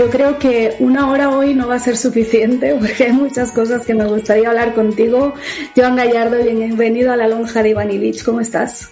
yo 0.00 0.08
creo 0.08 0.38
que 0.38 0.76
una 0.78 1.10
hora 1.10 1.28
hoy 1.28 1.52
no 1.52 1.68
va 1.68 1.74
a 1.74 1.78
ser 1.78 1.94
suficiente 1.94 2.74
porque 2.80 3.04
hay 3.04 3.12
muchas 3.12 3.52
cosas 3.52 3.84
que 3.84 3.92
me 3.92 4.06
gustaría 4.06 4.48
hablar 4.48 4.72
contigo. 4.72 5.34
Joan 5.76 5.96
Gallardo, 5.96 6.42
bienvenido 6.42 7.12
a 7.12 7.16
la 7.16 7.28
lonja 7.28 7.62
de 7.62 7.70
Iván 7.70 7.90
Ilich. 7.90 8.24
¿Cómo 8.24 8.40
estás? 8.40 8.90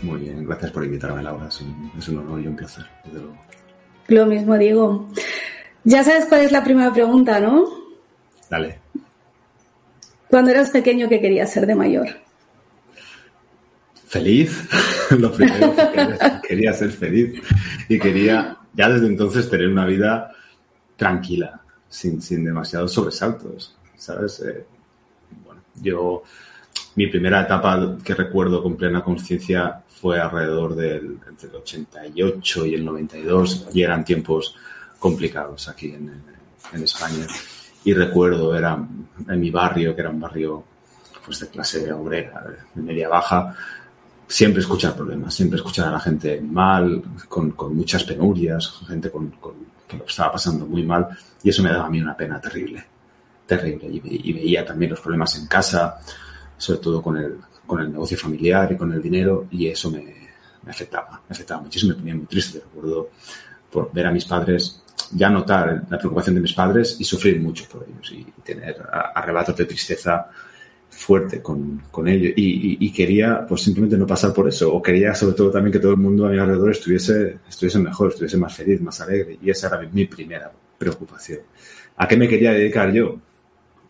Muy 0.00 0.20
bien, 0.20 0.46
gracias 0.46 0.70
por 0.70 0.82
invitarme, 0.82 1.22
Laura. 1.22 1.48
Es 1.48 1.60
un, 1.60 1.92
es 1.98 2.08
un 2.08 2.18
honor 2.20 2.40
y 2.40 2.46
un 2.46 2.56
placer, 2.56 2.86
desde 3.04 3.18
luego. 3.18 3.36
Lo 4.08 4.24
mismo 4.24 4.56
digo. 4.56 5.10
Ya 5.84 6.02
sabes 6.02 6.24
cuál 6.24 6.40
es 6.40 6.52
la 6.52 6.64
primera 6.64 6.90
pregunta, 6.90 7.38
¿no? 7.38 7.66
Dale. 8.48 8.78
Cuando 10.28 10.52
eras 10.52 10.70
pequeño, 10.70 11.06
¿qué 11.06 11.20
querías 11.20 11.52
ser 11.52 11.66
de 11.66 11.74
mayor? 11.74 12.08
Feliz. 14.06 14.66
Lo 15.10 15.30
primero 15.32 15.76
que 15.76 15.90
quería, 15.92 16.42
quería 16.48 16.72
ser 16.72 16.90
feliz. 16.92 17.42
Y 17.90 17.98
quería, 17.98 18.56
ya 18.72 18.88
desde 18.88 19.06
entonces, 19.06 19.50
tener 19.50 19.68
una 19.68 19.84
vida 19.84 20.32
tranquila, 20.96 21.60
sin, 21.88 22.20
sin 22.20 22.44
demasiados 22.44 22.92
sobresaltos, 22.92 23.76
¿sabes? 23.96 24.40
Eh, 24.40 24.66
bueno, 25.44 25.62
yo, 25.80 26.22
mi 26.94 27.06
primera 27.06 27.42
etapa 27.42 27.96
que 28.02 28.14
recuerdo 28.14 28.62
con 28.62 28.76
plena 28.76 29.02
conciencia 29.02 29.82
fue 29.88 30.20
alrededor 30.20 30.74
del 30.74 31.18
entre 31.28 31.48
el 31.48 31.56
88 31.56 32.66
y 32.66 32.74
el 32.74 32.84
92 32.84 33.68
y 33.72 33.82
eran 33.82 34.04
tiempos 34.04 34.54
complicados 34.98 35.68
aquí 35.68 35.90
en, 35.90 36.22
en 36.72 36.82
España. 36.82 37.26
Y 37.84 37.92
recuerdo, 37.94 38.56
era 38.56 38.76
en 39.28 39.40
mi 39.40 39.50
barrio, 39.50 39.94
que 39.94 40.00
era 40.00 40.10
un 40.10 40.20
barrio 40.20 40.64
pues, 41.24 41.40
de 41.40 41.48
clase 41.48 41.92
obrera, 41.92 42.44
de 42.74 42.82
media 42.82 43.08
baja, 43.08 43.54
siempre 44.26 44.60
escuchar 44.60 44.94
problemas, 44.94 45.34
siempre 45.34 45.56
escuchar 45.56 45.88
a 45.88 45.92
la 45.92 46.00
gente 46.00 46.40
mal, 46.40 47.02
con, 47.28 47.52
con 47.52 47.76
muchas 47.76 48.04
penurias, 48.04 48.80
gente 48.86 49.10
con, 49.10 49.30
con, 49.32 49.54
que 49.86 49.96
lo 49.96 50.04
estaba 50.04 50.32
pasando 50.32 50.66
muy 50.66 50.82
mal, 50.82 51.08
y 51.42 51.50
eso 51.50 51.62
me 51.62 51.70
daba 51.70 51.86
a 51.86 51.90
mí 51.90 52.00
una 52.00 52.16
pena 52.16 52.40
terrible, 52.40 52.84
terrible. 53.46 53.88
Y, 53.88 54.30
y, 54.30 54.32
veía 54.32 54.64
también 54.64 54.90
los 54.90 55.00
problemas 55.00 55.36
en 55.38 55.46
casa, 55.46 55.98
sobre 56.56 56.80
todo 56.80 57.02
con 57.02 57.16
el, 57.16 57.36
con 57.66 57.80
el 57.80 57.90
negocio 57.90 58.16
familiar 58.16 58.72
y 58.72 58.76
con 58.76 58.92
el 58.92 59.02
dinero, 59.02 59.46
y 59.50 59.68
eso 59.68 59.90
me, 59.90 60.02
me 60.62 60.70
afectaba, 60.70 61.22
me 61.28 61.34
afectaba 61.34 61.62
muchísimo, 61.62 61.92
me 61.92 61.98
ponía 61.98 62.14
muy 62.16 62.26
triste. 62.26 62.60
Recuerdo 62.60 63.10
por 63.70 63.92
ver 63.92 64.06
a 64.06 64.10
mis 64.10 64.24
padres, 64.24 64.82
ya 65.12 65.30
notar 65.30 65.84
la 65.88 65.98
preocupación 65.98 66.34
de 66.34 66.40
mis 66.40 66.52
padres 66.52 66.96
y 66.98 67.04
sufrir 67.04 67.40
mucho 67.40 67.64
por 67.68 67.86
ellos, 67.88 68.12
y 68.12 68.24
tener 68.42 68.82
arrebatos 69.14 69.56
de 69.56 69.64
tristeza 69.64 70.28
fuerte 70.96 71.42
con, 71.42 71.82
con 71.90 72.08
ello 72.08 72.30
y, 72.34 72.42
y, 72.42 72.78
y, 72.80 72.90
quería 72.90 73.44
pues 73.46 73.60
simplemente 73.62 73.98
no 73.98 74.06
pasar 74.06 74.32
por 74.32 74.48
eso 74.48 74.72
o 74.72 74.80
quería 74.80 75.14
sobre 75.14 75.36
todo 75.36 75.50
también 75.50 75.70
que 75.70 75.78
todo 75.78 75.92
el 75.92 75.98
mundo 75.98 76.24
a 76.24 76.30
mi 76.30 76.38
alrededor 76.38 76.70
estuviese, 76.70 77.38
estuviese 77.46 77.78
mejor, 77.78 78.08
estuviese 78.08 78.38
más 78.38 78.56
feliz, 78.56 78.80
más 78.80 78.98
alegre 79.02 79.38
y 79.42 79.50
esa 79.50 79.68
era 79.68 79.78
mi, 79.80 79.88
mi 79.92 80.06
primera 80.06 80.50
preocupación. 80.78 81.40
¿A 81.98 82.08
qué 82.08 82.16
me 82.16 82.26
quería 82.26 82.52
dedicar 82.52 82.90
yo? 82.92 83.20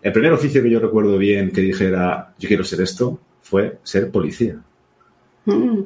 El 0.02 0.12
primer 0.12 0.32
oficio 0.32 0.60
que 0.60 0.68
yo 0.68 0.80
recuerdo 0.80 1.16
bien 1.16 1.52
que 1.52 1.60
dijera 1.60 2.34
yo 2.40 2.48
quiero 2.48 2.64
ser 2.64 2.80
esto 2.80 3.20
fue 3.40 3.78
ser 3.84 4.10
policía. 4.10 4.60
Mm. 5.44 5.80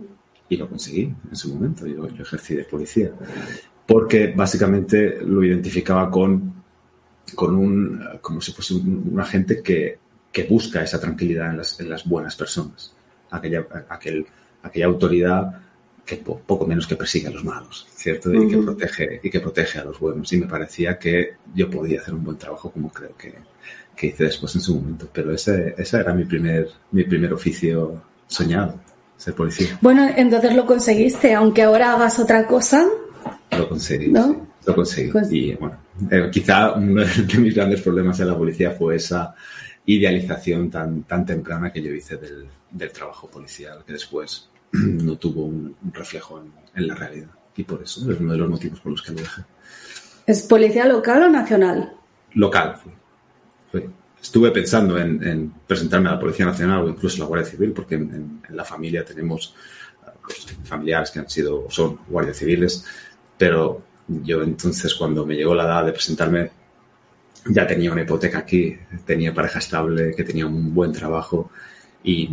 Y 0.48 0.56
lo 0.56 0.68
conseguí 0.70 1.12
en 1.30 1.36
su 1.36 1.52
momento, 1.54 1.86
yo, 1.86 2.08
yo 2.08 2.22
ejercí 2.22 2.54
de 2.54 2.64
policía. 2.64 3.12
Porque 3.86 4.32
básicamente 4.34 5.18
lo 5.20 5.44
identificaba 5.44 6.10
con, 6.10 6.54
con 7.34 7.54
un, 7.54 8.02
como 8.22 8.40
si 8.40 8.52
fuese 8.52 8.74
un, 8.74 9.10
un 9.12 9.20
agente 9.20 9.62
que 9.62 9.98
que 10.32 10.44
busca 10.44 10.82
esa 10.82 11.00
tranquilidad 11.00 11.50
en 11.50 11.58
las, 11.58 11.80
en 11.80 11.88
las 11.88 12.06
buenas 12.06 12.36
personas. 12.36 12.92
Aquella, 13.30 13.66
aquel, 13.88 14.26
aquella 14.62 14.86
autoridad 14.86 15.60
que 16.04 16.16
po, 16.16 16.40
poco 16.44 16.66
menos 16.66 16.86
que 16.86 16.96
persigue 16.96 17.28
a 17.28 17.30
los 17.30 17.44
malos, 17.44 17.86
¿cierto? 17.94 18.30
Uh 18.30 18.32
-huh. 18.32 18.46
Y 18.46 18.50
que 18.50 18.56
protege, 18.58 19.20
y 19.22 19.30
que 19.30 19.40
protege 19.40 19.78
a 19.78 19.84
los 19.84 19.98
buenos. 19.98 20.32
Y 20.32 20.38
me 20.38 20.46
parecía 20.46 20.98
que 20.98 21.34
yo 21.54 21.70
podía 21.70 22.00
hacer 22.00 22.14
un 22.14 22.24
buen 22.24 22.36
trabajo 22.36 22.70
como 22.70 22.90
creo 22.90 23.16
que, 23.16 23.34
que 23.96 24.08
hice 24.08 24.24
después 24.24 24.54
en 24.56 24.60
su 24.60 24.74
momento. 24.74 25.08
Pero 25.12 25.32
ese, 25.32 25.74
ese 25.76 25.98
era 25.98 26.12
mi 26.14 26.24
primer, 26.24 26.68
mi 26.92 27.04
primer 27.04 27.32
oficio 27.32 28.02
soñado, 28.26 28.80
ser 29.16 29.34
policía. 29.34 29.78
Bueno, 29.80 30.08
entonces 30.16 30.54
lo 30.54 30.66
conseguiste, 30.66 31.34
aunque 31.34 31.62
ahora 31.62 31.94
hagas 31.94 32.18
otra 32.18 32.46
cosa. 32.46 32.84
Lo 33.56 33.68
conseguí, 33.68 34.08
¿no? 34.08 34.32
Sí, 34.32 34.66
lo 34.66 34.74
conseguí. 34.74 35.10
Y 35.30 35.54
bueno, 35.54 35.76
eh, 36.10 36.28
quizá 36.32 36.72
uno 36.72 37.02
de 37.02 37.38
mis 37.38 37.54
grandes 37.54 37.82
problemas 37.82 38.18
en 38.20 38.28
la 38.28 38.36
policía 38.36 38.70
fue 38.72 38.96
esa 38.96 39.34
idealización 39.86 40.70
tan, 40.70 41.04
tan 41.04 41.24
temprana 41.24 41.72
que 41.72 41.82
yo 41.82 41.92
hice 41.92 42.16
del, 42.16 42.46
del 42.70 42.92
trabajo 42.92 43.28
policial, 43.28 43.84
que 43.84 43.92
después 43.92 44.48
no 44.72 45.16
tuvo 45.16 45.44
un, 45.44 45.76
reflejo 45.92 46.40
en, 46.40 46.52
en, 46.74 46.88
la 46.88 46.94
realidad. 46.94 47.30
Y 47.56 47.64
por 47.64 47.82
eso 47.82 48.10
es 48.10 48.20
uno 48.20 48.32
de 48.32 48.38
los 48.38 48.48
motivos 48.48 48.80
por 48.80 48.92
los 48.92 49.02
que 49.02 49.12
lo 49.12 49.18
dejé. 49.18 49.42
¿Es 50.26 50.42
policía 50.42 50.86
local 50.86 51.24
o 51.24 51.30
nacional? 51.30 51.92
Local. 52.34 52.76
Fue. 52.76 52.92
Fue. 53.72 53.90
Estuve 54.22 54.50
pensando 54.50 54.98
en, 54.98 55.22
en, 55.26 55.52
presentarme 55.66 56.10
a 56.10 56.12
la 56.12 56.20
Policía 56.20 56.44
Nacional 56.44 56.84
o 56.84 56.88
incluso 56.88 57.16
a 57.16 57.20
la 57.20 57.26
Guardia 57.26 57.50
Civil, 57.50 57.72
porque 57.72 57.94
en, 57.94 58.42
en 58.46 58.56
la 58.56 58.64
familia 58.64 59.04
tenemos 59.04 59.54
pues, 60.22 60.46
familiares 60.64 61.10
que 61.10 61.18
han 61.18 61.28
sido 61.28 61.66
o 61.66 61.70
son 61.70 61.98
guardias 62.08 62.36
civiles, 62.36 62.84
pero 63.36 63.82
yo 64.08 64.42
entonces 64.42 64.94
cuando 64.94 65.24
me 65.24 65.34
llegó 65.34 65.54
la 65.54 65.64
edad 65.64 65.86
de 65.86 65.92
presentarme 65.92 66.50
ya 67.46 67.66
tenía 67.66 67.92
una 67.92 68.02
hipoteca 68.02 68.38
aquí, 68.38 68.76
tenía 69.04 69.32
pareja 69.32 69.58
estable, 69.58 70.14
que 70.14 70.24
tenía 70.24 70.46
un 70.46 70.74
buen 70.74 70.92
trabajo 70.92 71.50
y, 72.04 72.30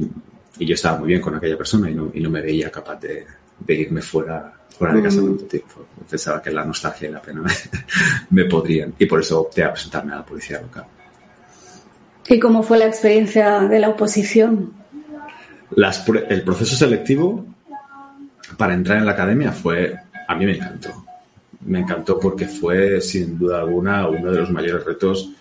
y 0.60 0.66
yo 0.66 0.74
estaba 0.74 1.00
muy 1.00 1.10
bien 1.10 1.22
con 1.22 1.36
aquella 1.36 1.58
persona 1.58 1.90
y 1.90 1.96
no, 1.96 2.12
y 2.14 2.22
no 2.22 2.30
me 2.30 2.42
veía 2.42 2.70
capaz 2.70 3.00
de, 3.00 3.26
de 3.60 3.74
irme 3.74 4.02
fuera, 4.02 4.54
fuera 4.78 4.94
de 4.94 5.04
casa 5.04 5.22
mm. 5.22 5.26
tanto 5.26 5.46
tiempo. 5.46 5.88
Pensaba 6.10 6.42
que 6.42 6.52
la 6.52 6.66
nostalgia 6.66 7.10
y 7.10 7.12
la 7.12 7.22
pena 7.22 7.42
me, 7.42 7.52
me 8.44 8.46
podrían 8.46 8.94
y 8.98 9.06
por 9.06 9.22
eso 9.22 9.42
opté 9.42 9.64
a 9.64 9.72
presentarme 9.72 10.14
a 10.14 10.18
la 10.18 10.26
policía 10.26 10.62
local. 10.62 10.86
¿Y 12.30 12.40
cómo 12.40 12.62
fue 12.62 12.78
la 12.78 12.88
experiencia 12.88 13.62
de 13.62 13.80
la 13.80 13.90
oposición? 13.90 14.74
Las, 15.72 16.06
el 16.30 16.44
proceso 16.44 16.76
selectivo 16.76 17.46
para 18.58 18.74
entrar 18.74 18.98
en 18.98 19.06
la 19.06 19.14
academia 19.14 19.52
fue, 19.52 19.96
a 20.28 20.36
mí 20.36 20.46
me 20.46 20.56
encantó 20.56 21.07
me 21.62 21.80
encantó 21.80 22.20
porque 22.20 22.48
fue, 22.48 23.02
sin 23.02 23.38
duda 23.38 23.60
alguna, 23.60 24.08
uno 24.08 24.32
de 24.32 24.40
los 24.40 24.52
mayores 24.52 24.86
retos 24.86 25.32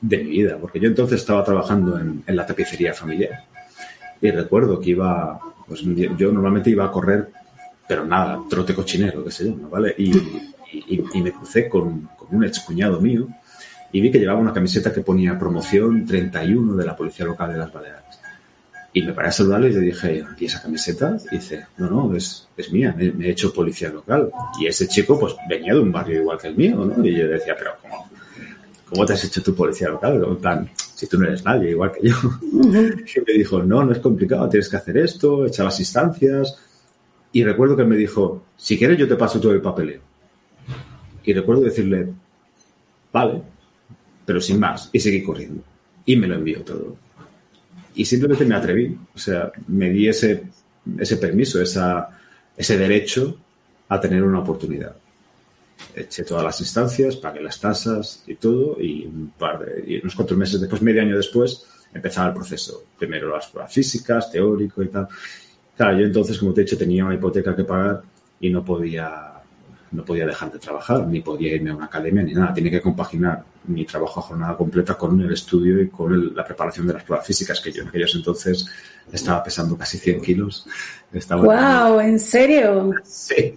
de 0.00 0.18
mi 0.18 0.30
vida, 0.30 0.56
porque 0.60 0.78
yo 0.78 0.88
entonces 0.88 1.20
estaba 1.20 1.44
trabajando 1.44 1.98
en, 1.98 2.22
la 2.26 2.46
tapicería 2.46 2.94
familiar 2.94 3.44
y 4.20 4.30
recuerdo 4.30 4.78
que 4.80 4.90
iba, 4.90 5.40
pues 5.66 5.82
yo 5.82 6.32
normalmente 6.32 6.70
iba 6.70 6.84
a 6.84 6.90
correr, 6.90 7.28
pero 7.86 8.04
nada, 8.04 8.40
trote 8.48 8.74
cochinero, 8.74 9.24
que 9.24 9.30
se 9.30 9.44
llama, 9.44 9.68
¿vale? 9.68 9.94
Y, 9.98 10.16
y, 10.72 11.04
y 11.14 11.22
me 11.22 11.32
crucé 11.32 11.68
con, 11.68 12.10
con 12.16 12.28
un 12.30 12.44
excuñado 12.44 13.00
mío 13.00 13.28
y 13.92 14.00
vi 14.00 14.10
que 14.10 14.18
llevaba 14.18 14.40
una 14.40 14.52
camiseta 14.52 14.92
que 14.92 15.00
ponía 15.00 15.38
promoción 15.38 16.04
31 16.04 16.76
de 16.76 16.86
la 16.86 16.96
Policía 16.96 17.26
Local 17.26 17.52
de 17.52 17.58
las 17.58 17.72
Baleares. 17.72 18.07
Y 18.92 19.02
me 19.02 19.12
paré 19.12 19.28
a 19.28 19.32
saludarle 19.32 19.68
y 19.68 19.72
le 19.72 19.80
dije, 19.80 20.24
¿y 20.38 20.44
esa 20.46 20.62
camiseta? 20.62 21.16
Y 21.30 21.36
dice, 21.36 21.66
no, 21.76 21.90
no, 21.90 22.16
es, 22.16 22.48
es 22.56 22.72
mía, 22.72 22.94
me, 22.96 23.12
me, 23.12 23.26
he 23.26 23.30
hecho 23.30 23.52
policía 23.52 23.90
local. 23.90 24.30
Y 24.58 24.66
ese 24.66 24.88
chico, 24.88 25.18
pues, 25.18 25.36
venía 25.48 25.74
de 25.74 25.80
un 25.80 25.92
barrio 25.92 26.22
igual 26.22 26.38
que 26.38 26.48
el 26.48 26.56
mío, 26.56 26.76
¿no? 26.76 27.04
Y 27.04 27.14
yo 27.14 27.28
decía, 27.28 27.54
pero 27.56 27.72
¿cómo, 27.82 28.10
cómo 28.88 29.04
te 29.04 29.12
has 29.12 29.24
hecho 29.24 29.42
tu 29.42 29.54
policía 29.54 29.90
local? 29.90 30.24
En 30.26 30.36
plan, 30.36 30.70
si 30.74 31.06
tú 31.06 31.18
no 31.18 31.26
eres 31.26 31.44
nadie, 31.44 31.70
igual 31.70 31.92
que 31.92 32.08
yo. 32.08 32.16
Y 32.42 33.20
me 33.26 33.32
dijo, 33.34 33.62
no, 33.62 33.84
no 33.84 33.92
es 33.92 33.98
complicado, 33.98 34.48
tienes 34.48 34.68
que 34.68 34.76
hacer 34.76 34.96
esto, 34.96 35.46
echar 35.46 35.66
las 35.66 35.78
instancias. 35.78 36.58
Y 37.32 37.44
recuerdo 37.44 37.76
que 37.76 37.84
me 37.84 37.96
dijo, 37.96 38.42
si 38.56 38.78
quieres 38.78 38.98
yo 38.98 39.06
te 39.06 39.16
paso 39.16 39.38
todo 39.38 39.52
el 39.52 39.60
papeleo. 39.60 40.00
Y 41.24 41.34
recuerdo 41.34 41.62
decirle, 41.62 42.08
vale, 43.12 43.42
pero 44.24 44.40
sin 44.40 44.58
más. 44.58 44.88
Y 44.94 45.00
seguí 45.00 45.22
corriendo. 45.22 45.62
Y 46.06 46.16
me 46.16 46.26
lo 46.26 46.36
envió 46.36 46.62
todo 46.62 47.07
y 47.98 48.04
simplemente 48.04 48.44
me 48.44 48.54
atreví, 48.54 48.96
o 49.12 49.18
sea, 49.18 49.50
me 49.66 49.90
di 49.90 50.06
ese, 50.06 50.44
ese 50.96 51.16
permiso, 51.16 51.60
esa, 51.60 52.08
ese 52.56 52.78
derecho 52.78 53.36
a 53.88 54.00
tener 54.00 54.22
una 54.22 54.38
oportunidad. 54.38 54.94
Eché 55.96 56.22
todas 56.22 56.44
las 56.44 56.60
instancias, 56.60 57.16
pagué 57.16 57.42
las 57.42 57.58
tasas 57.58 58.22
y 58.28 58.36
todo, 58.36 58.80
y 58.80 59.04
un 59.04 59.32
par 59.36 59.58
de, 59.64 59.98
unos 60.00 60.14
cuatro 60.14 60.36
meses 60.36 60.60
después, 60.60 60.80
medio 60.80 61.02
año 61.02 61.16
después, 61.16 61.66
empezaba 61.92 62.28
el 62.28 62.34
proceso. 62.34 62.84
Primero 62.96 63.34
las 63.34 63.48
pruebas 63.48 63.74
físicas, 63.74 64.30
teórico 64.30 64.80
y 64.84 64.88
tal. 64.88 65.08
Claro, 65.76 65.98
yo 65.98 66.06
entonces, 66.06 66.38
como 66.38 66.54
te 66.54 66.60
he 66.60 66.64
dicho, 66.64 66.78
tenía 66.78 67.04
una 67.04 67.16
hipoteca 67.16 67.56
que 67.56 67.64
pagar 67.64 68.02
y 68.38 68.50
no 68.50 68.64
podía 68.64 69.37
no 69.92 70.04
podía 70.04 70.26
dejar 70.26 70.52
de 70.52 70.58
trabajar, 70.58 71.06
ni 71.06 71.20
podía 71.20 71.54
irme 71.54 71.70
a 71.70 71.76
una 71.76 71.86
academia, 71.86 72.22
ni 72.22 72.34
nada. 72.34 72.52
Tiene 72.52 72.70
que 72.70 72.80
compaginar 72.80 73.42
mi 73.66 73.84
trabajo 73.84 74.20
a 74.20 74.22
jornada 74.22 74.56
completa 74.56 74.94
con 74.94 75.20
el 75.20 75.32
estudio 75.32 75.80
y 75.80 75.88
con 75.88 76.12
el, 76.12 76.34
la 76.34 76.44
preparación 76.44 76.86
de 76.86 76.94
las 76.94 77.04
pruebas 77.04 77.26
físicas, 77.26 77.60
que 77.60 77.72
yo 77.72 77.82
en 77.82 77.88
aquellos 77.88 78.14
entonces 78.14 78.66
estaba 79.10 79.42
pesando 79.42 79.76
casi 79.76 79.98
100 79.98 80.20
kilos. 80.20 80.66
Estaba 81.12 81.42
¡Wow! 81.42 82.00
¿En 82.00 82.18
serio? 82.18 82.92
Sí. 83.02 83.54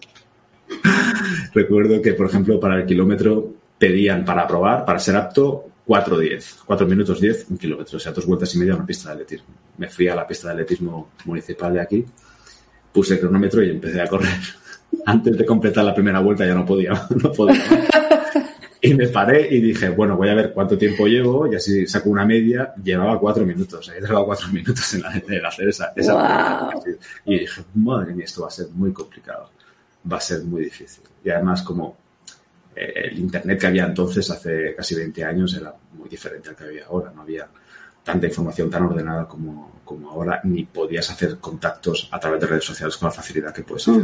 Recuerdo 1.53 2.01
que, 2.01 2.13
por 2.13 2.27
ejemplo, 2.27 2.59
para 2.59 2.77
el 2.77 2.85
kilómetro 2.85 3.53
pedían 3.77 4.23
para 4.23 4.47
probar, 4.47 4.85
para 4.85 4.99
ser 4.99 5.15
apto, 5.15 5.65
4.10, 5.87 6.59
4 6.65 6.87
minutos 6.87 7.19
10, 7.19 7.47
un 7.49 7.57
kilómetro, 7.57 7.97
o 7.97 7.99
sea, 7.99 8.11
dos 8.13 8.25
vueltas 8.25 8.53
y 8.55 8.59
media 8.59 8.73
a 8.73 8.75
una 8.77 8.85
pista 8.85 9.09
de 9.09 9.15
atletismo. 9.15 9.47
Me 9.77 9.89
fui 9.89 10.07
a 10.07 10.15
la 10.15 10.25
pista 10.25 10.47
de 10.47 10.53
atletismo 10.53 11.09
municipal 11.25 11.73
de 11.73 11.81
aquí, 11.81 12.05
puse 12.93 13.15
el 13.15 13.19
cronómetro 13.19 13.63
y 13.63 13.71
empecé 13.71 13.99
a 13.99 14.07
correr 14.07 14.29
antes 15.05 15.37
de 15.37 15.45
completar 15.45 15.83
la 15.85 15.93
primera 15.93 16.19
vuelta 16.19 16.45
ya 16.45 16.53
no 16.53 16.65
podía, 16.65 16.91
no 17.23 17.31
podía. 17.31 17.61
Y 18.83 18.95
me 18.95 19.07
paré 19.09 19.47
y 19.53 19.61
dije, 19.61 19.89
bueno, 19.89 20.17
voy 20.17 20.29
a 20.29 20.33
ver 20.33 20.51
cuánto 20.53 20.75
tiempo 20.75 21.05
llevo 21.05 21.51
y 21.51 21.55
así 21.55 21.85
saco 21.85 22.09
una 22.09 22.25
media. 22.25 22.73
Llevaba 22.83 23.19
cuatro 23.19 23.45
minutos, 23.45 23.91
he 23.95 24.01
llevado 24.01 24.25
cuatro 24.25 24.47
minutos 24.51 24.91
en, 24.95 25.05
hacer 25.45 25.69
esa, 25.69 25.93
esa 25.95 26.69
Y 27.25 27.39
dije, 27.39 27.63
madre 27.75 28.15
mía, 28.15 28.25
esto 28.25 28.41
va 28.41 28.47
a 28.47 28.51
ser 28.51 28.69
muy 28.69 28.91
complicado, 28.91 29.51
va 30.11 30.17
a 30.17 30.21
ser 30.21 30.43
muy 30.43 30.63
difícil. 30.63 31.03
Y 31.23 31.29
además, 31.29 31.61
como 31.61 31.95
eh, 32.75 32.91
el 33.11 33.19
Internet 33.19 33.59
que 33.59 33.67
había 33.67 33.85
entonces, 33.85 34.27
hace 34.31 34.73
casi 34.75 34.95
20 34.95 35.23
años, 35.25 35.53
era 35.53 35.75
muy 35.93 36.09
diferente 36.09 36.49
al 36.49 36.55
que 36.55 36.63
había 36.63 36.85
ahora. 36.85 37.11
No 37.15 37.21
había 37.21 37.47
tanta 38.03 38.25
información 38.25 38.67
tan 38.71 38.83
ordenada 38.83 39.27
como, 39.27 39.81
como 39.85 40.09
ahora, 40.09 40.41
ni 40.43 40.63
podías 40.63 41.07
hacer 41.11 41.37
contactos 41.37 42.09
a 42.11 42.19
través 42.19 42.41
de 42.41 42.47
redes 42.47 42.65
sociales 42.65 42.97
con 42.97 43.09
la 43.09 43.13
facilidad 43.13 43.53
que 43.53 43.61
puedes 43.61 43.87
hacer 43.87 44.03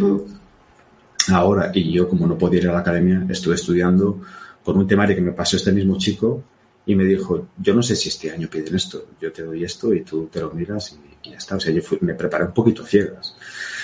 ahora. 1.30 1.72
Y 1.74 1.92
yo, 1.92 2.08
como 2.08 2.28
no 2.28 2.38
podía 2.38 2.62
ir 2.62 2.70
a 2.70 2.74
la 2.74 2.80
academia, 2.80 3.26
estuve 3.30 3.56
estudiando 3.56 4.22
con 4.64 4.78
un 4.78 4.88
temario 4.88 5.16
que 5.16 5.22
me 5.22 5.32
pasó 5.32 5.58
este 5.58 5.72
mismo 5.72 5.98
chico 5.98 6.44
y 6.86 6.96
me 6.96 7.04
dijo, 7.04 7.48
yo 7.58 7.74
no 7.74 7.84
sé 7.84 7.96
si 7.96 8.10
este 8.10 8.32
año 8.32 8.48
piden 8.50 8.76
esto, 8.76 9.08
yo 9.20 9.32
te 9.32 9.44
doy 9.44 9.64
esto 9.64 9.94
y 9.94 10.02
tú 10.02 10.28
te 10.32 10.40
lo 10.40 10.52
miras 10.52 10.94
y, 11.24 11.30
ya 11.30 11.38
está. 11.38 11.56
O 11.56 11.60
sea, 11.60 11.74
yo 11.74 11.82
me 12.02 12.14
preparé 12.14 12.46
un 12.46 12.54
poquito 12.54 12.86
ciegas. 12.86 13.36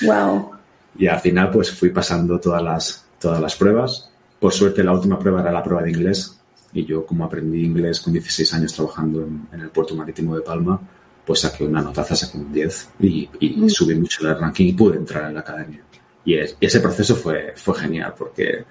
Wow. 0.06 0.52
Y 0.98 1.08
al 1.08 1.20
final, 1.20 1.52
pues 1.52 1.72
fui 1.72 1.90
pasando 1.90 2.40
todas 2.40 2.64
las, 2.64 3.06
todas 3.20 3.42
las 3.42 3.56
pruebas. 3.56 4.10
Por 4.40 4.54
suerte, 4.54 4.84
la 4.84 4.94
última 4.94 5.20
prueba 5.20 5.42
era 5.42 5.52
la 5.52 5.64
prueba 5.64 5.84
de 5.84 5.92
inglés. 5.92 6.40
Y 6.74 6.86
yo, 6.86 7.06
como 7.06 7.26
aprendí 7.26 7.64
inglés 7.64 8.00
con 8.00 8.14
16 8.14 8.54
años 8.54 8.74
trabajando 8.74 9.28
en, 9.52 9.60
el 9.60 9.70
puerto 9.70 9.96
marítimo 9.96 10.36
de 10.36 10.42
Palma, 10.42 10.80
pues 11.26 11.42
saqué 11.42 11.66
una 11.66 11.82
notaza, 11.82 12.16
saqué 12.16 12.38
un 12.38 12.52
10 12.52 12.90
y, 13.00 13.30
mm. 13.40 13.70
subí 13.70 13.96
mucho 13.96 14.28
el 14.28 14.38
ranking 14.38 14.68
y 14.68 14.74
pude 14.74 14.98
entrar 14.98 15.30
en 15.30 15.36
la 15.36 15.40
academia. 15.42 15.82
Y, 16.26 16.36
ese 16.36 16.80
proceso 16.80 17.16
fue, 17.16 17.54
fue 17.56 17.76
genial 17.76 18.14
porque 18.18 18.66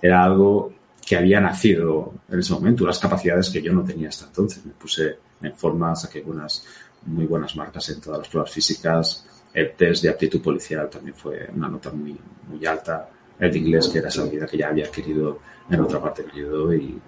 era 0.00 0.24
algo 0.24 0.72
que 1.04 1.16
había 1.16 1.40
nacido 1.40 2.14
en 2.30 2.38
ese 2.38 2.52
momento, 2.54 2.84
unas 2.84 2.98
capacidades 2.98 3.50
que 3.50 3.60
yo 3.60 3.72
no 3.72 3.84
tenía 3.84 4.08
hasta 4.08 4.26
entonces. 4.26 4.64
Me 4.64 4.72
puse 4.72 5.18
en 5.42 5.54
forma, 5.54 5.94
saqué 5.94 6.22
unas 6.24 6.64
muy 7.06 7.26
buenas 7.26 7.54
marcas 7.56 7.88
en 7.90 8.00
todas 8.00 8.20
las 8.20 8.28
pruebas 8.28 8.50
físicas. 8.50 9.26
El 9.52 9.72
test 9.72 10.02
de 10.02 10.08
aptitud 10.08 10.40
policial 10.40 10.88
también 10.88 11.14
fue 11.14 11.48
una 11.54 11.68
nota 11.68 11.90
muy, 11.90 12.18
muy 12.48 12.64
alta. 12.66 13.08
El 13.38 13.52
de 13.52 13.58
inglés, 13.58 13.88
que 13.88 13.98
era 13.98 14.08
esa 14.08 14.22
habilidad 14.22 14.48
que 14.48 14.58
ya 14.58 14.68
había 14.68 14.86
adquirido 14.86 15.40
en 15.68 15.80
otra 15.80 16.00
parte 16.00 16.22
del 16.22 16.32
ayudó. 16.32 16.72
Y, 16.72 16.98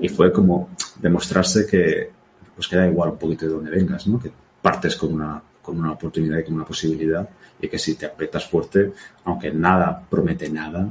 y 0.00 0.08
fue 0.08 0.32
como 0.32 0.70
demostrarse 1.00 1.66
que, 1.66 2.10
pues 2.54 2.68
que 2.68 2.76
da 2.76 2.86
igual 2.86 3.10
un 3.10 3.18
poquito 3.18 3.46
de 3.46 3.52
dónde 3.52 3.70
vengas, 3.70 4.06
¿no? 4.06 4.20
Que 4.20 4.30
partes 4.60 4.96
con 4.96 5.14
una, 5.14 5.42
con 5.66 5.80
una 5.80 5.92
oportunidad 5.92 6.38
y 6.38 6.44
con 6.44 6.54
una 6.54 6.64
posibilidad 6.64 7.28
y 7.60 7.68
que 7.68 7.78
si 7.78 7.96
te 7.96 8.06
apretas 8.06 8.48
fuerte, 8.48 8.92
aunque 9.24 9.50
nada 9.50 10.00
promete 10.08 10.48
nada, 10.48 10.88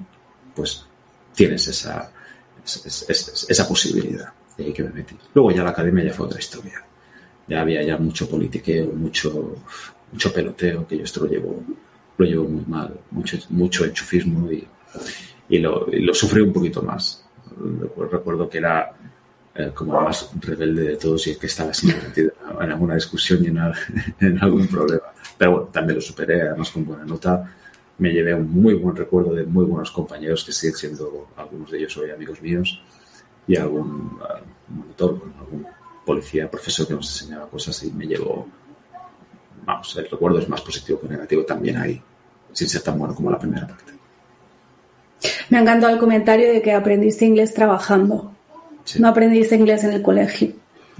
pues 0.53 0.85
tienes 1.33 1.65
esa, 1.69 2.11
esa, 2.65 3.67
posibilidad. 3.67 4.33
De 4.57 4.73
que 4.73 4.83
me 4.83 4.89
metí. 4.89 5.15
Luego 5.33 5.51
ya 5.51 5.63
la 5.63 5.69
academia 5.69 6.05
ya 6.05 6.13
fue 6.13 6.25
otra 6.25 6.39
historia. 6.39 6.83
Ya 7.47 7.61
había 7.61 7.83
ya 7.83 7.97
mucho 7.97 8.29
politiqueo, 8.29 8.87
mucho, 8.93 9.55
mucho 10.11 10.33
peloteo, 10.33 10.87
que 10.87 10.97
yo 10.97 11.03
esto 11.03 11.25
lo 11.25 11.31
llevo, 11.31 11.63
lo 12.17 12.25
llevo 12.25 12.45
muy 12.45 12.65
mal, 12.65 12.99
mucho, 13.11 13.37
mucho 13.49 13.85
enchufismo 13.85 14.51
y, 14.51 14.67
y, 15.49 15.59
lo, 15.59 15.87
y 15.91 16.13
sufrí 16.13 16.41
un 16.41 16.53
poquito 16.53 16.81
más. 16.81 17.23
Recuerdo 18.11 18.49
que 18.49 18.57
era 18.57 18.93
eh, 19.55 19.71
como 19.73 20.01
más 20.01 20.31
rebelde 20.41 20.83
de 20.83 20.97
todos 20.97 21.27
y 21.27 21.31
el 21.31 21.37
que 21.37 21.47
estaba 21.47 21.73
siempre 21.73 22.01
metido 22.07 22.31
en 22.61 22.71
alguna 22.71 22.95
discusión 22.95 23.43
y 23.43 23.47
en, 24.25 24.39
algún 24.39 24.67
problema. 24.67 25.03
Pero 25.37 25.51
bueno, 25.51 25.67
también 25.67 25.95
lo 25.95 26.01
superé, 26.01 26.41
además 26.41 26.69
con 26.71 26.85
buena 26.85 27.05
nota. 27.05 27.51
Me 27.97 28.11
llevé 28.11 28.33
un 28.33 28.49
muy 28.49 28.73
buen 28.73 28.95
recuerdo 28.95 29.33
de 29.33 29.45
muy 29.45 29.65
buenos 29.65 29.91
compañeros 29.91 30.43
que 30.43 30.51
siguen 30.51 30.75
siendo, 30.75 31.27
algunos 31.37 31.71
de 31.71 31.77
ellos 31.77 31.95
hoy 31.97 32.11
amigos 32.11 32.41
míos, 32.41 32.81
y 33.47 33.55
algún 33.55 34.19
monitor, 34.67 35.21
algún 35.39 35.65
policía, 36.05 36.49
profesor 36.49 36.87
que 36.87 36.93
nos 36.93 37.21
enseñaba 37.21 37.49
cosas 37.49 37.81
y 37.83 37.91
me 37.91 38.05
llevo, 38.05 38.47
vamos, 39.65 39.95
el 39.97 40.09
recuerdo 40.09 40.39
es 40.39 40.49
más 40.49 40.61
positivo 40.61 40.99
que 40.99 41.07
negativo 41.07 41.43
también 41.43 41.77
ahí, 41.77 42.01
sin 42.51 42.67
ser 42.67 42.81
tan 42.81 42.97
bueno 42.97 43.15
como 43.15 43.31
la 43.31 43.39
primera 43.39 43.67
parte. 43.67 43.93
Me 45.49 45.57
ha 45.57 45.61
encantado 45.61 45.93
el 45.93 45.99
comentario 45.99 46.51
de 46.51 46.61
que 46.61 46.73
aprendiste 46.73 47.25
inglés 47.25 47.53
trabajando. 47.53 48.31
No 48.99 49.07
aprendiste 49.07 49.55
inglés 49.55 49.83
en 49.83 49.93
el 49.93 50.01
colegio. 50.01 50.53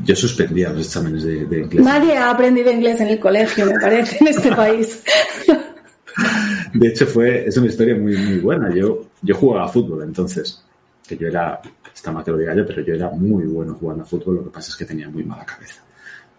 Yo 0.03 0.15
suspendía 0.15 0.69
los 0.69 0.88
exámenes 0.88 1.24
de, 1.24 1.38
inglés. 1.38 1.83
Nadie 1.83 2.18
ha 2.18 2.31
aprendido 2.31 2.71
inglés 2.71 3.00
en 3.00 3.07
el 3.07 3.19
colegio, 3.19 3.65
me 3.65 3.80
parece, 3.80 4.18
en 4.19 4.27
este 4.27 4.53
país. 4.53 5.03
De 6.74 6.88
hecho, 6.89 7.06
fue, 7.06 7.45
es 7.47 7.56
una 7.57 7.68
historia 7.68 7.95
muy, 7.95 8.18
muy 8.18 8.39
buena. 8.39 8.74
Yo, 8.74 9.07
yo 9.21 9.36
jugaba 9.36 9.65
a 9.65 9.69
fútbol 9.69 10.03
entonces, 10.03 10.62
que 11.07 11.18
yo 11.18 11.27
era, 11.27 11.62
está 11.94 12.12
mal 12.12 12.24
que 12.24 12.31
lo 12.31 12.38
diga 12.38 12.53
yo, 12.56 12.65
pero 12.65 12.81
yo 12.81 12.94
era 12.94 13.09
muy 13.09 13.45
bueno 13.45 13.75
jugando 13.75 14.03
a 14.03 14.06
fútbol. 14.06 14.36
Lo 14.36 14.44
que 14.44 14.50
pasa 14.50 14.71
es 14.71 14.75
que 14.75 14.86
tenía 14.86 15.09
muy 15.09 15.24
mala 15.24 15.45
cabeza. 15.45 15.81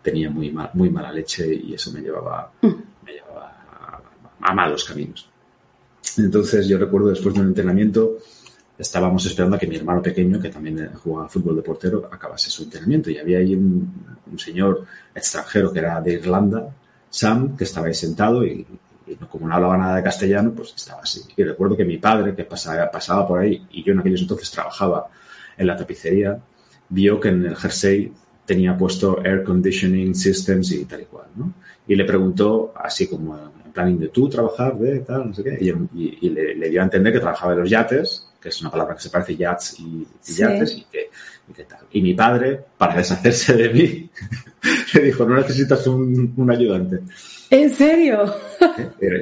Tenía 0.03 0.31
muy, 0.31 0.55
muy 0.75 0.91
mala 0.91 1.11
leche 1.11 1.53
y 1.55 1.75
eso 1.75 1.91
me 1.93 2.01
llevaba, 2.01 2.53
mm. 2.61 2.69
me 3.05 3.13
llevaba 3.13 4.01
a, 4.41 4.51
a 4.51 4.55
malos 4.55 4.85
caminos. 4.85 5.29
Entonces, 6.19 6.69
yo 6.69 6.79
recuerdo 6.79 7.09
después 7.09 7.35
de 7.35 7.41
un 7.41 7.49
entrenamiento, 7.49 8.19
estábamos 8.79 9.25
esperando 9.27 9.57
a 9.57 9.59
que 9.59 9.67
mi 9.67 9.77
hermano 9.77 10.03
pequeño, 10.03 10.41
que 10.41 10.51
también 10.51 10.91
jugaba 10.95 11.29
fútbol 11.29 11.57
de 11.57 11.63
portero, 11.63 12.09
acabase 12.11 12.51
su 12.51 12.65
entrenamiento. 12.65 13.11
Y 13.11 13.19
había 13.19 13.39
ahí 13.39 13.55
un, 13.55 14.39
señor 14.39 14.85
extranjero 15.15 15.73
que 15.73 15.79
era 15.79 16.01
de 16.01 16.15
Irlanda, 16.15 16.69
Sam, 17.09 17.57
que 17.57 17.65
estaba 17.65 17.87
ahí 17.87 17.95
sentado 17.95 18.45
y, 18.45 18.67
como 19.31 19.49
no 19.49 19.55
hablaba 19.55 19.79
nada 19.79 19.97
de 19.97 20.03
castellano, 20.03 20.53
pues 20.55 20.75
estaba 20.77 21.03
así. 21.03 21.23
Y 21.37 21.45
recuerdo 21.45 21.77
que 21.77 21.85
mi 21.85 21.99
padre, 21.99 22.35
que 22.35 22.45
pasaba, 22.45 22.91
pasaba 22.91 23.27
por 23.27 23.41
ahí, 23.41 23.67
y 23.71 23.83
yo 23.85 23.93
en 23.93 24.01
aquellos 24.01 24.23
entonces 24.23 24.51
trabajaba 24.51 25.07
en 25.57 25.67
la 25.67 25.77
tapicería, 25.77 26.39
vio 26.89 27.19
que 27.19 27.29
en 27.29 27.47
el 27.47 27.57
jersey 27.57 28.13
tenía 28.45 28.77
puesto 28.77 29.25
Air 29.25 29.43
Conditioning 29.43 30.15
Systems 30.15 30.73
y 30.73 30.85
tal 30.85 31.03
y 31.03 31.05
cual, 31.07 31.27
¿no? 31.37 31.55
Y 31.87 31.95
le 31.95 32.05
preguntó, 32.05 32.73
así 32.77 33.09
como 33.09 33.37
en 33.83 33.85
plan 33.85 33.99
de 33.99 34.09
tú 34.09 34.29
trabajar 34.29 34.77
de 34.79 35.01
tal, 35.01 35.29
no 35.29 35.35
sé 35.35 35.45
qué, 35.45 35.59
y, 35.61 36.31
le, 36.31 36.55
le, 36.55 36.71
dio 36.71 36.81
a 36.81 36.85
entender 36.85 37.13
que 37.13 37.21
trabajaba 37.21 37.55
de 37.55 37.61
los 37.61 37.71
yates 37.71 38.27
que 38.47 38.51
es 38.51 38.61
una 38.61 38.71
palabra 38.71 38.95
que 38.95 39.03
se 39.03 39.11
parece 39.11 39.37
yachts 39.37 39.81
y, 39.81 40.07
yates 40.39 40.79
y 40.79 40.87
que, 41.53 41.65
tal. 41.65 41.81
Y 41.91 42.01
mi 42.01 42.15
padre, 42.15 42.61
para 42.79 42.95
deshacerse 42.95 43.57
de 43.57 43.71
mí, 43.71 44.09
le 44.95 45.03
dijo, 45.03 45.25
no 45.27 45.35
necesitas 45.35 45.85
un, 45.89 46.49
ayudante. 46.49 47.01
¿En 47.51 47.69
serio? 47.71 48.33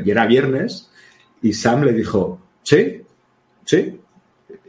Y 0.05 0.11
era 0.11 0.27
viernes 0.27 0.91
y 1.41 1.55
Sam 1.55 1.85
le 1.85 1.95
dijo, 1.95 2.39
sí, 2.63 3.01
sí. 3.65 3.99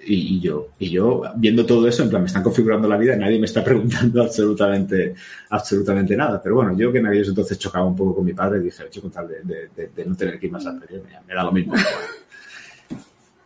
Y, 0.08 0.40
yo, 0.40 0.70
y 0.78 0.92
yo 0.92 1.24
viendo 1.36 1.66
todo 1.66 1.88
eso, 1.88 2.04
en 2.04 2.10
plan, 2.10 2.22
me 2.22 2.28
están 2.28 2.44
configurando 2.44 2.88
la 2.88 2.98
vida, 2.98 3.16
nadie 3.16 3.40
me 3.40 3.48
está 3.48 3.64
preguntando 3.66 4.22
absolutamente, 4.22 5.16
absolutamente 5.50 6.16
nada. 6.16 6.40
Pero 6.42 6.56
bueno, 6.56 6.78
yo 6.78 6.92
que 6.92 7.00
en 7.00 7.08
aquellos 7.08 7.30
entonces 7.30 7.58
chocaba 7.58 7.86
un 7.86 7.96
poco 7.96 8.16
con 8.16 8.26
mi 8.26 8.34
padre, 8.34 8.60
dije, 8.60 8.84
yo 8.92 9.02
con 9.02 9.12
tal 9.12 9.28
de, 9.28 10.06
no 10.06 10.16
tener 10.16 10.40
que 10.40 10.46
ir 10.46 10.52
más 10.52 10.66
al 10.66 10.80
periodo, 10.80 11.06
me 11.28 11.34
da 11.34 11.44
lo 11.44 11.52
mismo. 11.52 11.74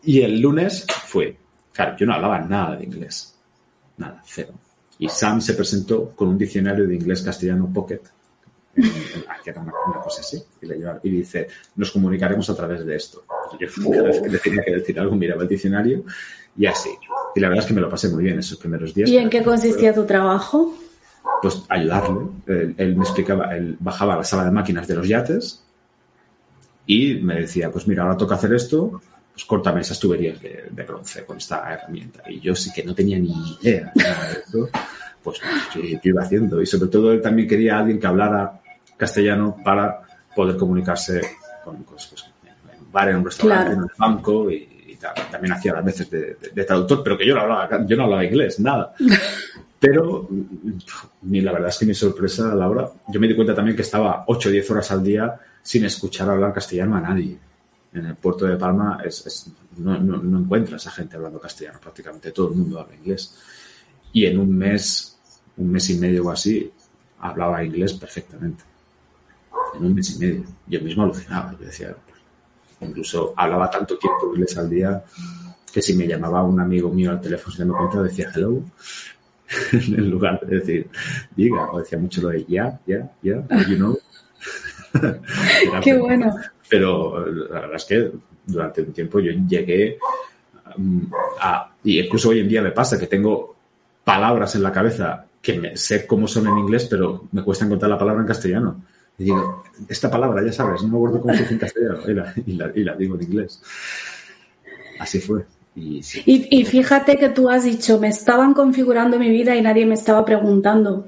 Y 0.04 0.22
el 0.22 0.40
lunes 0.40 0.86
fue, 1.06 1.38
claro, 1.72 1.96
yo 1.98 2.06
no 2.06 2.14
hablaba 2.14 2.40
nada 2.40 2.76
de 2.76 2.86
inglés, 2.86 3.36
nada, 3.98 4.22
cero. 4.26 4.54
Y 4.98 5.08
Sam 5.08 5.40
se 5.40 5.54
presentó 5.54 6.10
con 6.10 6.28
un 6.28 6.38
diccionario 6.38 6.88
de 6.88 6.96
inglés-castellano 6.96 7.72
Pocket, 7.74 8.02
que 9.44 9.50
era 9.50 9.62
una, 9.62 9.72
cosa 10.04 10.22
así, 10.22 10.42
y, 11.04 11.10
dice, 11.10 11.48
nos 11.76 11.92
comunicaremos 11.92 12.50
a 12.50 12.56
través 12.56 12.86
de 12.86 12.96
esto. 12.96 13.24
Yo 13.60 13.68
cada 13.92 14.04
vez 14.04 14.22
que 14.22 14.30
le 14.30 14.38
tenía 14.38 14.64
que 14.64 14.76
decir 14.76 15.00
algo 15.00 15.16
miraba 15.16 15.44
el 15.44 15.48
diccionario 15.48 16.04
y 16.58 16.66
así. 16.66 16.90
Y 17.36 17.40
la 17.40 17.50
verdad 17.50 17.64
es 17.64 17.68
que 17.68 17.74
me 17.74 17.82
lo 17.82 17.90
pasé 17.90 18.10
muy 18.10 18.24
bien 18.24 18.40
esos 18.40 18.58
primeros 18.58 18.94
días. 18.94 19.10
¿Y 19.10 19.18
en 19.18 19.30
qué 19.30 19.44
consistía 19.44 19.94
tu 19.94 20.06
trabajo? 20.06 20.74
Pues 21.42 21.64
ayudarle. 21.70 22.28
él, 22.48 22.96
me 22.96 23.04
explicaba, 23.04 23.56
él 23.56 23.78
bajaba 23.80 24.14
a 24.16 24.18
la 24.18 24.24
sala 24.24 24.46
de 24.46 24.52
máquinas 24.52 24.88
de 24.88 24.96
los 24.96 25.08
yates 25.08 25.64
y 26.86 27.16
me 27.16 27.42
decía, 27.42 27.72
pues 27.72 27.88
mira, 27.88 28.04
ahora 28.04 28.18
toca 28.18 28.36
hacer 28.36 28.54
esto, 28.54 29.02
pues 29.32 29.46
córtame 29.46 29.82
esas 29.82 30.00
tuberías 30.00 30.42
de, 30.42 30.84
bronce 30.86 31.24
con 31.24 31.38
esta 31.38 31.72
herramienta. 31.72 32.24
Y 32.28 32.40
yo 32.40 32.56
sí 32.56 32.72
que 32.74 32.84
no 32.84 32.96
tenía 32.96 33.20
ni 33.20 33.32
idea 33.62 33.92
de 33.94 34.04
eso, 34.04 34.70
pues 35.24 35.40
yo, 35.76 35.82
iba 36.04 36.24
haciendo. 36.24 36.62
Y 36.62 36.66
sobre 36.66 36.90
todo 36.90 37.12
él 37.12 37.22
también 37.22 37.48
quería 37.48 37.78
a 37.78 37.80
alguien 37.80 38.00
que 38.00 38.08
hablara 38.08 38.60
castellano 38.98 39.58
para 39.64 40.02
poder 40.36 40.58
comunicarse 40.58 41.22
con, 41.64 41.84
pues, 41.84 42.08
pues, 42.08 42.26
en 42.44 42.86
un 42.86 42.92
bar, 42.92 43.10
en 43.10 43.18
un 43.18 43.26
restaurante, 43.26 43.74
en 43.74 43.82
un 43.82 43.92
banco 43.98 44.52
y, 44.52 44.68
También 45.32 45.54
hacía 45.54 45.72
a 45.72 45.82
veces 45.82 46.10
de, 46.10 46.66
traductor, 46.66 47.02
pero 47.02 47.18
que 47.18 47.26
yo 47.26 47.34
no 47.34 47.42
hablaba, 47.42 47.86
yo 47.88 47.96
no 47.96 48.04
hablaba 48.04 48.26
inglés, 48.26 48.60
nada. 48.60 48.94
Pero 49.80 50.28
ni 51.22 51.40
la 51.40 51.54
verdad 51.54 51.70
es 51.70 51.78
que 51.78 51.86
mi 51.86 51.94
sorpresa, 51.94 52.54
Laura, 52.54 52.90
yo 53.08 53.18
me 53.18 53.30
di 53.30 53.34
cuenta 53.34 53.56
también 53.56 53.78
que 53.78 53.84
estaba 53.84 54.26
8 54.28 54.50
o 54.50 54.52
10 54.52 54.72
horas 54.72 54.92
al 54.92 55.02
día 55.02 55.40
sin 55.64 55.86
escuchar 55.86 56.30
hablar 56.30 56.52
castellano 56.52 56.98
a 56.98 57.00
nadie 57.00 57.38
en 57.94 58.06
el 58.06 58.16
puerto 58.16 58.46
de 58.46 58.56
Palma 58.56 59.02
es, 59.04 59.52
no, 59.78 59.98
no, 60.00 60.40
encuentras 60.40 60.86
a 60.88 60.92
gente 60.92 61.16
hablando 61.16 61.40
castellano, 61.40 61.80
prácticamente 61.82 62.32
todo 62.32 62.50
el 62.50 62.56
mundo 62.56 62.80
habla 62.80 62.96
inglés. 62.96 63.36
Y 64.12 64.26
en 64.26 64.40
un 64.40 64.58
mes, 64.58 65.18
un 65.58 65.72
mes 65.72 65.90
y 65.90 65.98
medio 65.98 66.26
o 66.26 66.32
así, 66.32 66.72
hablaba 67.20 67.64
inglés 67.64 67.94
perfectamente. 67.94 68.64
En 69.76 69.86
un 69.86 69.94
mes 69.94 70.16
y 70.16 70.20
medio. 70.20 70.44
Yo 70.68 70.82
mismo 70.82 71.04
alucinaba. 71.04 71.56
Yo 71.60 71.66
decía, 71.66 71.96
incluso 72.82 73.34
hablaba 73.36 73.70
tanto 73.70 73.98
tiempo 73.98 74.32
inglés 74.34 74.58
al 74.58 74.70
día 74.70 75.04
que 75.72 75.82
si 75.82 75.94
me 75.96 76.08
llamaba 76.08 76.44
un 76.44 76.60
amigo 76.60 76.90
mío 76.90 77.12
al 77.12 77.22
teléfono 77.22 77.56
se 77.56 77.66
me 77.66 77.74
cuenta 77.74 78.02
decía 78.02 78.32
hello 78.34 78.64
en 79.72 80.10
lugar 80.10 80.40
de 80.42 80.60
decir 80.60 80.90
diga 81.36 81.72
o 81.72 81.80
decía 81.80 82.00
mucho 82.00 82.22
lo 82.22 82.30
de 82.30 82.46
ya, 82.46 82.80
ya, 82.86 83.12
ya, 83.22 83.46
you 83.68 83.76
know. 83.76 83.98
Qué 85.84 85.98
bueno. 85.98 86.34
Pero 86.68 87.26
la 87.26 87.62
verdad 87.62 87.76
es 87.76 87.86
que 87.86 88.12
durante 88.46 88.82
un 88.82 88.94
tiempo 88.94 89.20
yo 89.20 89.32
llegué 89.48 89.98
mm, 90.78 91.02
a, 91.42 91.72
y 91.84 92.00
incluso 92.00 92.30
hoy 92.30 92.40
en 92.40 92.48
día 92.48 92.62
me 92.62 92.72
pasa 92.72 93.00
que 93.00 93.08
tengo 93.08 93.58
palabras 94.10 94.56
en 94.56 94.64
la 94.64 94.72
cabeza 94.72 95.26
que 95.40 95.60
me, 95.60 95.78
sé 95.78 96.08
cómo 96.08 96.28
son 96.28 96.48
en 96.48 96.58
inglés, 96.58 96.88
pero 96.90 97.28
me 97.32 97.44
cuesta 97.44 97.66
encontrar 97.66 97.92
la 97.92 97.98
palabra 98.00 98.22
en 98.22 98.28
castellano. 98.28 98.84
Y 99.20 99.26
digo, 99.26 99.64
esta 99.88 100.10
palabra, 100.10 100.44
ya 100.44 100.52
sabes, 100.52 100.82
no 100.82 100.90
me 100.90 100.98
acuerdo 100.98 101.22
cómo 101.22 101.34
se 101.36 101.42
dice 101.42 101.54
en 101.54 101.60
castellano, 101.60 102.00
y 102.08 102.54
la, 102.54 102.72
y 102.74 102.84
la 102.84 102.96
digo 102.96 103.16
en 103.16 103.24
inglés. 103.24 103.62
Así 105.00 105.20
fue. 105.20 105.46
Y, 105.76 106.02
fíjate 106.66 107.18
que 107.18 107.30
tú 107.30 107.50
has 107.50 107.64
dicho, 107.64 108.00
me 108.00 108.08
estaban 108.08 108.54
configurando 108.54 109.20
mi 109.20 109.30
vida 109.30 109.56
y 109.56 109.62
nadie 109.62 109.86
me 109.86 109.94
estaba 109.94 110.26
preguntando. 110.26 111.08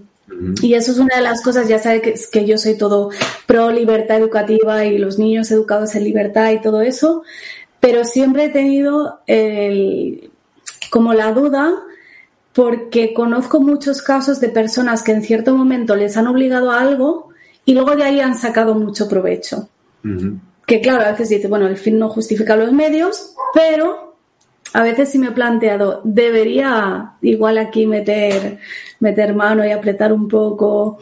Y 0.62 0.75
eso 0.75 0.91
es 0.91 1.00
una 1.00 1.15
de 1.15 1.24
las 1.24 1.41
cosas, 1.41 1.67
ya 1.67 1.79
sabes 1.79 2.01
que, 2.01 2.13
que, 2.31 2.46
yo 2.46 2.58
soy 2.58 2.77
todo 2.77 3.10
pro 3.48 3.70
libertad 3.72 4.17
educativa 4.17 4.86
y 4.86 4.98
los 4.98 5.20
niños 5.20 5.51
educados 5.51 5.93
en 5.96 6.05
libertad 6.05 6.51
y 6.51 6.62
todo 6.62 6.81
eso, 6.81 7.24
pero 7.81 8.05
siempre 8.05 8.46
he 8.46 8.50
tenido 8.50 9.20
el, 9.27 10.31
como 10.89 11.13
la 11.13 11.34
duda 11.34 11.74
porque 12.53 13.13
conozco 13.13 13.60
muchos 13.62 14.01
casos 14.01 14.39
de 14.39 14.50
personas 14.50 15.03
que 15.03 15.12
en 15.12 15.24
cierto 15.24 15.55
momento 15.55 15.96
les 15.96 16.17
han 16.17 16.27
obligado 16.27 16.72
a 16.72 16.81
algo 16.81 17.29
y 17.65 17.74
luego 17.74 17.96
de 17.96 18.03
ahí 18.03 18.20
han 18.20 18.38
sacado 18.38 18.75
mucho 18.75 19.08
provecho. 19.08 19.70
Que 20.65 20.81
claro, 20.81 21.05
a 21.05 21.12
veces 21.12 21.29
dice, 21.29 21.48
bueno, 21.48 21.67
el 21.67 21.77
fin 21.77 22.00
no 22.00 22.10
justifica 22.10 22.55
los 22.55 22.72
medios, 22.72 23.36
pero 23.53 24.15
a 24.74 24.84
veces 24.84 25.10
sí 25.10 25.20
me 25.20 25.27
he 25.27 25.31
planteado, 25.31 26.01
debería 26.03 27.13
igual 27.22 27.58
aquí 27.58 27.86
meter, 27.86 28.60
meter 29.00 29.36
mano 29.36 29.65
y 29.65 29.72
apretar 29.72 30.12
un 30.12 30.27
poco. 30.27 30.98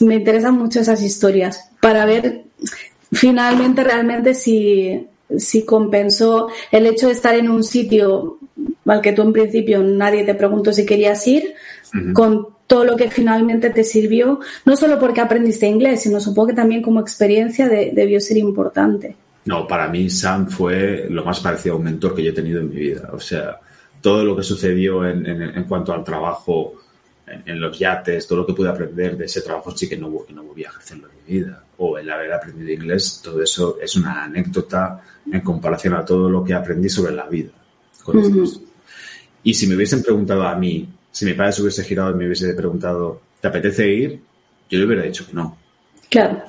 Me 0.00 0.16
interesan 0.16 0.54
mucho 0.54 0.80
esas 0.80 1.02
historias 1.02 1.70
para 1.80 2.06
ver 2.06 2.44
finalmente 3.12 3.84
realmente 3.84 4.34
si, 4.34 5.06
si 5.36 5.64
compensó 5.64 6.48
el 6.70 6.86
hecho 6.86 7.06
de 7.06 7.12
estar 7.12 7.34
en 7.34 7.50
un 7.50 7.62
sitio 7.62 8.38
al 8.90 9.00
que 9.00 9.12
tú 9.12 9.22
en 9.22 9.32
principio 9.32 9.82
nadie 9.82 10.24
te 10.24 10.34
preguntó 10.34 10.72
si 10.72 10.84
querías 10.84 11.26
ir, 11.26 11.54
con 12.12 12.48
todo 12.66 12.84
lo 12.84 12.96
que 12.96 13.10
finalmente 13.10 13.70
te 13.70 13.84
sirvió, 13.84 14.40
no 14.64 14.76
solo 14.76 14.98
porque 14.98 15.20
aprendiste 15.20 15.66
inglés, 15.66 16.02
sino 16.02 16.20
supongo 16.20 16.48
que 16.48 16.54
también 16.54 16.82
como 16.82 17.00
experiencia 17.00 17.68
debió 17.68 18.20
ser 18.20 18.36
importante. 18.36 19.16
No, 19.44 19.66
para 19.66 19.88
mí 19.88 20.10
Sam 20.10 20.48
fue 20.48 21.06
lo 21.08 21.24
más 21.24 21.40
parecido 21.40 21.74
a 21.74 21.78
un 21.78 21.84
mentor 21.84 22.14
que 22.14 22.22
yo 22.22 22.30
he 22.30 22.34
tenido 22.34 22.60
en 22.60 22.68
mi 22.68 22.76
vida. 22.76 23.10
O 23.12 23.18
sea, 23.18 23.58
todo 24.00 24.24
lo 24.24 24.36
que 24.36 24.42
sucedió 24.42 25.08
en, 25.08 25.26
en, 25.26 25.64
cuanto 25.64 25.92
al 25.92 26.04
trabajo 26.04 26.74
en, 27.26 27.60
los 27.60 27.78
yates, 27.78 28.26
todo 28.26 28.40
lo 28.40 28.46
que 28.46 28.52
pude 28.52 28.68
aprender 28.68 29.16
de 29.16 29.24
ese 29.24 29.40
trabajo 29.40 29.76
sí 29.76 29.88
que 29.88 29.96
no, 29.96 30.24
que 30.24 30.32
no 30.32 30.42
volví 30.42 30.64
a 30.64 30.68
ejercerlo 30.68 31.08
en 31.08 31.16
mi 31.24 31.40
vida. 31.40 31.64
O 31.78 31.96
el 31.96 32.10
haber 32.10 32.32
aprendido 32.32 32.70
inglés, 32.70 33.20
todo 33.24 33.42
eso 33.42 33.78
es 33.80 33.96
una 33.96 34.24
anécdota 34.24 35.00
en 35.30 35.40
comparación 35.40 35.94
a 35.94 36.04
todo 36.04 36.28
lo 36.28 36.44
que 36.44 36.54
aprendí 36.54 36.88
sobre 36.88 37.12
la 37.12 37.26
vida. 37.26 37.50
Y 39.42 39.54
si 39.54 39.66
me 39.66 39.74
hubiesen 39.74 40.02
preguntado 40.02 40.42
a 40.42 40.54
mí, 40.54 40.88
si 41.10 41.24
mi 41.24 41.34
padre 41.34 41.52
se 41.52 41.62
hubiese 41.62 41.84
girado 41.84 42.10
y 42.10 42.14
me 42.14 42.26
hubiese 42.26 42.52
preguntado, 42.54 43.20
¿te 43.40 43.48
apetece 43.48 43.88
ir? 43.88 44.20
Yo 44.68 44.78
le 44.78 44.86
hubiera 44.86 45.02
dicho 45.02 45.26
que 45.26 45.32
no. 45.32 45.56
Claro. 46.08 46.42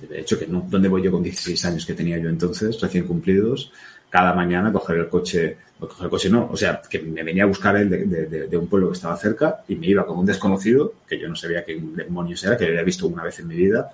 De 0.00 0.20
hecho, 0.20 0.38
que 0.38 0.46
no, 0.46 0.66
¿dónde 0.68 0.88
voy 0.88 1.02
yo 1.02 1.10
con 1.10 1.22
16 1.22 1.64
años 1.64 1.86
que 1.86 1.94
tenía 1.94 2.18
yo 2.18 2.28
entonces, 2.28 2.80
recién 2.80 3.06
cumplidos? 3.06 3.72
Cada 4.10 4.34
mañana 4.34 4.72
coger 4.72 4.98
el 4.98 5.08
coche, 5.08 5.56
o 5.80 5.88
coger 5.88 6.04
el 6.04 6.10
coche 6.10 6.30
no, 6.30 6.48
o 6.50 6.56
sea, 6.56 6.80
que 6.88 7.00
me 7.00 7.22
venía 7.22 7.44
a 7.44 7.46
buscar 7.46 7.76
él 7.76 7.88
de, 7.88 8.56
un 8.56 8.68
pueblo 8.68 8.88
que 8.88 8.94
estaba 8.94 9.16
cerca 9.16 9.64
y 9.66 9.74
me 9.74 9.86
iba 9.86 10.06
con 10.06 10.18
un 10.18 10.26
desconocido, 10.26 10.94
que 11.08 11.18
yo 11.18 11.28
no 11.28 11.34
sabía 11.34 11.64
qué 11.64 11.80
demonios 11.80 12.44
era, 12.44 12.56
que 12.56 12.66
había 12.66 12.82
visto 12.82 13.06
una 13.06 13.24
vez 13.24 13.40
en 13.40 13.48
mi 13.48 13.56
vida, 13.56 13.90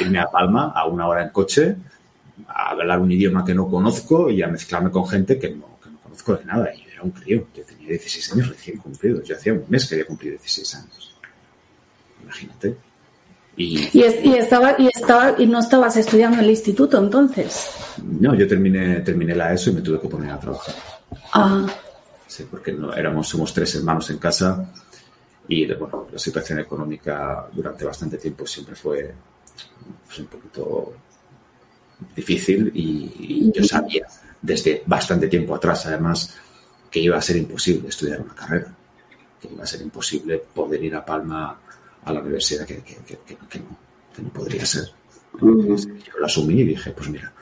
irme 0.00 0.20
a 0.20 0.26
Palma 0.26 0.72
a 0.74 0.86
una 0.86 1.08
hora 1.08 1.22
en 1.22 1.30
coche, 1.30 1.74
a 2.46 2.70
hablar 2.70 3.00
un 3.00 3.10
idioma 3.10 3.44
que 3.44 3.54
no 3.54 3.68
conozco 3.68 4.30
y 4.30 4.42
a 4.42 4.48
mezclarme 4.48 4.90
con 4.90 5.08
gente 5.08 5.38
que 5.38 5.50
no, 5.50 5.78
que 5.82 5.90
no 5.90 5.98
conozco 5.98 6.36
de 6.36 6.44
nada. 6.44 6.74
Y 6.74 6.87
era 6.98 7.04
un 7.04 7.12
crío, 7.12 7.46
yo 7.54 7.64
tenía 7.64 7.88
16 7.88 8.32
años 8.32 8.48
recién 8.48 8.78
cumplidos, 8.78 9.26
yo 9.26 9.36
hacía 9.36 9.52
un 9.52 9.64
mes 9.68 9.86
que 9.86 9.94
había 9.94 10.06
cumplido 10.06 10.32
16 10.32 10.74
años. 10.74 11.14
Imagínate. 12.22 12.76
Y, 13.56 14.02
estaba, 14.02 14.76
y, 14.78 14.86
estaba, 14.86 15.34
y 15.36 15.46
no 15.46 15.58
estabas 15.58 15.96
estudiando 15.96 16.38
en 16.38 16.44
el 16.44 16.50
instituto 16.50 16.98
entonces. 16.98 17.70
No, 18.20 18.34
yo 18.34 18.46
terminé, 18.46 19.00
terminé 19.00 19.34
la 19.34 19.52
ESO 19.52 19.70
y 19.70 19.74
me 19.74 19.80
tuve 19.80 20.00
que 20.00 20.08
poner 20.08 20.30
a 20.30 20.38
trabajar. 20.38 20.74
Ah. 21.32 21.66
Sí, 22.26 22.46
porque 22.48 22.72
no, 22.72 22.92
éramos, 22.92 23.28
somos 23.28 23.52
tres 23.52 23.74
hermanos 23.74 24.10
en 24.10 24.18
casa 24.18 24.72
y 25.48 25.66
bueno, 25.74 26.06
la 26.12 26.18
situación 26.18 26.60
económica 26.60 27.48
durante 27.52 27.84
bastante 27.84 28.18
tiempo 28.18 28.46
siempre 28.46 28.76
fue 28.76 29.12
pues, 30.06 30.18
un 30.20 30.26
poquito 30.26 30.92
difícil 32.14 32.70
y, 32.74 33.50
yo 33.52 33.64
sabía 33.64 34.06
desde 34.40 34.82
bastante 34.86 35.26
tiempo 35.26 35.56
atrás 35.56 35.86
además 35.86 36.38
que 36.90 37.00
iba 37.00 37.16
a 37.16 37.22
ser 37.22 37.36
imposible 37.36 37.88
estudiar 37.88 38.20
una 38.20 38.34
carrera, 38.34 38.74
que 39.40 39.48
iba 39.48 39.62
a 39.62 39.66
ser 39.66 39.82
imposible 39.82 40.38
poder 40.54 40.82
ir 40.82 40.94
a 40.96 41.04
Palma 41.04 41.58
a 42.04 42.12
la 42.12 42.20
universidad 42.20 42.66
que, 42.66 42.82
no, 44.22 44.28
podría 44.30 44.64
ser. 44.64 44.84
Yo 45.40 46.18
lo 46.18 46.26
asumí 46.26 46.60
y 46.60 46.64
dije, 46.64 46.90
pues 46.92 47.08
mira, 47.08 47.32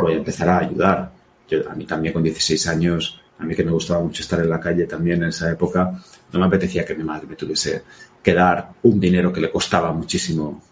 voy 0.00 0.14
a 0.14 0.16
empezar 0.16 0.48
a 0.48 0.58
ayudar. 0.58 1.12
Yo, 1.48 1.68
a 1.68 1.74
mí 1.74 1.84
también 1.86 2.12
con 2.12 2.22
16 2.22 2.66
años, 2.68 3.20
a 3.38 3.44
mí 3.44 3.54
que 3.54 3.64
me 3.64 3.72
gustaba 3.72 4.02
mucho 4.02 4.22
estar 4.22 4.40
en 4.40 4.50
la 4.50 4.60
calle 4.60 4.86
también 4.86 5.22
en 5.22 5.30
esa 5.30 5.50
época, 5.50 5.92
no 6.32 6.38
me 6.38 6.46
apetecía 6.46 6.84
que 6.84 6.94
mi 6.94 7.04
madre 7.04 7.26
me 7.26 7.36
tuviese 7.36 7.82
que 8.22 8.34
dar 8.34 8.72
un 8.82 9.00
dinero 9.00 9.32
que 9.32 9.40
le 9.40 9.50
costaba 9.50 9.92
muchísimo 9.92 10.62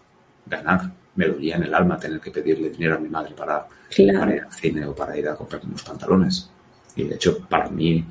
ganar. 0.45 0.91
Me 1.15 1.27
dolía 1.27 1.57
en 1.57 1.63
el 1.63 1.73
alma 1.73 1.97
tener 1.97 2.21
que 2.21 2.31
pedirle 2.31 2.69
dinero 2.69 2.95
a 2.95 2.99
mi 2.99 3.09
madre 3.09 3.33
para, 3.35 3.67
para 3.67 4.35
ir 4.35 4.41
al 4.41 4.53
cine 4.53 4.85
o 4.85 4.95
para 4.95 5.17
ir 5.17 5.27
a 5.27 5.35
comprar 5.35 5.61
unos 5.65 5.83
pantalones. 5.83 6.49
Y 6.95 7.03
de 7.03 7.15
hecho, 7.15 7.39
para 7.47 7.69
mí, 7.69 8.05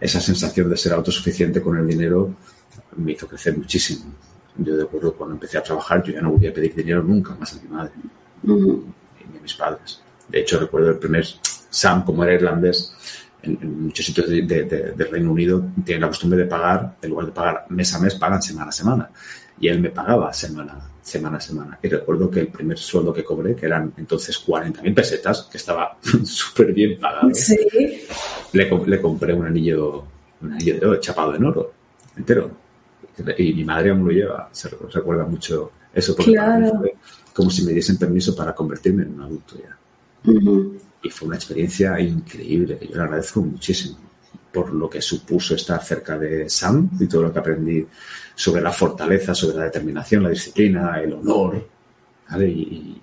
esa 0.00 0.20
sensación 0.20 0.68
de 0.68 0.76
ser 0.76 0.92
autosuficiente 0.92 1.60
con 1.60 1.78
el 1.78 1.86
dinero 1.86 2.34
me 2.96 3.12
hizo 3.12 3.26
crecer 3.26 3.56
muchísimo. 3.56 4.12
Yo 4.56 4.76
de 4.76 4.84
acuerdo, 4.84 5.14
cuando 5.14 5.34
empecé 5.34 5.58
a 5.58 5.62
trabajar, 5.62 6.02
yo 6.02 6.12
ya 6.12 6.20
no 6.20 6.30
volví 6.30 6.46
a 6.46 6.54
pedir 6.54 6.74
dinero 6.74 7.02
nunca 7.02 7.34
más 7.34 7.54
a 7.54 7.62
mi 7.62 7.68
madre 7.68 7.92
ni 8.42 9.38
a 9.38 9.42
mis 9.42 9.54
padres. 9.54 10.00
De 10.28 10.40
hecho, 10.40 10.58
recuerdo 10.58 10.90
el 10.90 10.98
primer 10.98 11.26
Sam, 11.70 12.04
como 12.04 12.24
era 12.24 12.34
irlandés, 12.34 12.94
en, 13.42 13.84
muchos 13.84 14.06
sitios 14.06 14.28
de, 14.28 14.42
del 14.42 15.10
Reino 15.10 15.32
Unido 15.32 15.62
tienen 15.84 16.02
la 16.02 16.08
costumbre 16.08 16.38
de 16.38 16.46
pagar, 16.46 16.96
en 17.02 17.10
lugar 17.10 17.26
de 17.26 17.32
pagar 17.32 17.66
mes 17.68 17.92
a 17.94 17.98
mes, 17.98 18.14
pagan 18.14 18.42
semana 18.42 18.68
a 18.68 18.72
semana. 18.72 19.10
Y 19.60 19.68
él 19.68 19.80
me 19.80 19.90
pagaba 19.90 20.32
semana, 20.32 20.90
semana 21.02 21.38
a 21.38 21.40
semana. 21.40 21.78
Y 21.82 21.88
recuerdo 21.88 22.30
que 22.30 22.40
el 22.40 22.48
primer 22.48 22.78
sueldo 22.78 23.12
que 23.12 23.24
cobré, 23.24 23.54
que 23.54 23.66
eran 23.66 23.92
entonces 23.96 24.44
40.000 24.44 24.94
pesetas, 24.94 25.42
que 25.50 25.58
estaba 25.58 25.96
súper 26.24 26.72
bien 26.72 26.98
pagado, 26.98 27.30
le, 28.52 28.70
le, 28.86 29.00
compré 29.00 29.34
un 29.34 29.46
anillo, 29.46 30.04
un 30.42 30.52
anillo 30.52 30.80
de 30.80 30.86
oro, 30.86 31.00
chapado 31.00 31.34
en 31.34 31.44
oro, 31.44 31.72
entero. 32.16 32.50
Y 33.38 33.52
mi 33.54 33.64
madre 33.64 33.90
aún 33.90 34.04
lo 34.04 34.10
lleva, 34.10 34.48
se 34.50 34.68
recuerda 34.68 35.24
mucho 35.24 35.70
eso, 35.94 36.16
porque 36.16 36.32
fue 36.34 36.96
como 37.32 37.50
si 37.50 37.64
me 37.64 37.72
diesen 37.72 37.96
permiso 37.96 38.34
para 38.34 38.52
convertirme 38.54 39.04
en 39.04 39.14
un 39.14 39.22
adulto 39.22 39.56
ya. 39.56 39.78
Y 41.02 41.10
fue 41.10 41.28
una 41.28 41.36
experiencia 41.36 42.00
increíble, 42.00 42.78
yo 42.80 42.96
le 42.96 43.02
agradezco 43.02 43.40
muchísimo 43.40 43.98
por 44.54 44.72
lo 44.72 44.88
que 44.88 45.02
supuso 45.02 45.56
estar 45.56 45.82
cerca 45.82 46.16
de 46.16 46.48
Sam 46.48 46.88
y 47.00 47.08
todo 47.08 47.24
lo 47.24 47.32
que 47.32 47.40
aprendí 47.40 47.84
sobre 48.36 48.62
la 48.62 48.72
fortaleza, 48.72 49.34
sobre 49.34 49.56
la 49.58 49.64
determinación, 49.64 50.22
la 50.22 50.30
disciplina, 50.30 51.00
el 51.00 51.12
honor 51.14 51.68
y, 52.38 53.00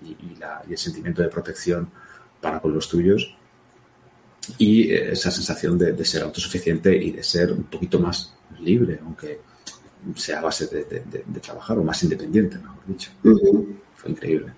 el 0.70 0.77
sentimiento 0.77 1.22
de 1.22 1.27
protección 1.27 1.89
para 2.39 2.62
con 2.62 2.74
los 2.74 2.88
tuyos 2.88 3.36
y 4.58 4.93
esa 4.93 5.29
sensación 5.29 5.77
de, 5.77 5.91
de, 5.91 6.05
ser 6.05 6.24
autosuficiente 6.24 6.96
y 6.96 7.12
de 7.12 7.22
ser 7.22 7.51
un 7.51 7.63
poquito 7.63 8.00
más 8.00 8.34
libre, 8.60 9.00
aunque 9.03 9.41
sea 10.15 10.39
a 10.39 10.43
base 10.43 10.67
de, 10.67 11.39
trabajar 11.41 11.77
o 11.77 11.84
más 11.84 12.01
independiente, 12.03 12.58
mejor 12.58 12.86
dicho. 12.88 13.12
Fue 13.22 14.12
increíble. 14.12 14.53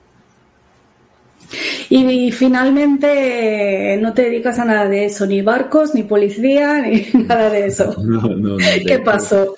Y, 1.90 2.32
finalmente 2.32 3.98
no 4.02 4.14
te 4.14 4.24
dedicas 4.24 4.58
a 4.60 4.66
nada 4.66 4.88
de 4.88 5.06
eso, 5.06 5.26
ni 5.26 5.42
barcos, 5.42 5.94
ni 5.94 6.04
policía, 6.04 6.82
ni 6.82 7.06
nada 7.28 7.50
de 7.50 7.68
eso. 7.68 7.96
No, 8.04 8.22
no, 8.22 8.36
no. 8.36 8.58
¿Qué 8.58 9.00
pasó? 9.00 9.56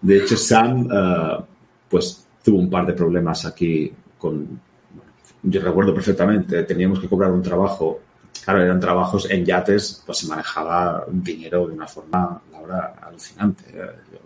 De 0.00 0.18
hecho, 0.18 0.36
Sam, 0.36 0.88
eh, 0.92 1.44
pues 1.88 2.26
tuvo 2.42 2.58
un 2.58 2.70
par 2.70 2.86
de 2.86 2.92
problemas 2.92 3.44
aquí 3.46 3.92
con. 4.18 4.60
Yo 5.42 5.60
recuerdo 5.60 5.94
perfectamente, 5.94 6.62
teníamos 6.62 7.00
que 7.00 7.08
cobrar 7.08 7.30
un 7.30 7.42
trabajo. 7.42 8.00
Claro, 8.44 8.62
eran 8.62 8.80
trabajos 8.80 9.30
en 9.30 9.44
yates, 9.44 10.02
pues 10.04 10.18
se 10.18 10.26
manejaba 10.26 11.04
dinero 11.10 11.66
de 11.66 11.74
una 11.74 11.86
forma, 11.86 12.40
la 12.68 12.94
alucinante. 13.02 13.64
Eh, 13.72 14.18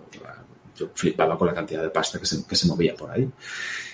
yo 0.79 0.91
flipaba 0.95 1.37
con 1.37 1.49
la 1.49 1.55
cantidad 1.55 1.83
de 1.83 1.91
pasta 1.91 2.19
que 2.19 2.27
se, 2.27 2.67
movía 2.67 2.95
por 2.95 3.11
ahí. 3.11 3.29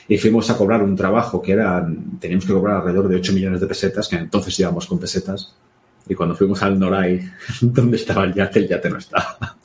Y 0.09 0.19
fuimos 0.19 0.51
a 0.51 0.57
cobrar 0.57 0.83
un 0.83 0.95
trabajo 0.95 1.41
que 1.41 1.53
era, 1.53 1.87
teníamos 2.21 2.45
que 2.45 2.53
cobrar 2.53 2.77
alrededor 2.77 3.09
de 3.09 3.17
8 3.17 3.33
millones 3.33 3.61
de 3.61 3.67
pesetas, 3.67 4.09
que 4.09 4.17
entonces 4.17 4.59
íbamos 4.59 4.87
con 4.87 4.99
pesetas, 4.99 5.55
Y 6.07 6.15
cuando 6.15 6.35
fuimos 6.35 6.63
al 6.63 6.79
Noray, 6.79 7.31
donde 7.61 7.97
estaba 7.97 8.25
el 8.25 8.35
yate, 8.35 8.59
el 8.61 8.69
yate 8.69 8.91
no 8.91 8.99
estaba. 8.99 9.57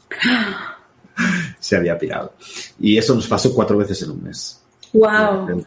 se 1.59 1.75
había 1.75 1.97
pirado. 1.97 2.33
Y 2.79 2.97
eso 2.97 3.13
nos 3.13 3.27
pasó 3.27 3.53
cuatro 3.53 3.77
veces 3.77 4.01
en 4.03 4.11
un 4.11 4.23
mes. 4.23 4.61
Wow. 4.93 5.63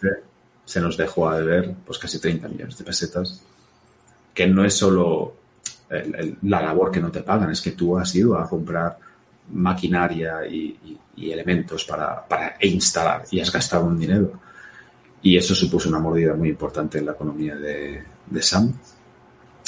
se 0.65 0.81
nos 0.81 0.97
dejó 0.97 1.29
a 1.29 1.39
deber 1.39 1.75
pues 1.87 1.99
casi 1.99 2.19
30 2.19 2.49
millones 2.49 2.77
de 2.77 2.85
pesetas, 2.85 3.41
que 4.35 4.49
no 4.49 4.65
es 4.65 4.75
solo 4.75 5.35
la 6.43 6.63
labor 6.63 6.91
que 6.91 7.01
no 7.01 7.11
te 7.11 7.23
pagan, 7.23 7.51
es 7.51 7.61
que 7.61 7.73
tú 7.73 7.99
has 7.99 8.15
ido 8.15 8.39
a 8.39 8.49
comprar 8.49 8.99
maquinaria 9.51 10.47
y, 10.47 10.99
elementos 11.17 11.85
para, 11.85 12.27
para, 12.27 12.57
instalar 12.61 13.25
y 13.31 13.41
has 13.41 13.53
gastado 13.53 13.85
un 13.85 13.99
dinero. 13.99 14.33
Y 15.23 15.37
eso 15.37 15.55
supuso 15.55 15.89
una 15.89 16.01
mordida 16.01 16.35
muy 16.35 16.49
importante 16.49 16.99
en 16.99 17.07
la 17.07 17.13
economía 17.13 17.55
de, 17.55 18.03
de 18.27 18.43
Sam, 18.43 18.73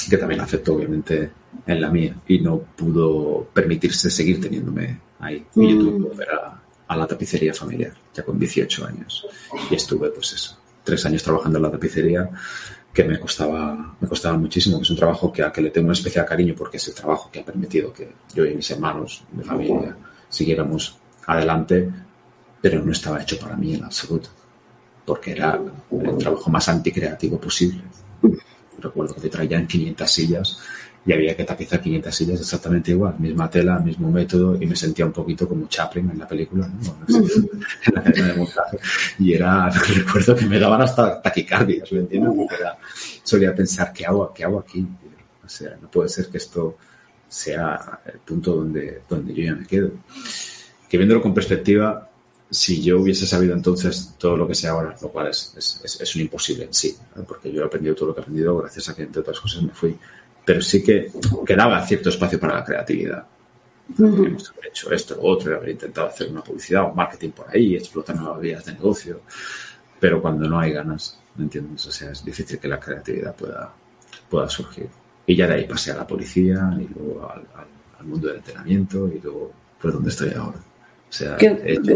que 0.09 0.19
también 0.19 0.41
afectó 0.41 0.75
obviamente 0.75 1.31
en 1.67 1.81
la 1.81 1.91
mía 1.91 2.17
y 2.27 2.41
no 2.41 2.59
pudo 2.59 3.49
permitirse 3.53 4.11
seguir 4.11 4.41
teniéndome 4.41 4.99
ahí. 5.21 5.47
Y 5.55 5.73
yo 5.73 5.79
tuve 5.79 5.93
que 5.93 5.99
mm. 5.99 6.03
volver 6.03 6.29
a, 6.31 6.97
la 6.97 7.07
tapicería 7.07 7.53
familiar, 7.53 7.93
ya 8.15 8.23
con 8.23 8.39
18 8.39 8.87
años. 8.87 9.27
Y 9.71 9.75
estuve, 9.75 10.11
pues 10.11 10.33
eso, 10.33 10.57
tres 10.85 11.05
años 11.07 11.23
trabajando 11.23 11.59
en 11.59 11.65
la 11.65 11.71
tapicería 11.71 12.31
que 12.95 13.03
me 13.03 13.19
costaba, 13.19 13.97
me 14.01 14.09
costaba 14.09 14.39
muchísimo, 14.39 14.79
que 14.79 14.85
es 14.85 14.91
un 14.91 14.97
trabajo 14.97 15.33
que, 15.33 15.43
a 15.43 15.53
que 15.53 15.61
le 15.61 15.71
tengo 15.71 15.89
un 15.89 15.93
especial 15.93 16.25
cariño 16.25 16.55
porque 16.57 16.77
es 16.77 16.87
el 16.87 16.95
trabajo 16.95 17.29
que 17.31 17.41
ha 17.41 17.45
permitido 17.45 17.93
que 17.93 18.09
yo 18.33 18.47
y 18.47 18.55
mis 18.55 18.71
hermanos, 18.71 19.25
mi 19.33 19.43
familia, 19.43 19.97
siguiéramos 20.29 20.97
adelante, 21.27 21.91
pero 22.63 22.85
no 22.85 22.93
estaba 22.93 23.21
hecho 23.21 23.37
para 23.39 23.57
mí 23.57 23.75
en 23.75 23.83
absoluto, 23.83 24.29
porque 25.05 25.33
era 25.33 25.61
el 25.91 26.19
trabajo 26.19 26.51
más 26.51 26.69
anticreativo 26.69 27.39
posible. 27.41 27.83
Recuerdo 28.79 29.15
que 29.15 29.23
te 29.23 29.29
traían 29.29 29.67
500 29.67 30.11
sillas 30.11 30.59
y 31.07 31.13
había 31.13 31.37
que 31.37 31.45
tapizar 31.45 31.81
500 31.81 32.15
sillas 32.15 32.41
exactamente 32.41 32.93
igual, 32.93 33.15
misma 33.19 33.51
tela, 33.51 33.79
mismo 33.79 34.11
método, 34.11 34.57
y 34.61 34.67
me 34.67 34.75
sentía 34.75 35.05
un 35.05 35.13
poquito 35.13 35.47
como 35.47 35.67
Chaplin 35.69 36.11
en 36.11 36.19
la 36.19 36.27
película, 36.27 36.67
en 37.09 37.95
la 37.95 38.03
cadena 38.03 38.29
de 38.29 38.35
montaje. 38.35 38.79
Y 39.19 39.35
era, 39.35 39.69
recuerdo 39.95 40.35
que 40.35 40.47
me 40.47 40.59
daban 40.59 40.81
hasta 40.81 41.21
taquicardias, 41.21 41.93
¿me 41.93 42.01
entiendes? 42.01 42.33
Porque 42.35 42.57
solía 43.23 43.55
pensar, 43.55 43.93
¿qué 43.93 44.07
hago, 44.07 44.33
¿qué 44.33 44.45
hago 44.45 44.61
aquí? 44.61 44.87
O 45.45 45.49
sea, 45.49 45.77
no 45.81 45.91
puede 45.91 46.09
ser 46.09 46.29
que 46.29 46.39
esto 46.39 46.79
sea 47.29 48.01
el 48.07 48.21
punto 48.21 48.55
donde, 48.57 49.03
donde 49.07 49.35
yo 49.35 49.45
ya 49.45 49.55
me 49.55 49.67
quedo. 49.67 49.91
Que 50.89 50.97
viéndolo 50.97 51.21
con 51.21 51.35
perspectiva, 51.35 52.09
si 52.49 52.83
yo 52.83 53.01
hubiese 53.01 53.27
sabido 53.27 53.53
entonces 53.53 54.15
todo 54.17 54.39
lo 54.39 54.49
que 54.49 54.55
sé 54.55 54.69
ahora, 54.69 54.97
lo 55.03 55.09
cual 55.11 55.27
es, 55.27 55.53
es, 55.57 56.01
es 56.01 56.17
un 56.17 56.23
imposible 56.23 56.65
en 56.65 56.73
sí, 56.73 56.97
porque 57.29 57.53
yo 57.53 57.63
he 57.63 57.67
aprendido 57.67 57.95
todo 57.95 58.09
lo 58.09 58.15
que 58.15 58.21
he 58.21 58.23
aprendido 58.23 58.57
gracias 58.57 58.89
a 58.89 58.95
que, 58.95 59.03
entre 59.03 59.21
otras 59.21 59.39
cosas, 59.39 59.63
me 59.63 59.71
fui 59.71 59.99
pero 60.45 60.61
sí 60.61 60.83
que 60.83 61.11
quedaba 61.47 61.85
cierto 61.87 62.11
espacio 62.11 62.39
para 62.39 62.57
la 62.57 62.65
creatividad. 62.65 63.25
Hemos 63.99 64.53
hecho 64.67 64.91
esto, 64.93 65.17
lo 65.17 65.23
otro, 65.23 65.57
haber 65.57 65.71
intentado 65.71 66.09
hacer 66.09 66.31
una 66.31 66.43
publicidad 66.43 66.85
o 66.85 66.95
marketing 66.95 67.31
por 67.31 67.47
ahí, 67.51 67.77
explotar 67.77 68.17
nuevas 68.17 68.41
vías 68.41 68.65
de 68.65 68.73
negocio, 68.73 69.21
pero 70.01 70.21
cuando 70.21 70.49
no 70.49 70.59
hay 70.59 70.73
ganas, 70.73 71.19
¿me 71.37 71.45
entiendes? 71.45 71.87
O 71.87 71.91
sea, 71.91 72.11
es 72.11 72.25
difícil 72.25 72.59
que 72.59 72.69
la 72.69 72.81
creatividad 72.81 73.35
pueda, 73.35 73.73
pueda 74.29 74.49
surgir. 74.49 74.89
Y 75.27 75.37
ya 75.37 75.47
de 75.47 75.55
ahí 75.55 75.67
pasé 75.67 75.93
a 75.93 75.97
la 75.97 76.07
policía 76.07 76.77
y 76.79 76.89
luego 76.95 77.31
al, 77.31 78.07
mundo 78.07 78.29
del 78.29 78.37
entrenamiento 78.37 79.09
y 79.09 79.19
luego, 79.19 79.51
pues, 79.81 79.95
¿dónde 79.95 80.11
estoy 80.11 80.31
ahora? 80.35 80.59
O 80.59 81.13
sea, 81.17 81.39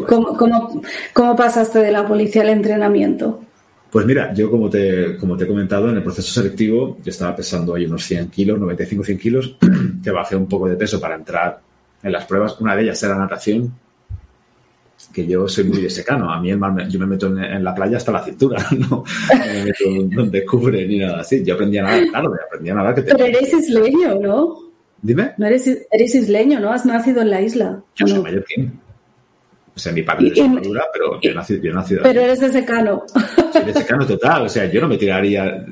¿Cómo, 0.06 0.36
cómo, 0.38 0.82
cómo 1.12 1.36
pasaste 1.36 1.80
de 1.80 1.92
la 1.92 2.06
policía 2.06 2.42
al 2.42 2.48
entrenamiento? 2.48 3.42
Pues 3.90 4.04
mira, 4.04 4.34
yo 4.34 4.50
como 4.50 4.68
te, 4.68 5.16
como 5.16 5.36
te 5.36 5.44
he 5.44 5.46
comentado, 5.46 5.88
en 5.88 5.96
el 5.96 6.02
proceso 6.02 6.30
selectivo 6.40 6.98
yo 7.02 7.10
estaba 7.10 7.34
pesando 7.34 7.74
ahí 7.74 7.86
unos 7.86 8.04
100 8.04 8.28
kilos, 8.28 8.58
95-100 8.58 9.18
kilos, 9.18 9.56
que 10.04 10.10
bajé 10.10 10.36
un 10.36 10.46
poco 10.46 10.68
de 10.68 10.76
peso 10.76 11.00
para 11.00 11.14
entrar 11.14 11.60
en 12.02 12.12
las 12.12 12.26
pruebas. 12.26 12.60
Una 12.60 12.76
de 12.76 12.82
ellas 12.82 13.02
era 13.02 13.16
natación, 13.16 13.72
que 15.12 15.26
yo 15.26 15.48
soy 15.48 15.64
muy 15.64 15.80
de 15.80 15.88
secano. 15.88 16.30
A 16.30 16.40
mí 16.40 16.50
el 16.50 16.58
mar, 16.58 16.86
yo 16.88 16.98
me 16.98 17.06
meto 17.06 17.28
en, 17.28 17.64
la 17.64 17.74
playa 17.74 17.96
hasta 17.96 18.12
la 18.12 18.22
cintura, 18.22 18.64
no 18.76 19.04
me 19.30 19.64
meto 19.64 19.84
donde 20.14 20.44
cubre 20.44 20.86
ni 20.86 20.98
nada 20.98 21.20
así. 21.20 21.42
Yo 21.42 21.54
aprendí 21.54 21.78
a 21.78 21.82
nadar 21.84 22.08
claro, 22.08 22.32
aprendí 22.46 22.70
a 22.70 22.74
nadar 22.74 22.94
que 22.94 23.02
te... 23.02 23.12
Pero 23.12 23.24
eres 23.24 23.52
isleño, 23.54 24.20
¿no? 24.20 24.68
Dime. 25.00 25.32
No 25.38 25.46
eres, 25.46 25.86
eres 25.90 26.14
isleño, 26.14 26.60
¿no? 26.60 26.72
Has 26.72 26.84
nacido 26.84 27.22
en 27.22 27.30
la 27.30 27.40
isla. 27.40 27.82
Yo 27.94 28.06
soy 28.06 28.20
mallorquín. 28.20 28.80
O 29.78 29.80
sea, 29.80 29.92
mi 29.92 30.02
padre 30.02 30.26
es 30.26 30.34
de 30.34 30.60
pero 30.92 31.20
yo 31.20 31.30
he 31.30 31.34
nacido 31.72 32.02
Pero 32.02 32.20
eres 32.20 32.40
de 32.40 32.50
secano. 32.50 33.04
Soy 33.52 33.64
de 33.64 33.72
secano 33.72 34.04
total. 34.04 34.46
O 34.46 34.48
sea, 34.48 34.68
yo 34.68 34.80
no 34.80 34.88
me 34.88 34.98
tiraría 34.98 35.64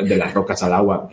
de 0.00 0.16
las 0.16 0.32
rocas 0.32 0.62
al 0.62 0.72
agua. 0.72 1.06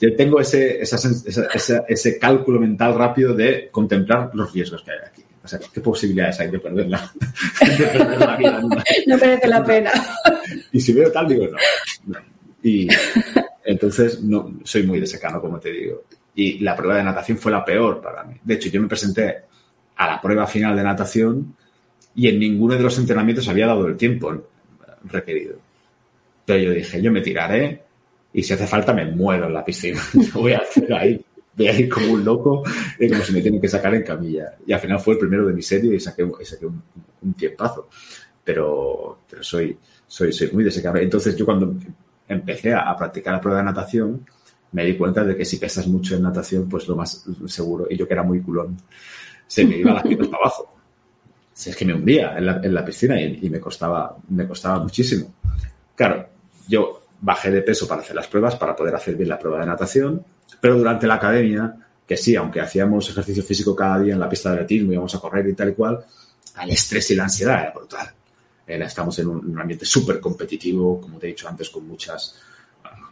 Yo 0.00 0.16
tengo 0.16 0.40
ese, 0.40 0.80
ese 0.80 2.18
cálculo 2.18 2.58
mental 2.58 2.94
rápido 2.94 3.34
de 3.34 3.68
contemplar 3.70 4.30
los 4.32 4.50
riesgos 4.50 4.82
que 4.82 4.92
hay 4.92 4.98
aquí. 5.06 5.22
O 5.44 5.46
sea, 5.46 5.58
¿qué 5.58 5.80
posibilidades 5.82 6.40
hay 6.40 6.50
de 6.50 6.58
perderla? 6.58 7.12
de 7.60 7.86
perder 7.86 8.18
la 8.18 8.36
vida. 8.36 8.62
No 9.06 9.18
merece 9.18 9.46
la 9.46 9.62
pena. 9.62 9.92
Y 10.72 10.80
si 10.80 10.94
veo 10.94 11.12
tal, 11.12 11.28
digo, 11.28 11.48
no. 12.06 12.18
Y 12.62 12.88
entonces, 13.62 14.22
no, 14.22 14.58
soy 14.64 14.84
muy 14.84 15.00
de 15.00 15.06
secano, 15.06 15.38
como 15.38 15.60
te 15.60 15.70
digo. 15.70 16.04
Y 16.34 16.60
la 16.60 16.76
prueba 16.76 16.96
de 16.96 17.04
natación 17.04 17.38
fue 17.38 17.50
la 17.50 17.64
peor 17.64 18.00
para 18.00 18.22
mí. 18.24 18.36
De 18.42 18.54
hecho, 18.54 18.68
yo 18.68 18.80
me 18.80 18.88
presenté 18.88 19.46
a 19.96 20.06
la 20.06 20.20
prueba 20.20 20.46
final 20.46 20.76
de 20.76 20.82
natación 20.82 21.56
y 22.14 22.28
en 22.28 22.38
ninguno 22.38 22.74
de 22.74 22.82
los 22.82 22.98
entrenamientos 22.98 23.48
había 23.48 23.66
dado 23.66 23.86
el 23.86 23.96
tiempo 23.96 24.46
requerido. 25.04 25.56
Pero 26.44 26.62
yo 26.62 26.70
dije, 26.72 27.02
yo 27.02 27.10
me 27.10 27.20
tiraré 27.20 27.82
y 28.32 28.42
si 28.42 28.52
hace 28.52 28.66
falta 28.66 28.92
me 28.92 29.04
muero 29.06 29.46
en 29.46 29.54
la 29.54 29.64
piscina. 29.64 30.00
voy 30.34 30.52
a 30.52 30.58
hacer 30.58 30.92
ahí. 30.92 31.24
Voy 31.56 31.68
a 31.68 31.78
ir 31.78 31.88
como 31.88 32.12
un 32.12 32.24
loco 32.24 32.62
y 32.98 33.08
como 33.08 33.22
si 33.22 33.32
me 33.32 33.40
tienen 33.40 33.60
que 33.60 33.68
sacar 33.68 33.94
en 33.94 34.02
camilla. 34.02 34.56
Y 34.66 34.72
al 34.72 34.80
final 34.80 35.00
fue 35.00 35.14
el 35.14 35.20
primero 35.20 35.46
de 35.46 35.54
mi 35.54 35.62
serie 35.62 35.94
y 35.94 36.00
saqué, 36.00 36.22
un, 36.22 36.34
un, 37.22 37.34
tiempazo. 37.34 37.88
Pero, 38.44 39.20
pero 39.28 39.42
soy, 39.42 39.76
soy, 40.06 40.32
soy 40.32 40.50
muy 40.52 40.64
desecable. 40.64 41.02
Entonces 41.02 41.34
yo 41.34 41.46
cuando 41.46 41.74
empecé 42.28 42.74
a, 42.74 42.90
a 42.90 42.96
practicar 42.96 43.34
la 43.34 43.40
prueba 43.40 43.58
de 43.60 43.64
natación, 43.64 44.26
me 44.72 44.84
di 44.84 44.96
cuenta 44.96 45.24
de 45.24 45.34
que 45.36 45.44
si 45.44 45.56
pesas 45.56 45.86
mucho 45.86 46.16
en 46.16 46.22
natación, 46.22 46.68
pues 46.68 46.86
lo 46.86 46.96
más 46.96 47.24
seguro, 47.46 47.86
y 47.88 47.96
yo 47.96 48.06
que 48.06 48.14
era 48.14 48.22
muy 48.22 48.40
culón, 48.40 48.76
se 49.46 49.64
me 49.64 49.76
iba 49.76 49.92
las 49.92 50.02
piernas 50.02 50.28
para 50.28 50.42
abajo. 50.42 50.72
Si 51.52 51.70
es 51.70 51.76
que 51.76 51.84
me 51.84 51.94
hundía 51.94 52.36
en 52.36 52.74
la, 52.74 52.84
piscina 52.84 53.20
y, 53.20 53.48
me, 53.48 53.58
costaba, 53.58 54.16
me 54.28 54.46
costaba 54.46 54.78
muchísimo. 54.80 55.32
Claro, 55.94 56.28
yo 56.68 57.02
bajé 57.20 57.50
de 57.50 57.62
peso 57.62 57.88
para 57.88 58.02
hacer 58.02 58.14
las 58.14 58.26
pruebas, 58.26 58.56
para 58.56 58.76
poder 58.76 58.94
hacer 58.94 59.16
bien 59.16 59.30
la 59.30 59.38
prueba 59.38 59.60
de 59.60 59.66
natación, 59.66 60.22
pero 60.60 60.76
durante 60.76 61.06
la 61.06 61.14
academia, 61.14 61.74
que 62.06 62.16
sí, 62.16 62.36
aunque 62.36 62.60
hacíamos 62.60 63.08
ejercicio 63.08 63.42
físico 63.42 63.74
cada 63.74 64.00
día 64.00 64.12
en 64.12 64.20
la 64.20 64.28
pista 64.28 64.50
de 64.50 64.56
atletismo, 64.56 64.92
íbamos 64.92 65.14
a 65.14 65.18
correr 65.18 65.48
y 65.48 65.54
tal 65.54 65.70
y 65.70 65.74
cual, 65.74 66.04
el 66.62 66.70
estrés 66.70 67.10
y 67.10 67.14
la 67.14 67.24
ansiedad 67.24 67.62
era 67.62 67.70
brutal. 67.70 68.12
estamos 68.66 69.18
en 69.18 69.28
un, 69.28 69.58
ambiente 69.58 69.86
súper 69.86 70.20
competitivo, 70.20 71.00
como 71.00 71.18
te 71.18 71.26
he 71.26 71.30
dicho 71.30 71.48
antes, 71.48 71.70
con 71.70 71.88
muchas, 71.88 72.36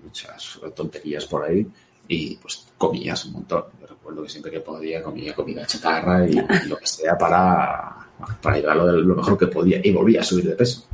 muchas 0.02 0.60
tonterías 0.74 1.24
por 1.24 1.44
ahí 1.44 1.66
y 2.08 2.36
pues 2.36 2.66
comías 2.76 3.24
un 3.26 3.32
montón. 3.32 3.64
Yo 3.80 3.86
recuerdo 3.86 4.22
que 4.22 4.28
siempre 4.28 4.50
que 4.50 4.60
podía 4.60 5.02
comía 5.02 5.34
comida 5.34 5.66
chatarra 5.66 6.26
y, 6.26 6.34
lo 6.68 6.76
que 6.76 6.86
sea 6.86 7.16
para, 7.16 7.96
para 8.40 8.56
llevar 8.56 8.76
lo, 8.76 8.92
lo, 8.92 9.16
mejor 9.16 9.38
que 9.38 9.46
podía 9.46 9.80
y 9.82 9.92
volvía 9.92 10.20
a 10.20 10.24
subir 10.24 10.46
de 10.46 10.54
peso. 10.54 10.86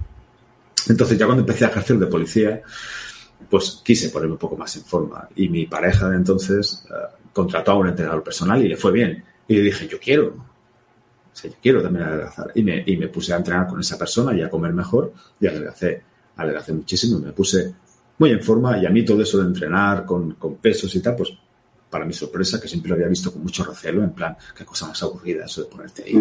Entonces 0.89 1.19
ya 1.19 1.27
cuando 1.27 1.43
empecé 1.43 1.65
a 1.65 1.69
ejercer 1.69 1.99
de 1.99 2.07
policía, 2.07 2.63
pues 3.49 3.81
quise 3.85 4.11
ponerme 4.11 4.35
un 4.35 4.39
poco 4.39 4.57
más 4.57 4.75
en 4.77 4.85
forma 4.85 5.29
y 5.35 5.49
mi 5.49 5.67
pareja 5.67 6.09
de 6.09 6.17
entonces 6.17 6.87
eh, 6.91 7.17
contrató 7.33 7.73
a 7.73 7.77
un 7.77 7.89
entrenador 7.89 8.23
personal 8.23 8.65
y 8.65 8.69
le 8.69 8.77
fue 8.77 8.93
bien. 8.93 9.25
Y 9.49 9.57
le 9.57 9.63
dije, 9.63 9.89
yo 9.89 9.99
quiero, 9.99 10.29
o 10.29 11.37
sea, 11.37 11.51
yo 11.51 11.57
quiero 11.61 11.83
también 11.83 12.07
adelgazar. 12.07 12.53
Y 12.55 12.63
me, 12.63 12.83
y 12.87 12.97
me 12.97 13.09
puse 13.09 13.33
a 13.33 13.37
entrenar 13.37 13.67
con 13.67 13.81
esa 13.81 13.99
persona 13.99 14.37
y 14.37 14.43
a 14.43 14.51
comer 14.51 14.73
mejor 14.73 15.13
y 15.41 15.47
adelgacé, 15.47 16.03
adelgacé 16.37 16.73
muchísimo. 16.73 17.19
Me 17.19 17.33
puse 17.33 17.75
muy 18.21 18.33
en 18.33 18.43
forma 18.43 18.79
y 18.79 18.85
a 18.85 18.91
mí 18.91 19.03
todo 19.03 19.23
eso 19.23 19.39
de 19.39 19.47
entrenar 19.47 20.05
con, 20.05 20.35
con 20.35 20.57
pesos 20.57 20.95
y 20.95 21.01
tal, 21.01 21.17
pues 21.17 21.33
para 21.89 22.05
mi 22.05 22.13
sorpresa, 22.13 22.61
que 22.61 22.69
siempre 22.69 22.91
lo 22.91 22.95
había 22.95 23.09
visto 23.09 23.33
con 23.33 23.43
mucho 23.43 23.65
recelo, 23.65 24.05
en 24.05 24.11
plan, 24.11 24.37
qué 24.55 24.65
cosa 24.65 24.87
más 24.87 25.03
aburrida 25.03 25.47
eso 25.47 25.63
de 25.63 25.69
ponerte 25.69 26.05
ahí 26.05 26.15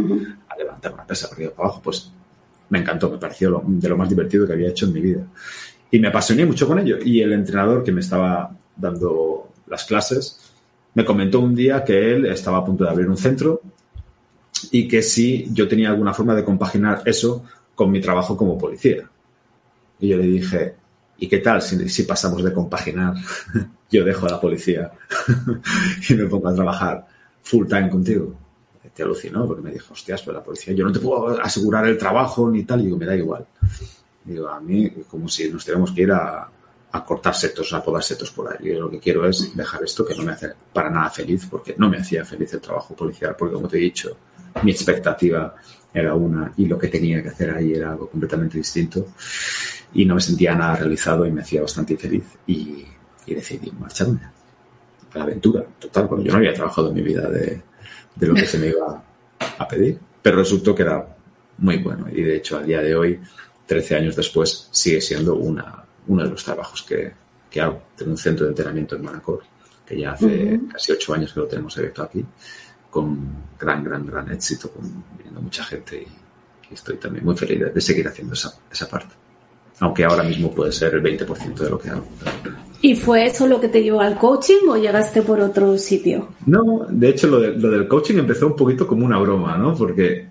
a 0.47 0.57
levantar 0.57 0.93
una 0.93 1.05
pesa 1.05 1.27
arriba 1.31 1.51
para 1.51 1.67
abajo, 1.67 1.81
pues 1.83 2.09
me 2.69 2.79
encantó, 2.79 3.09
me 3.11 3.17
pareció 3.17 3.61
de 3.65 3.89
lo 3.89 3.97
más 3.97 4.07
divertido 4.07 4.47
que 4.47 4.53
había 4.53 4.69
hecho 4.69 4.85
en 4.85 4.93
mi 4.93 5.01
vida. 5.01 5.27
Y 5.91 5.99
me 5.99 6.07
apasioné 6.07 6.45
mucho 6.45 6.67
con 6.67 6.79
ello. 6.79 6.97
Y 7.03 7.21
el 7.21 7.33
entrenador 7.33 7.83
que 7.83 7.91
me 7.91 7.99
estaba 7.99 8.55
dando 8.75 9.51
las 9.67 9.85
clases 9.85 10.39
me 10.93 11.03
comentó 11.03 11.39
un 11.39 11.53
día 11.53 11.83
que 11.83 12.13
él 12.15 12.25
estaba 12.27 12.59
a 12.59 12.65
punto 12.65 12.83
de 12.83 12.91
abrir 12.91 13.09
un 13.09 13.17
centro 13.17 13.61
y 14.71 14.87
que 14.87 15.01
si 15.01 15.47
yo 15.51 15.67
tenía 15.67 15.89
alguna 15.89 16.13
forma 16.13 16.35
de 16.35 16.43
compaginar 16.43 17.01
eso 17.05 17.43
con 17.75 17.91
mi 17.91 17.99
trabajo 17.99 18.37
como 18.37 18.57
policía. 18.57 19.09
Y 19.99 20.09
yo 20.09 20.17
le 20.17 20.27
dije, 20.27 20.75
¿Y 21.19 21.27
qué 21.27 21.39
tal 21.39 21.61
si, 21.61 22.03
pasamos 22.03 22.43
de 22.43 22.53
compaginar? 22.53 23.13
Yo 23.91 24.03
dejo 24.03 24.27
a 24.27 24.31
la 24.31 24.41
policía 24.41 24.91
y 26.09 26.13
me 26.13 26.25
pongo 26.25 26.47
a 26.47 26.55
trabajar 26.55 27.05
full 27.41 27.67
time 27.67 27.89
contigo. 27.89 28.33
Te 28.93 29.03
alucinó 29.03 29.47
porque 29.47 29.61
me 29.61 29.71
dijo, 29.71 29.93
hostias, 29.93 30.21
pero 30.21 30.37
la 30.37 30.43
policía, 30.43 30.73
yo 30.73 30.83
no 30.83 30.91
te 30.91 30.99
puedo 30.99 31.39
asegurar 31.41 31.87
el 31.87 31.97
trabajo 31.97 32.49
ni 32.49 32.63
tal. 32.63 32.81
Y 32.81 32.85
digo, 32.85 32.97
me 32.97 33.05
da 33.05 33.15
igual. 33.15 33.45
Digo, 34.25 34.49
a 34.49 34.59
mí, 34.59 34.89
como 35.09 35.29
si 35.29 35.49
nos 35.49 35.63
tuviéramos 35.63 35.91
que 35.93 36.01
ir 36.01 36.11
a, 36.11 36.49
a 36.91 37.05
cortar 37.05 37.33
setos, 37.33 37.71
a 37.71 37.83
podar 37.83 38.03
setos 38.03 38.31
por 38.31 38.51
ahí. 38.51 38.73
Yo 38.73 38.81
lo 38.81 38.89
que 38.89 38.99
quiero 38.99 39.25
es 39.27 39.55
dejar 39.55 39.83
esto 39.83 40.05
que 40.05 40.15
no 40.15 40.23
me 40.23 40.33
hace 40.33 40.53
para 40.73 40.89
nada 40.89 41.09
feliz, 41.09 41.47
porque 41.49 41.75
no 41.77 41.89
me 41.89 41.97
hacía 41.97 42.25
feliz 42.25 42.53
el 42.53 42.61
trabajo 42.61 42.95
policial, 42.95 43.35
porque 43.37 43.53
como 43.53 43.67
te 43.67 43.77
he 43.77 43.81
dicho, 43.81 44.17
mi 44.63 44.71
expectativa 44.71 45.55
era 45.93 46.13
una 46.13 46.51
y 46.57 46.65
lo 46.65 46.77
que 46.77 46.87
tenía 46.87 47.21
que 47.21 47.29
hacer 47.29 47.51
ahí 47.51 47.73
era 47.73 47.91
algo 47.91 48.09
completamente 48.09 48.57
distinto. 48.57 49.07
Y 49.93 50.05
no 50.05 50.15
me 50.15 50.21
sentía 50.21 50.53
nada 50.55 50.75
realizado 50.75 51.25
y 51.25 51.31
me 51.31 51.41
hacía 51.41 51.61
bastante 51.61 51.93
infeliz 51.93 52.25
y, 52.47 52.85
decidí 53.27 53.71
marcharme. 53.71 54.19
A 55.13 55.17
la 55.19 55.23
aventura 55.23 55.63
total, 55.79 56.07
porque 56.07 56.25
yo 56.25 56.31
no 56.31 56.37
había 56.37 56.53
trabajado 56.53 56.89
en 56.89 56.95
mi 56.95 57.01
vida 57.01 57.29
de, 57.29 57.61
de 58.15 58.27
lo 58.27 58.33
que 58.33 58.45
se 58.45 58.57
me 58.57 58.67
iba 58.67 59.03
a 59.39 59.67
pedir, 59.67 59.99
pero 60.21 60.37
resultó 60.37 60.73
que 60.73 60.83
era 60.83 61.15
muy 61.59 61.77
bueno. 61.77 62.07
Y 62.11 62.21
de 62.23 62.37
hecho 62.37 62.57
a 62.57 62.63
día 62.63 62.81
de 62.81 62.95
hoy, 62.95 63.19
13 63.65 63.95
años 63.95 64.15
después, 64.15 64.67
sigue 64.71 65.01
siendo 65.01 65.35
una, 65.35 65.83
uno 66.07 66.23
de 66.23 66.29
los 66.29 66.43
trabajos 66.43 66.83
que, 66.83 67.11
que 67.49 67.61
hago. 67.61 67.83
Tengo 67.95 68.11
un 68.11 68.17
centro 68.17 68.45
de 68.45 68.51
entrenamiento 68.51 68.95
en 68.95 69.03
Manacor, 69.03 69.43
que 69.85 69.99
ya 69.99 70.11
hace 70.11 70.59
casi 70.71 70.91
ocho 70.91 71.13
años 71.13 71.33
que 71.33 71.39
lo 71.39 71.47
tenemos 71.47 71.77
abierto 71.77 72.03
aquí, 72.03 72.25
con 72.89 73.17
gran, 73.59 73.83
gran, 73.83 74.05
gran 74.05 74.31
éxito, 74.31 74.71
con 74.71 74.83
viniendo 75.17 75.41
mucha 75.41 75.63
gente 75.63 76.03
y, 76.03 76.73
estoy 76.73 76.97
también 76.97 77.25
muy 77.25 77.35
feliz 77.35 77.73
de, 77.73 77.81
seguir 77.81 78.07
haciendo 78.07 78.33
esa, 78.33 78.53
esa 78.71 78.87
parte. 78.87 79.15
Aunque 79.79 80.03
ahora 80.03 80.23
mismo 80.23 80.51
puede 80.51 80.71
ser 80.71 80.93
el 80.93 81.01
20% 81.01 81.55
de 81.55 81.69
lo 81.69 81.79
que 81.79 81.89
hago. 81.89 82.05
¿Y 82.81 82.95
fue 82.95 83.25
eso 83.25 83.47
lo 83.47 83.59
que 83.59 83.69
te 83.69 83.81
llevó 83.81 84.01
al 84.01 84.19
coaching 84.19 84.67
o 84.69 84.77
llegaste 84.77 85.23
por 85.23 85.39
otro 85.39 85.77
sitio? 85.77 86.29
No, 86.45 86.85
de 86.87 87.09
hecho 87.09 87.27
lo, 87.27 87.39
lo 87.39 87.71
del 87.71 87.87
coaching 87.87 88.19
empezó 88.19 88.45
un 88.45 88.55
poquito 88.55 88.85
como 88.85 89.03
una 89.03 89.17
broma, 89.17 89.57
¿no? 89.57 89.73
Porque 89.75 90.29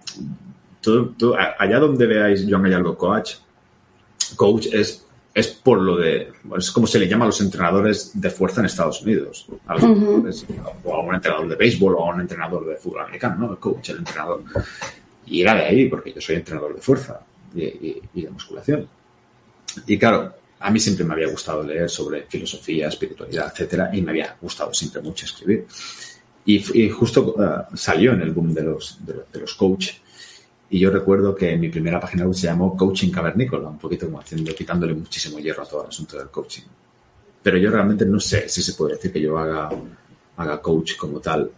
allá 1.58 1.78
donde 1.78 2.06
veáis 2.06 2.46
Joan 2.48 2.62
Gallardo 2.62 2.96
Coach, 2.96 3.34
coach 4.36 4.68
es 4.72 5.07
es 5.38 5.46
por 5.48 5.80
lo 5.80 5.96
de, 5.96 6.32
es 6.58 6.70
como 6.72 6.86
se 6.88 6.98
le 6.98 7.06
llama 7.06 7.24
a 7.24 7.28
los 7.28 7.40
entrenadores 7.40 8.10
de 8.14 8.28
fuerza 8.28 8.60
en 8.60 8.66
Estados 8.66 9.02
Unidos, 9.02 9.46
a 9.68 9.76
o 9.76 10.94
a 10.94 11.00
un 11.00 11.14
entrenador 11.14 11.48
de 11.48 11.54
béisbol 11.54 11.94
o 11.94 12.10
a 12.10 12.14
un 12.14 12.22
entrenador 12.22 12.66
de 12.66 12.76
fútbol 12.76 13.02
americano, 13.02 13.36
¿no? 13.38 13.52
El 13.52 13.58
coach, 13.58 13.90
el 13.90 13.98
entrenador. 13.98 14.42
Y 15.26 15.42
era 15.42 15.54
de 15.54 15.62
ahí, 15.62 15.88
porque 15.88 16.12
yo 16.12 16.20
soy 16.20 16.36
entrenador 16.36 16.74
de 16.74 16.80
fuerza 16.80 17.20
y, 17.54 18.00
de 18.20 18.30
musculación. 18.30 18.88
Y 19.86 19.96
claro, 19.96 20.34
a 20.58 20.70
mí 20.72 20.80
siempre 20.80 21.04
me 21.04 21.14
había 21.14 21.28
gustado 21.28 21.62
leer 21.62 21.88
sobre 21.88 22.22
filosofía, 22.22 22.88
espiritualidad, 22.88 23.52
etcétera, 23.52 23.90
y 23.92 24.02
me 24.02 24.10
había 24.10 24.36
gustado 24.40 24.74
siempre 24.74 25.00
mucho 25.02 25.24
escribir. 25.24 25.66
Y, 26.46 26.88
justo 26.90 27.34
uh, 27.36 27.76
salió 27.76 28.12
en 28.12 28.22
el 28.22 28.32
boom 28.32 28.52
de 28.54 28.62
los, 28.62 28.98
de, 29.06 29.14
de 29.32 29.40
los 29.40 29.54
coach 29.54 29.92
y 30.70 30.78
yo 30.78 30.90
recuerdo 30.90 31.34
que 31.34 31.56
mi 31.56 31.68
primera 31.68 31.98
página 31.98 32.24
web 32.24 32.34
se 32.34 32.46
llamó 32.46 32.76
Coaching 32.76 33.10
Cavernícola, 33.10 33.68
un 33.68 33.78
poquito 33.78 34.06
como 34.06 34.20
haciendo, 34.20 34.54
quitándole 34.54 34.94
muchísimo 34.94 35.38
hierro 35.38 35.62
a 35.62 35.66
todo 35.66 35.82
el 35.84 35.88
asunto 35.88 36.18
del 36.18 36.28
coaching. 36.28 36.64
Pero 37.42 37.56
yo 37.56 37.70
realmente 37.70 38.04
no 38.04 38.20
sé 38.20 38.48
si 38.48 38.62
se 38.62 38.74
puede 38.74 38.94
decir 38.94 39.12
que 39.12 39.20
yo 39.20 39.38
haga, 39.38 39.70
haga 40.36 40.60
coach 40.60 40.96
como 40.96 41.20
tal. 41.20 41.50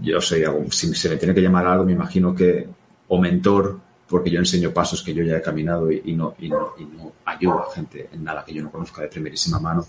Yo 0.00 0.20
soy 0.20 0.44
algo, 0.44 0.64
si 0.70 0.94
se 0.94 1.10
me 1.10 1.16
tiene 1.16 1.34
que 1.34 1.42
llamar 1.42 1.66
algo, 1.66 1.84
me 1.84 1.92
imagino 1.92 2.34
que, 2.34 2.66
o 3.08 3.20
mentor, 3.20 3.78
porque 4.08 4.30
yo 4.30 4.38
enseño 4.38 4.72
pasos 4.72 5.02
que 5.02 5.12
yo 5.12 5.22
ya 5.22 5.36
he 5.36 5.42
caminado 5.42 5.92
y, 5.92 6.14
no, 6.14 6.34
y, 6.38 6.48
no, 6.48 6.72
y 6.78 6.84
no 6.84 7.12
ayudo 7.26 7.68
a 7.68 7.74
gente 7.74 8.08
en 8.12 8.24
nada 8.24 8.44
que 8.44 8.54
yo 8.54 8.62
no 8.62 8.70
conozca 8.70 9.02
de 9.02 9.08
primerísima 9.08 9.58
mano, 9.58 9.86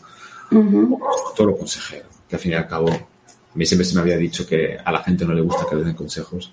todo 0.49 1.47
lo 1.47 1.57
consejero, 1.57 2.05
que 2.27 2.35
al 2.35 2.41
fin 2.41 2.51
y 2.51 2.55
al 2.55 2.67
cabo, 2.67 2.89
a 2.89 3.55
mí 3.55 3.65
siempre 3.65 3.85
se 3.85 3.95
me 3.95 4.01
había 4.01 4.17
dicho 4.17 4.45
que 4.45 4.77
a 4.83 4.91
la 4.91 5.01
gente 5.01 5.25
no 5.25 5.33
le 5.33 5.41
gusta 5.41 5.65
que 5.69 5.75
le 5.75 5.83
den 5.83 5.95
consejos, 5.95 6.51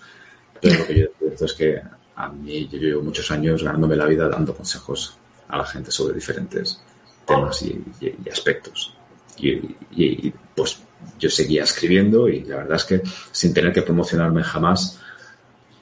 pero 0.60 0.78
lo 0.78 0.86
que 0.86 0.98
yo 0.98 1.06
cierto 1.18 1.44
es 1.44 1.52
que 1.54 1.80
a 2.16 2.28
mí 2.28 2.68
yo 2.68 2.78
llevo 2.78 3.02
muchos 3.02 3.30
años 3.30 3.62
ganándome 3.62 3.96
la 3.96 4.06
vida 4.06 4.28
dando 4.28 4.54
consejos 4.54 5.16
a 5.48 5.56
la 5.56 5.64
gente 5.64 5.90
sobre 5.90 6.14
diferentes 6.14 6.82
temas 7.26 7.62
y, 7.62 7.82
aspectos. 8.30 8.94
Y, 9.38 10.30
pues 10.54 10.78
yo 11.18 11.30
seguía 11.30 11.64
escribiendo 11.64 12.28
y 12.28 12.44
la 12.44 12.56
verdad 12.56 12.76
es 12.76 12.84
que 12.84 13.02
sin 13.32 13.54
tener 13.54 13.72
que 13.72 13.82
promocionarme 13.82 14.42
jamás, 14.42 14.98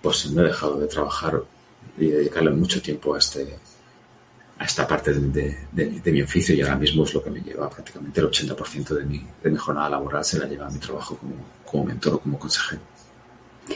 pues 0.01 0.31
no 0.31 0.43
he 0.43 0.47
dejado 0.47 0.79
de 0.79 0.87
trabajar 0.87 1.43
y 1.99 2.07
dedicarle 2.07 2.51
mucho 2.51 2.81
tiempo 2.81 3.15
a 3.15 3.19
este 3.19 3.59
a 4.61 4.65
esta 4.65 4.89
parte 4.89 5.15
de, 5.15 6.13
mi 6.13 6.23
oficio 6.23 6.55
y 6.55 6.61
ahora 6.63 6.77
mismo 6.77 7.05
es 7.05 7.15
lo 7.15 7.23
que 7.23 7.31
me 7.31 7.41
lleva 7.41 7.71
prácticamente 7.71 8.21
el 8.21 8.29
80% 8.29 8.89
de 8.89 9.05
mi, 9.05 9.25
de 9.43 9.51
mi 9.51 9.57
jornada 9.57 9.91
laboral 9.91 10.25
se 10.25 10.39
la 10.39 10.47
lleva 10.47 10.67
a 10.67 10.71
mi 10.71 10.81
trabajo 10.81 11.17
como, 11.17 11.35
como 11.65 11.85
mentor 11.85 12.15
o 12.15 12.19
como 12.19 12.39
consejero. 12.39 12.83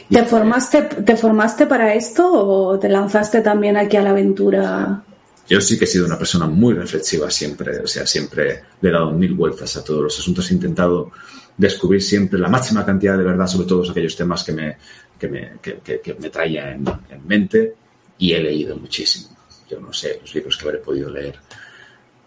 ¿Te 0.09 0.23
formaste, 0.25 0.81
¿Te 0.81 1.15
formaste 1.15 1.65
para 1.67 1.93
esto 1.93 2.31
o 2.31 2.79
te 2.79 2.89
lanzaste 2.89 3.41
también 3.41 3.77
aquí 3.77 3.97
a 3.97 4.01
la 4.01 4.11
aventura? 4.11 5.03
Yo 5.47 5.59
sí 5.59 5.77
que 5.77 5.85
he 5.85 5.87
sido 5.87 6.05
una 6.05 6.17
persona 6.17 6.47
muy 6.47 6.73
reflexiva 6.73 7.29
siempre, 7.29 7.79
o 7.79 7.87
sea, 7.87 8.07
siempre 8.07 8.63
le 8.81 8.89
he 8.89 8.91
dado 8.91 9.11
mil 9.11 9.33
vueltas 9.33 9.75
a 9.75 9.83
todos 9.83 10.01
los 10.01 10.17
asuntos, 10.17 10.49
he 10.49 10.53
intentado 10.53 11.11
descubrir 11.57 12.01
siempre 12.01 12.39
la 12.39 12.47
máxima 12.47 12.85
cantidad 12.85 13.17
de 13.17 13.23
verdad 13.23 13.47
sobre 13.47 13.67
todos 13.67 13.89
aquellos 13.89 14.15
temas 14.15 14.43
que 14.43 14.53
me, 14.53 14.77
que 15.19 15.27
me, 15.27 15.51
que, 15.61 16.15
me 16.19 16.29
traía 16.29 16.71
en, 16.71 16.85
mente 17.27 17.75
y 18.17 18.33
he 18.33 18.41
leído 18.41 18.77
muchísimo. 18.77 19.35
Yo 19.69 19.79
no 19.79 19.91
sé 19.93 20.19
los 20.21 20.33
libros 20.33 20.57
que 20.57 20.65
habré 20.65 20.79
podido 20.79 21.09
leer 21.09 21.35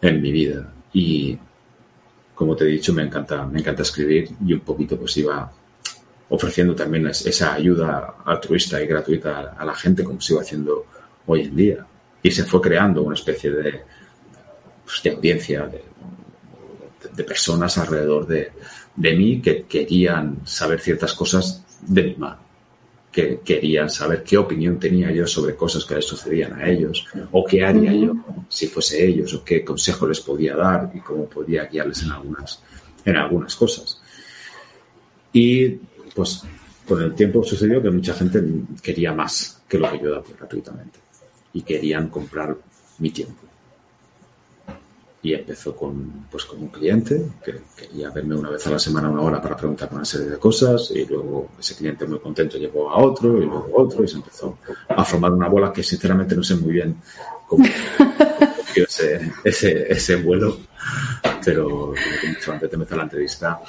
en 0.03 0.21
mi 0.21 0.31
vida 0.31 0.73
y 0.93 1.39
como 2.35 2.55
te 2.55 2.65
he 2.65 2.69
dicho 2.69 2.93
me 2.93 3.03
encanta, 3.03 3.47
me 3.47 3.61
encanta 3.61 3.83
escribir 3.83 4.29
y 4.47 4.53
un 4.53 4.61
poquito 4.61 4.99
pues 4.99 5.17
iba 5.17 5.51
ofreciendo 6.29 6.75
también 6.75 7.07
esa 7.07 7.55
ayuda 7.55 8.17
altruista 8.25 8.83
y 8.83 8.87
gratuita 8.87 9.55
a 9.57 9.65
la 9.65 9.75
gente 9.75 10.03
como 10.03 10.19
iba 10.29 10.41
haciendo 10.41 10.87
hoy 11.27 11.43
en 11.43 11.57
día. 11.57 11.87
Y 12.23 12.31
se 12.31 12.45
fue 12.45 12.61
creando 12.61 13.03
una 13.03 13.15
especie 13.15 13.51
de, 13.51 13.83
pues, 14.85 15.03
de 15.03 15.11
audiencia, 15.11 15.67
de, 15.67 15.85
personas 17.25 17.79
alrededor 17.79 18.27
de, 18.27 18.53
mí 18.97 19.41
que 19.41 19.63
querían 19.65 20.39
saber 20.45 20.81
ciertas 20.81 21.15
cosas 21.15 21.65
de 21.81 22.03
mi 22.03 22.15
mano, 22.17 22.39
que 23.13 23.41
querían 23.45 23.89
saber 23.89 24.23
qué 24.23 24.37
opinión 24.37 24.79
tenía 24.79 25.11
yo 25.13 25.27
sobre 25.27 25.55
cosas 25.55 25.85
que 25.85 25.95
les 25.95 26.05
sucedían 26.05 26.55
a 26.55 26.69
ellos, 26.69 27.07
o 27.33 27.45
qué 27.45 27.65
haría 27.65 27.93
yo 27.93 28.15
si 28.49 28.67
fuese 28.67 29.07
ellos, 29.07 29.33
o 29.35 29.45
qué 29.45 29.65
consejo 29.65 30.07
les 30.07 30.21
podía 30.21 30.57
dar 30.57 30.91
y 30.95 31.01
cómo 31.01 31.27
podía 31.27 31.65
guiarles 31.65 32.03
en 32.03 32.13
algunas, 32.13 32.63
en 33.05 33.17
algunas 33.17 33.55
cosas. 33.57 34.01
Y 35.33 35.79
pues 36.17 36.43
con 36.89 37.03
el 37.03 37.15
tiempo 37.15 37.45
sucedió 37.45 37.83
que 37.83 37.91
mucha 37.91 38.15
gente 38.15 38.43
quería 38.83 39.13
más 39.13 39.61
que 39.69 39.79
lo 39.79 39.91
que 39.91 40.01
yo 40.01 40.11
daba 40.11 40.25
gratuitamente 40.39 40.99
y 41.53 41.63
querían 41.63 42.09
comprar 42.09 42.57
mi 42.99 43.11
tiempo. 43.11 43.43
Y 45.23 45.35
empezó 45.35 45.75
con, 45.75 46.27
pues, 46.31 46.45
con 46.45 46.63
un 46.63 46.69
cliente 46.69 47.21
que 47.45 47.57
quería 47.77 48.11
verme 48.11 48.37
una 48.37 48.51
vez 48.51 48.65
a 48.67 48.71
la 48.71 48.79
semana, 48.79 49.11
una 49.11 49.23
hora 49.23 49.43
para 49.43 49.57
preguntar 49.57 49.89
una 49.93 50.05
serie 50.05 50.29
de 50.29 50.39
cosas 50.39 50.93
y 50.95 51.05
luego 51.05 51.51
ese 51.59 51.75
cliente 51.75 52.07
muy 52.07 52.21
contento 52.21 52.57
llevó 52.57 52.91
a 52.91 52.99
otro 52.99 53.37
y 53.39 53.47
luego 53.47 53.69
otro 53.75 54.05
y 54.05 54.09
se 54.09 54.17
empezó 54.17 54.59
a 54.89 55.05
formar 55.05 55.33
una 55.33 55.49
bola 55.49 55.73
que 55.73 55.83
sinceramente 55.83 56.37
no 56.37 56.45
sé 56.45 56.55
muy 56.55 56.73
bien 56.73 56.97
cómo 57.49 57.65
ese, 58.77 59.33
ese, 59.89 60.17
vuelo, 60.17 60.59
pero 61.45 61.69
como 62.45 62.53
antes 62.53 62.71
de 62.71 62.75
empezar 62.75 62.99
la 62.99 63.05
entrevista, 63.05 63.61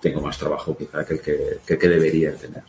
tengo 0.00 0.20
más 0.20 0.38
trabajo 0.38 0.76
quizá 0.76 1.04
que 1.04 1.14
el 1.14 1.20
que, 1.20 1.78
que, 1.78 1.88
debería 1.88 2.34
tener. 2.34 2.62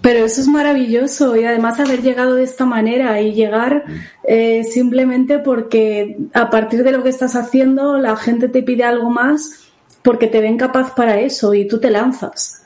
Pero 0.00 0.24
eso 0.24 0.40
es 0.40 0.48
maravilloso 0.48 1.36
y 1.36 1.44
además 1.44 1.80
haber 1.80 2.02
llegado 2.02 2.34
de 2.36 2.44
esta 2.44 2.64
manera 2.64 3.20
y 3.20 3.32
llegar 3.32 3.84
mm. 3.86 3.92
eh, 4.28 4.64
simplemente 4.64 5.38
porque 5.38 6.16
a 6.34 6.50
partir 6.50 6.84
de 6.84 6.92
lo 6.92 7.02
que 7.02 7.08
estás 7.08 7.34
haciendo 7.34 7.98
la 7.98 8.16
gente 8.16 8.48
te 8.48 8.62
pide 8.62 8.84
algo 8.84 9.10
más 9.10 9.70
porque 10.02 10.28
te 10.28 10.40
ven 10.40 10.56
capaz 10.56 10.94
para 10.94 11.20
eso 11.20 11.54
y 11.54 11.66
tú 11.66 11.78
te 11.78 11.90
lanzas. 11.90 12.64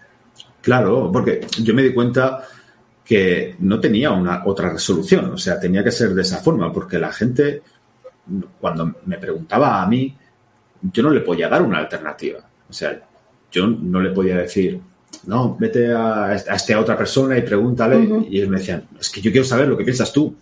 Claro, 0.61 1.11
porque 1.13 1.47
yo 1.63 1.75
me 1.75 1.83
di 1.83 1.95
cuenta 1.95 2.43
que 3.05 3.55
no 3.61 3.79
tenía 3.79 4.11
una 4.11 4.43
otra 4.47 4.71
resolución, 4.71 5.27
o 5.27 5.39
sea, 5.39 5.61
tenía 5.61 5.85
que 5.85 5.93
ser 5.93 6.13
de 6.13 6.23
esa 6.23 6.39
forma, 6.39 6.73
porque 6.73 6.99
la 6.99 7.13
gente 7.13 7.63
cuando 8.61 8.97
me 9.05 9.19
preguntaba 9.19 9.83
a 9.83 9.87
mí, 9.87 10.17
yo 10.83 11.03
no 11.03 11.11
le 11.11 11.21
podía 11.21 11.49
dar 11.49 11.63
una 11.63 11.79
alternativa. 11.79 12.41
O 12.69 12.73
sea, 12.73 13.01
yo 13.57 13.67
no 13.67 14.01
le 14.01 14.11
podía 14.11 14.37
decir, 14.37 14.79
no, 15.27 15.57
vete 15.59 15.91
a, 15.93 16.27
a 16.27 16.35
esta 16.35 16.79
otra 16.79 16.97
persona 16.97 17.39
y 17.39 17.43
pregúntale. 17.43 18.27
Y 18.29 18.39
ellos 18.39 18.51
me 18.51 18.59
decían, 18.59 18.87
es 19.01 19.09
que 19.09 19.23
yo 19.23 19.33
quiero 19.33 19.47
saber 19.47 19.69
lo 19.69 19.77
que 19.77 19.85
piensas 19.85 20.13
tú, 20.13 20.35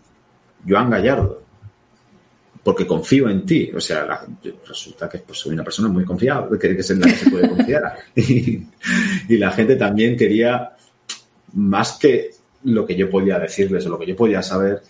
Joan 0.69 0.91
Gallardo, 0.91 1.43
porque 2.63 2.87
confío 2.87 3.29
en 3.29 3.47
ti. 3.47 3.71
O 3.75 3.81
sea, 3.81 4.27
resulta 4.67 5.09
que 5.09 5.19
pues, 5.19 5.39
soy 5.39 5.55
una 5.55 5.63
persona 5.63 5.89
muy 5.89 6.05
confiable, 6.05 6.59
que, 6.59 6.75
que 6.75 6.81
es 6.81 6.91
la 6.91 7.07
que 7.07 7.15
se 7.15 7.31
puede 7.31 7.49
confiar. 7.49 7.95
y, 8.17 8.67
y 9.29 9.37
la 9.39 9.53
gente 9.53 9.77
también 9.77 10.17
quería, 10.17 10.73
más 11.53 11.93
que 11.93 12.33
lo 12.65 12.85
que 12.85 12.97
yo 12.97 13.09
podía 13.09 13.39
decirles 13.39 13.87
o 13.87 13.91
lo 13.91 13.99
que 13.99 14.07
yo 14.07 14.17
podía 14.17 14.43
saber, 14.43 14.83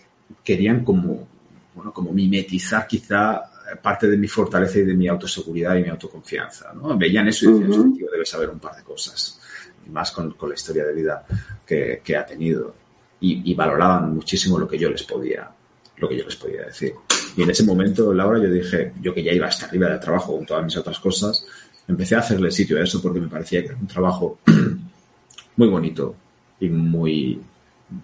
querían 0.43 0.83
como, 0.83 1.27
bueno, 1.75 1.93
como 1.93 2.11
mimetizar 2.11 2.87
quizá 2.87 3.51
parte 3.81 4.07
de 4.07 4.17
mi 4.17 4.27
fortaleza 4.27 4.79
y 4.79 4.83
de 4.83 4.93
mi 4.93 5.07
autoseguridad 5.07 5.75
y 5.75 5.83
mi 5.83 5.89
autoconfianza. 5.89 6.73
¿no? 6.73 6.97
Veían 6.97 7.27
eso 7.27 7.49
y 7.49 7.63
decían, 7.63 7.93
tío 7.93 8.04
debe 8.25 8.31
saber 8.31 8.49
un 8.49 8.59
par 8.59 8.75
de 8.75 8.83
cosas, 8.83 9.39
y 9.85 9.89
más 9.89 10.11
con, 10.11 10.31
con, 10.31 10.49
la 10.49 10.55
historia 10.55 10.85
de 10.85 10.93
vida 10.93 11.25
que, 11.65 12.01
que 12.03 12.17
ha 12.17 12.25
tenido. 12.25 12.73
Y, 13.21 13.51
y, 13.51 13.55
valoraban 13.55 14.13
muchísimo 14.13 14.59
lo 14.59 14.67
que 14.67 14.77
yo 14.77 14.89
les 14.89 15.03
podía, 15.03 15.49
lo 15.97 16.09
que 16.09 16.17
yo 16.17 16.25
les 16.25 16.35
podía 16.35 16.65
decir. 16.65 16.93
Y 17.37 17.43
en 17.43 17.49
ese 17.49 17.63
momento, 17.63 18.13
Laura, 18.13 18.39
yo 18.39 18.51
dije, 18.51 18.93
yo 19.01 19.13
que 19.13 19.23
ya 19.23 19.31
iba 19.31 19.47
hasta 19.47 19.67
arriba 19.67 19.89
del 19.89 19.99
trabajo 19.99 20.35
con 20.35 20.45
todas 20.45 20.63
mis 20.63 20.75
otras 20.77 20.99
cosas, 20.99 21.45
empecé 21.87 22.15
a 22.15 22.19
hacerle 22.19 22.51
sitio 22.51 22.77
a 22.77 22.83
eso 22.83 23.01
porque 23.01 23.19
me 23.19 23.27
parecía 23.27 23.61
que 23.61 23.69
era 23.69 23.77
un 23.77 23.87
trabajo 23.87 24.39
muy 25.55 25.67
bonito 25.69 26.15
y 26.59 26.69
muy, 26.69 27.41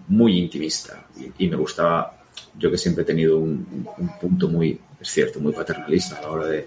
muy 0.08 0.38
intimista. 0.38 1.06
Y, 1.38 1.48
me 1.48 1.56
gustaba, 1.56 2.24
yo 2.58 2.70
que 2.70 2.78
siempre 2.78 3.02
he 3.02 3.06
tenido 3.06 3.38
un, 3.38 3.86
punto 4.20 4.48
muy, 4.48 4.80
es 5.00 5.08
cierto, 5.08 5.40
muy 5.40 5.52
paternalista 5.52 6.16
a 6.18 6.22
la 6.22 6.30
hora 6.30 6.46
de, 6.46 6.66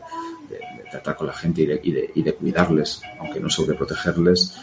tratar 0.95 1.15
con 1.15 1.27
la 1.27 1.33
gente 1.33 1.61
y 1.61 1.65
de, 1.65 1.79
y 1.83 1.91
de, 1.91 2.11
y 2.15 2.21
de 2.23 2.33
cuidarles, 2.33 3.01
aunque 3.19 3.39
no 3.39 3.49
sobreprotegerles, 3.49 4.55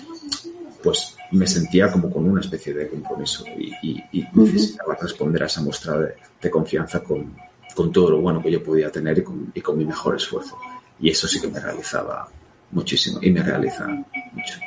pues 0.83 1.16
me 1.31 1.47
sentía 1.47 1.90
como 1.90 2.11
con 2.11 2.29
una 2.29 2.40
especie 2.40 2.75
de 2.75 2.88
compromiso 2.88 3.45
y, 3.47 4.03
necesitaba 4.33 4.97
responder 5.01 5.42
a 5.42 5.47
esa 5.47 5.62
muestra 5.62 5.99
de, 5.99 6.51
confianza 6.51 7.01
con, 7.01 7.35
todo 7.92 8.11
lo 8.11 8.21
bueno 8.21 8.42
que 8.42 8.51
yo 8.51 8.62
podía 8.62 8.90
tener 8.90 9.18
y 9.55 9.61
con, 9.61 9.79
mi 9.79 9.85
mejor 9.85 10.16
esfuerzo. 10.16 10.59
Y 11.01 11.11
eso 11.11 11.27
sí 11.27 11.40
que 11.40 11.49
me 11.49 11.61
realizaba 11.61 12.29
muchísimo 12.71 13.18
y 13.23 13.31
me 13.31 13.42
realiza 13.42 13.87
mucho. 13.87 14.59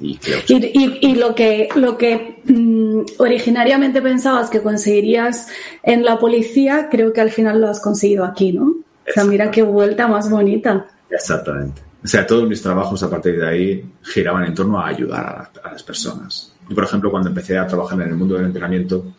Y, 0.00 0.18
y, 0.48 1.14
lo 1.14 1.34
que, 1.34 1.68
lo 1.76 1.96
que 1.96 2.42
mm, 2.44 3.02
originariamente 3.18 4.02
pensabas 4.02 4.50
que 4.50 4.60
conseguirías 4.60 5.48
en 5.82 6.04
la 6.04 6.18
policía, 6.18 6.88
creo 6.90 7.12
que 7.12 7.20
al 7.20 7.30
final 7.30 7.60
lo 7.60 7.68
has 7.68 7.80
conseguido 7.80 8.24
aquí, 8.24 8.52
¿no? 8.52 8.64
O 9.08 9.12
sea, 9.12 9.24
mira 9.24 9.50
qué 9.50 9.62
vuelta 9.62 10.08
más 10.08 10.30
bonita. 10.30 10.86
Exactamente. 11.14 11.82
O 12.02 12.06
sea, 12.06 12.26
todos 12.26 12.46
mis 12.46 12.60
trabajos 12.60 13.02
a 13.02 13.08
partir 13.08 13.38
de 13.38 13.48
ahí 13.48 13.92
giraban 14.02 14.44
en 14.44 14.54
torno 14.54 14.78
a 14.78 14.88
ayudar 14.88 15.50
a, 15.62 15.70
las 15.70 15.82
personas. 15.82 16.54
Y, 16.68 16.74
por 16.74 16.84
ejemplo, 16.84 17.10
cuando 17.10 17.30
empecé 17.30 17.56
a 17.56 17.66
trabajar 17.66 18.00
en 18.02 18.08
el 18.08 18.16
mundo 18.16 18.34
del 18.34 18.46
entrenamiento, 18.46 19.14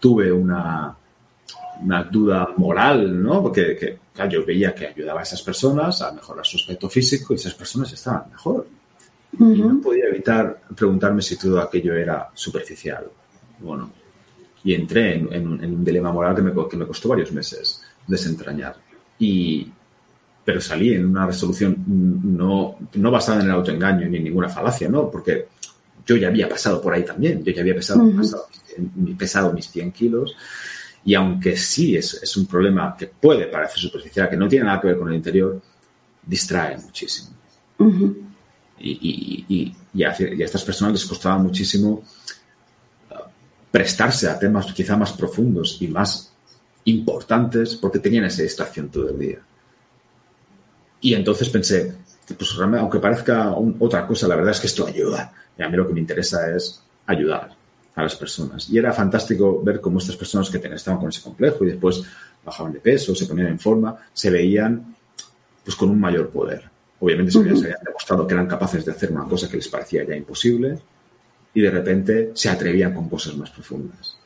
tuve 0.00 0.32
una, 0.32 0.96
una 1.80 2.02
duda 2.04 2.48
moral, 2.56 3.22
¿no? 3.22 3.42
Porque 3.42 3.98
yo 4.28 4.44
veía 4.44 4.74
que 4.74 4.88
ayudaba 4.88 5.20
a 5.20 5.22
esas 5.22 5.42
personas 5.42 6.02
a 6.02 6.10
mejorar 6.12 6.44
su 6.44 6.56
aspecto 6.56 6.88
físico 6.88 7.32
y 7.32 7.36
esas 7.36 7.54
personas 7.54 7.92
estaban 7.92 8.30
mejor. 8.30 8.66
Y 9.38 9.44
no 9.44 9.80
podía 9.80 10.06
evitar 10.06 10.62
preguntarme 10.74 11.22
si 11.22 11.36
todo 11.36 11.60
aquello 11.60 11.94
era 11.94 12.30
superficial. 12.34 13.04
Bueno, 13.60 13.90
y 14.64 14.74
entré 14.74 15.14
en, 15.14 15.46
un 15.46 15.84
dilema 15.84 16.12
moral 16.12 16.34
que 16.34 16.42
me, 16.42 16.68
que 16.68 16.76
me 16.76 16.86
costó 16.86 17.10
varios 17.10 17.30
meses 17.30 17.82
desentrañar. 18.06 18.76
Y, 19.18 19.70
pero 20.44 20.60
salí 20.60 20.94
en 20.94 21.06
una 21.06 21.26
resolución 21.26 21.76
no, 21.86 22.76
no 22.94 23.10
basada 23.10 23.40
en 23.40 23.46
el 23.46 23.52
autoengaño 23.52 24.08
ni 24.08 24.18
en 24.18 24.24
ninguna 24.24 24.48
falacia, 24.48 24.88
¿no? 24.88 25.10
Porque 25.10 25.48
yo 26.06 26.16
ya 26.16 26.28
había 26.28 26.48
pasado 26.48 26.80
por 26.80 26.92
ahí 26.92 27.04
también, 27.04 27.42
yo 27.42 27.52
ya 27.52 27.62
había 27.62 27.74
pesado, 27.74 28.04
pesado, 29.16 29.52
mis 29.52 29.70
100 29.70 29.92
kilos 29.92 30.36
y 31.04 31.14
aunque 31.14 31.56
sí 31.56 31.96
es, 31.96 32.22
es, 32.22 32.36
un 32.36 32.46
problema 32.46 32.96
que 32.96 33.06
puede 33.06 33.46
parecer 33.46 33.78
superficial, 33.78 34.28
que 34.28 34.36
no 34.36 34.48
tiene 34.48 34.66
nada 34.66 34.80
que 34.80 34.88
ver 34.88 34.98
con 34.98 35.08
el 35.08 35.14
interior, 35.14 35.60
distrae 36.26 36.78
muchísimo. 36.78 37.30
y, 38.78 38.90
y, 38.90 39.44
y, 39.48 39.76
y, 39.94 40.04
a, 40.04 40.10
estas 40.10 40.64
personas 40.64 40.94
les 40.94 41.04
costaba 41.04 41.38
muchísimo 41.38 42.02
uh, 43.10 43.14
prestarse 43.70 44.28
a 44.28 44.38
temas 44.38 44.72
quizá 44.72 44.96
más 44.96 45.12
profundos 45.12 45.76
y 45.80 45.88
más 45.88 46.32
importantes 46.84 47.76
porque 47.76 47.98
tenían 47.98 48.24
esa 48.24 48.42
distracción 48.42 48.88
todo 48.88 49.10
el 49.10 49.18
día. 49.18 49.38
Y 51.04 51.12
entonces 51.12 51.50
pensé, 51.50 51.92
pues 52.34 52.56
aunque 52.58 52.98
parezca 52.98 53.50
otra 53.78 54.06
cosa, 54.06 54.26
la 54.26 54.36
verdad 54.36 54.52
es 54.52 54.60
que 54.60 54.68
esto 54.68 54.86
ayuda. 54.86 55.30
Y 55.58 55.62
a 55.62 55.68
mí 55.68 55.76
lo 55.76 55.86
que 55.86 55.92
me 55.92 56.00
interesa 56.00 56.50
es 56.56 56.82
ayudar 57.04 57.54
a 57.94 58.02
las 58.02 58.16
personas. 58.16 58.70
Y 58.70 58.78
era 58.78 58.90
fantástico 58.90 59.62
ver 59.62 59.82
cómo 59.82 59.98
estas 59.98 60.16
personas 60.16 60.48
que 60.48 60.56
estaban 60.56 60.98
con 60.98 61.10
ese 61.10 61.20
complejo 61.20 61.62
y 61.62 61.72
después 61.72 62.02
bajaban 62.42 62.72
de 62.72 62.80
peso, 62.80 63.14
se 63.14 63.26
ponían 63.26 63.48
en 63.48 63.58
forma, 63.58 63.94
se 64.14 64.30
veían 64.30 64.96
pues 65.62 65.76
con 65.76 65.90
un 65.90 66.00
mayor 66.00 66.30
poder. 66.30 66.70
Obviamente 67.00 67.32
se 67.32 67.38
habían 67.40 67.84
demostrado 67.84 68.26
que 68.26 68.32
eran 68.32 68.46
capaces 68.46 68.82
de 68.82 68.92
hacer 68.92 69.12
una 69.12 69.24
cosa 69.24 69.46
que 69.46 69.58
les 69.58 69.68
parecía 69.68 70.04
ya 70.04 70.16
imposible 70.16 70.78
y 71.52 71.60
de 71.60 71.70
repente 71.70 72.30
se 72.32 72.48
atrevían 72.48 72.94
con 72.94 73.10
cosas 73.10 73.36
más 73.36 73.50
profundas. 73.50 74.16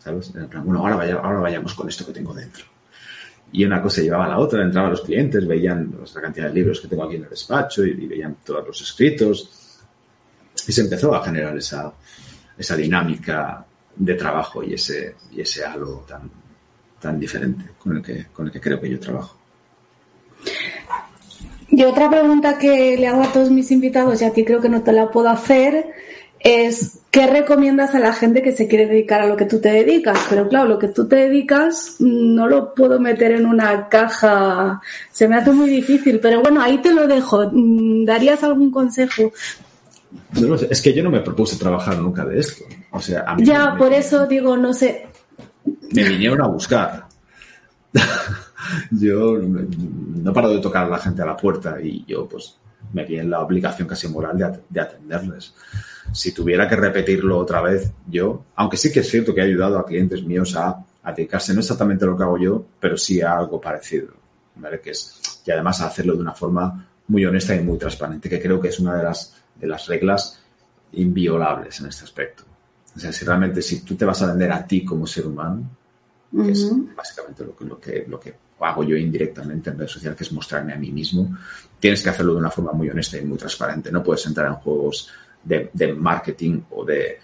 ¿Sabes? 0.00 0.34
En 0.34 0.48
plan, 0.48 0.66
bueno, 0.66 0.80
ahora, 0.80 0.96
vaya, 0.96 1.14
ahora 1.14 1.40
vayamos 1.40 1.72
con 1.72 1.88
esto 1.88 2.04
que 2.04 2.12
tengo 2.12 2.34
dentro 2.34 2.73
y 3.52 3.64
una 3.64 3.80
cosa 3.80 4.02
llevaba 4.02 4.24
a 4.24 4.28
la 4.28 4.38
otra, 4.38 4.62
entraban 4.62 4.90
los 4.90 5.02
clientes, 5.02 5.46
veían 5.46 5.94
la 6.14 6.20
cantidad 6.20 6.48
de 6.48 6.54
libros 6.54 6.80
que 6.80 6.88
tengo 6.88 7.04
aquí 7.04 7.16
en 7.16 7.24
el 7.24 7.30
despacho 7.30 7.84
y, 7.84 8.06
veían 8.06 8.36
todos 8.44 8.66
los 8.66 8.80
escritos 8.80 9.80
y 10.66 10.72
se 10.72 10.80
empezó 10.80 11.14
a 11.14 11.24
generar 11.24 11.56
esa, 11.56 11.92
esa 12.58 12.76
dinámica 12.76 13.64
de 13.96 14.14
trabajo 14.14 14.62
y 14.62 14.74
ese, 14.74 15.16
y 15.30 15.40
ese 15.40 15.64
halo 15.64 16.04
tan, 16.08 16.30
tan 17.00 17.20
diferente 17.20 17.64
con 17.78 17.96
el, 17.96 18.02
que, 18.02 18.26
con 18.32 18.46
el 18.46 18.52
que 18.52 18.60
creo 18.60 18.80
que 18.80 18.90
yo 18.90 18.98
trabajo. 18.98 19.38
Y 21.68 21.82
otra 21.84 22.10
pregunta 22.10 22.58
que 22.58 22.96
le 22.96 23.06
hago 23.06 23.22
a 23.22 23.32
todos 23.32 23.50
mis 23.50 23.70
invitados, 23.70 24.20
y 24.22 24.24
a 24.24 24.32
ti 24.32 24.44
creo 24.44 24.60
que 24.60 24.68
no 24.68 24.82
te 24.82 24.92
la 24.92 25.10
puedo 25.10 25.28
hacer, 25.28 25.92
es 26.44 26.98
¿qué 27.10 27.26
recomiendas 27.26 27.94
a 27.94 28.00
la 28.00 28.12
gente 28.12 28.42
que 28.42 28.52
se 28.52 28.68
quiere 28.68 28.86
dedicar 28.86 29.22
a 29.22 29.26
lo 29.26 29.36
que 29.36 29.46
tú 29.46 29.60
te 29.60 29.70
dedicas? 29.70 30.18
Pero 30.28 30.46
claro, 30.46 30.68
lo 30.68 30.78
que 30.78 30.88
tú 30.88 31.08
te 31.08 31.16
dedicas 31.16 31.96
no 32.00 32.46
lo 32.46 32.74
puedo 32.74 33.00
meter 33.00 33.32
en 33.32 33.46
una 33.46 33.88
caja, 33.88 34.80
se 35.10 35.26
me 35.26 35.36
hace 35.36 35.50
muy 35.50 35.70
difícil, 35.70 36.20
pero 36.20 36.42
bueno, 36.42 36.60
ahí 36.60 36.78
te 36.78 36.92
lo 36.92 37.08
dejo. 37.08 37.50
¿Darías 38.04 38.44
algún 38.44 38.70
consejo? 38.70 39.32
No, 40.40 40.54
es 40.54 40.82
que 40.82 40.92
yo 40.92 41.02
no 41.02 41.10
me 41.10 41.20
propuse 41.20 41.56
trabajar 41.56 41.98
nunca 41.98 42.26
de 42.26 42.38
esto. 42.38 42.64
O 42.90 43.00
sea, 43.00 43.24
ya, 43.38 43.74
por 43.76 43.92
eso 43.92 44.26
digo, 44.26 44.56
no 44.56 44.74
sé. 44.74 45.06
Me 45.92 46.02
vinieron 46.02 46.42
a 46.42 46.48
buscar. 46.48 47.06
yo 48.90 49.38
no 49.38 50.32
paro 50.32 50.50
de 50.50 50.58
tocar 50.58 50.84
a 50.84 50.90
la 50.90 50.98
gente 50.98 51.22
a 51.22 51.26
la 51.26 51.36
puerta 51.36 51.80
y 51.80 52.04
yo 52.06 52.28
pues 52.28 52.56
me 52.92 53.04
vi 53.04 53.18
en 53.18 53.30
la 53.30 53.40
obligación 53.40 53.88
casi 53.88 54.08
moral 54.08 54.62
de 54.68 54.80
atenderles 54.80 55.54
si 56.12 56.32
tuviera 56.32 56.68
que 56.68 56.76
repetirlo 56.76 57.38
otra 57.38 57.60
vez 57.60 57.92
yo, 58.06 58.44
aunque 58.56 58.76
sí 58.76 58.92
que 58.92 59.00
es 59.00 59.08
cierto 59.08 59.34
que 59.34 59.40
he 59.40 59.44
ayudado 59.44 59.78
a 59.78 59.86
clientes 59.86 60.22
míos 60.24 60.56
a, 60.56 60.84
dedicarse 61.14 61.52
no 61.52 61.60
exactamente 61.60 62.04
a 62.04 62.08
lo 62.08 62.16
que 62.16 62.22
hago 62.22 62.38
yo, 62.38 62.64
pero 62.80 62.96
sí 62.96 63.20
a 63.20 63.36
algo 63.36 63.60
parecido, 63.60 64.14
¿vale? 64.56 64.80
Que 64.80 64.90
es, 64.90 65.42
y 65.44 65.50
además 65.50 65.80
a 65.82 65.88
hacerlo 65.88 66.14
de 66.14 66.20
una 66.20 66.32
forma 66.32 66.88
muy 67.08 67.26
honesta 67.26 67.54
y 67.54 67.60
muy 67.60 67.76
transparente, 67.76 68.30
que 68.30 68.40
creo 68.40 68.58
que 68.58 68.68
es 68.68 68.80
una 68.80 68.96
de 68.96 69.04
las, 69.04 69.34
de 69.54 69.66
las 69.66 69.86
reglas 69.86 70.40
inviolables 70.92 71.80
en 71.80 71.86
este 71.88 72.04
aspecto. 72.04 72.44
O 72.96 72.98
sea, 72.98 73.12
si 73.12 73.24
realmente 73.24 73.60
si 73.60 73.80
tú 73.80 73.96
te 73.96 74.04
vas 74.06 74.22
a 74.22 74.28
vender 74.28 74.50
a 74.52 74.66
ti 74.66 74.82
como 74.84 75.06
ser 75.06 75.26
humano, 75.26 75.68
que 76.32 76.52
es 76.52 76.70
básicamente 76.96 77.44
lo 77.44 77.54
que, 77.54 77.64
lo, 77.64 77.78
que, 77.78 78.04
lo 78.08 78.18
que 78.18 78.34
hago 78.60 78.82
yo 78.84 78.96
indirectamente 78.96 79.70
en 79.70 79.78
redes 79.78 79.92
sociales, 79.92 80.16
que 80.16 80.24
es 80.24 80.32
mostrarme 80.32 80.72
a 80.72 80.76
mí 80.76 80.90
mismo, 80.90 81.36
tienes 81.78 82.02
que 82.02 82.10
hacerlo 82.10 82.32
de 82.32 82.38
una 82.38 82.50
forma 82.50 82.72
muy 82.72 82.88
honesta 82.88 83.18
y 83.18 83.24
muy 83.24 83.36
transparente. 83.36 83.92
No 83.92 84.02
puedes 84.02 84.24
entrar 84.26 84.46
en 84.46 84.54
juegos 84.54 85.10
de, 85.44 85.92
marketing 85.94 86.62
o 86.70 86.84
de, 86.84 87.18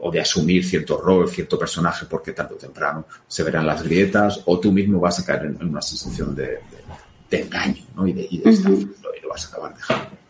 o 0.00 0.10
de 0.10 0.20
asumir 0.20 0.64
cierto 0.64 1.00
rol, 1.00 1.28
cierto 1.28 1.58
personaje, 1.58 2.06
porque 2.08 2.32
tarde 2.32 2.54
o 2.54 2.58
temprano 2.58 3.06
se 3.26 3.42
verán 3.42 3.66
las 3.66 3.82
grietas 3.82 4.42
o 4.46 4.58
tú 4.58 4.72
mismo 4.72 5.00
vas 5.00 5.20
a 5.20 5.24
caer 5.24 5.46
en, 5.46 5.68
una 5.68 5.82
sensación 5.82 6.34
de, 6.34 6.58
engaño 7.30 7.84
¿no? 7.94 8.06
y 8.06 8.12
de, 8.12 8.26
y, 8.28 8.38
de 8.38 8.50
y 8.50 9.22
lo 9.22 9.28
vas 9.28 9.44
a 9.44 9.48
acabar 9.48 9.74
dejando. 9.74 10.20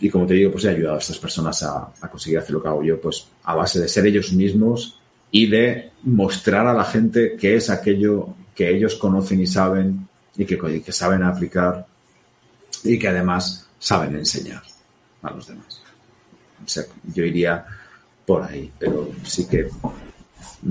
Y 0.00 0.10
como 0.10 0.26
te 0.26 0.34
digo, 0.34 0.52
pues 0.52 0.64
he 0.64 0.70
ayudado 0.70 0.96
a 0.96 1.00
estas 1.00 1.18
personas 1.18 1.62
a, 1.62 1.92
conseguir 2.10 2.38
hacer 2.38 2.52
lo 2.52 2.62
que 2.62 2.68
hago 2.68 2.82
yo, 2.84 3.00
pues 3.00 3.26
a 3.44 3.54
base 3.54 3.80
de 3.80 3.88
ser 3.88 4.06
ellos 4.06 4.32
mismos 4.32 5.00
y 5.30 5.48
de 5.48 5.90
mostrar 6.02 6.66
a 6.66 6.72
la 6.72 6.84
gente 6.84 7.36
qué 7.38 7.56
es 7.56 7.68
aquello 7.68 8.34
que 8.54 8.70
ellos 8.70 8.94
conocen 8.94 9.40
y 9.40 9.46
saben 9.46 10.08
y 10.36 10.44
que, 10.44 10.56
que 10.58 10.92
saben 10.92 11.22
aplicar 11.22 11.86
y 12.84 12.98
que 12.98 13.08
además 13.08 13.68
saben 13.78 14.14
enseñar 14.16 14.62
a 15.22 15.30
los 15.32 15.46
demás. 15.46 15.82
O 16.64 16.68
sea, 16.68 16.84
yo 17.14 17.24
iría 17.24 17.64
por 18.26 18.42
ahí, 18.42 18.70
pero 18.78 19.10
sí 19.24 19.46
que 19.46 19.68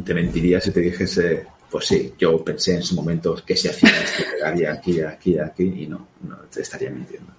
te 0.05 0.13
mentiría 0.13 0.61
si 0.61 0.71
te 0.71 0.81
dijese, 0.81 1.47
pues 1.69 1.85
sí, 1.85 2.13
yo 2.17 2.43
pensé 2.43 2.75
en 2.75 2.83
su 2.83 2.95
momento 2.95 3.35
que 3.45 3.55
se 3.55 3.69
hacía 3.69 3.89
esto, 3.89 4.23
pegaría 4.31 4.73
aquí, 4.73 5.01
aquí, 5.01 5.39
aquí, 5.39 5.63
y 5.63 5.87
no, 5.87 6.07
no 6.27 6.37
te 6.51 6.61
estaría 6.61 6.89
mintiendo. 6.89 7.31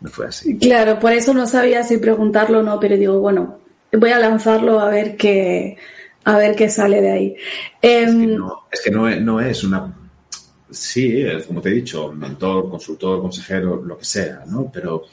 No 0.00 0.10
fue 0.10 0.26
así. 0.26 0.58
Claro, 0.58 0.98
por 0.98 1.12
eso 1.12 1.32
no 1.32 1.46
sabía 1.46 1.82
si 1.82 1.96
preguntarlo 1.96 2.60
o 2.60 2.62
no, 2.62 2.78
pero 2.78 2.96
digo, 2.96 3.18
bueno, 3.18 3.60
voy 3.92 4.10
a 4.10 4.18
lanzarlo 4.18 4.78
a 4.78 4.90
ver 4.90 5.16
qué, 5.16 5.78
a 6.24 6.36
ver 6.36 6.54
qué 6.54 6.68
sale 6.68 7.00
de 7.00 7.10
ahí. 7.10 7.36
es 7.80 8.10
que, 8.10 8.22
em, 8.22 8.36
no, 8.36 8.64
es, 8.70 8.80
que 8.82 8.90
no, 8.90 9.40
es 9.40 9.64
una 9.64 9.94
sí, 10.70 11.24
como 11.46 11.60
te 11.60 11.70
he 11.70 11.74
dicho, 11.74 12.12
mentor, 12.12 12.68
consultor, 12.68 13.20
consejero, 13.20 13.82
lo 13.82 13.96
que 13.96 14.04
sea, 14.04 14.44
¿no? 14.46 14.70
Pero 14.72 15.04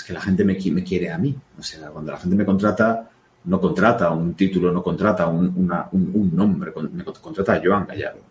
es 0.00 0.06
que 0.06 0.14
la 0.14 0.20
gente 0.20 0.44
me, 0.44 0.54
me 0.54 0.82
quiere 0.82 1.10
a 1.10 1.18
mí. 1.18 1.36
O 1.58 1.62
sea, 1.62 1.90
cuando 1.90 2.12
la 2.12 2.18
gente 2.18 2.34
me 2.34 2.46
contrata, 2.46 3.10
no 3.44 3.60
contrata 3.60 4.10
un 4.10 4.32
título, 4.34 4.72
no 4.72 4.82
contrata 4.82 5.26
un, 5.26 5.70
un, 5.92 6.30
nombre, 6.34 6.72
me 6.90 7.04
contrata 7.04 7.54
a 7.54 7.60
Joan 7.62 7.86
Gallardo. 7.86 8.22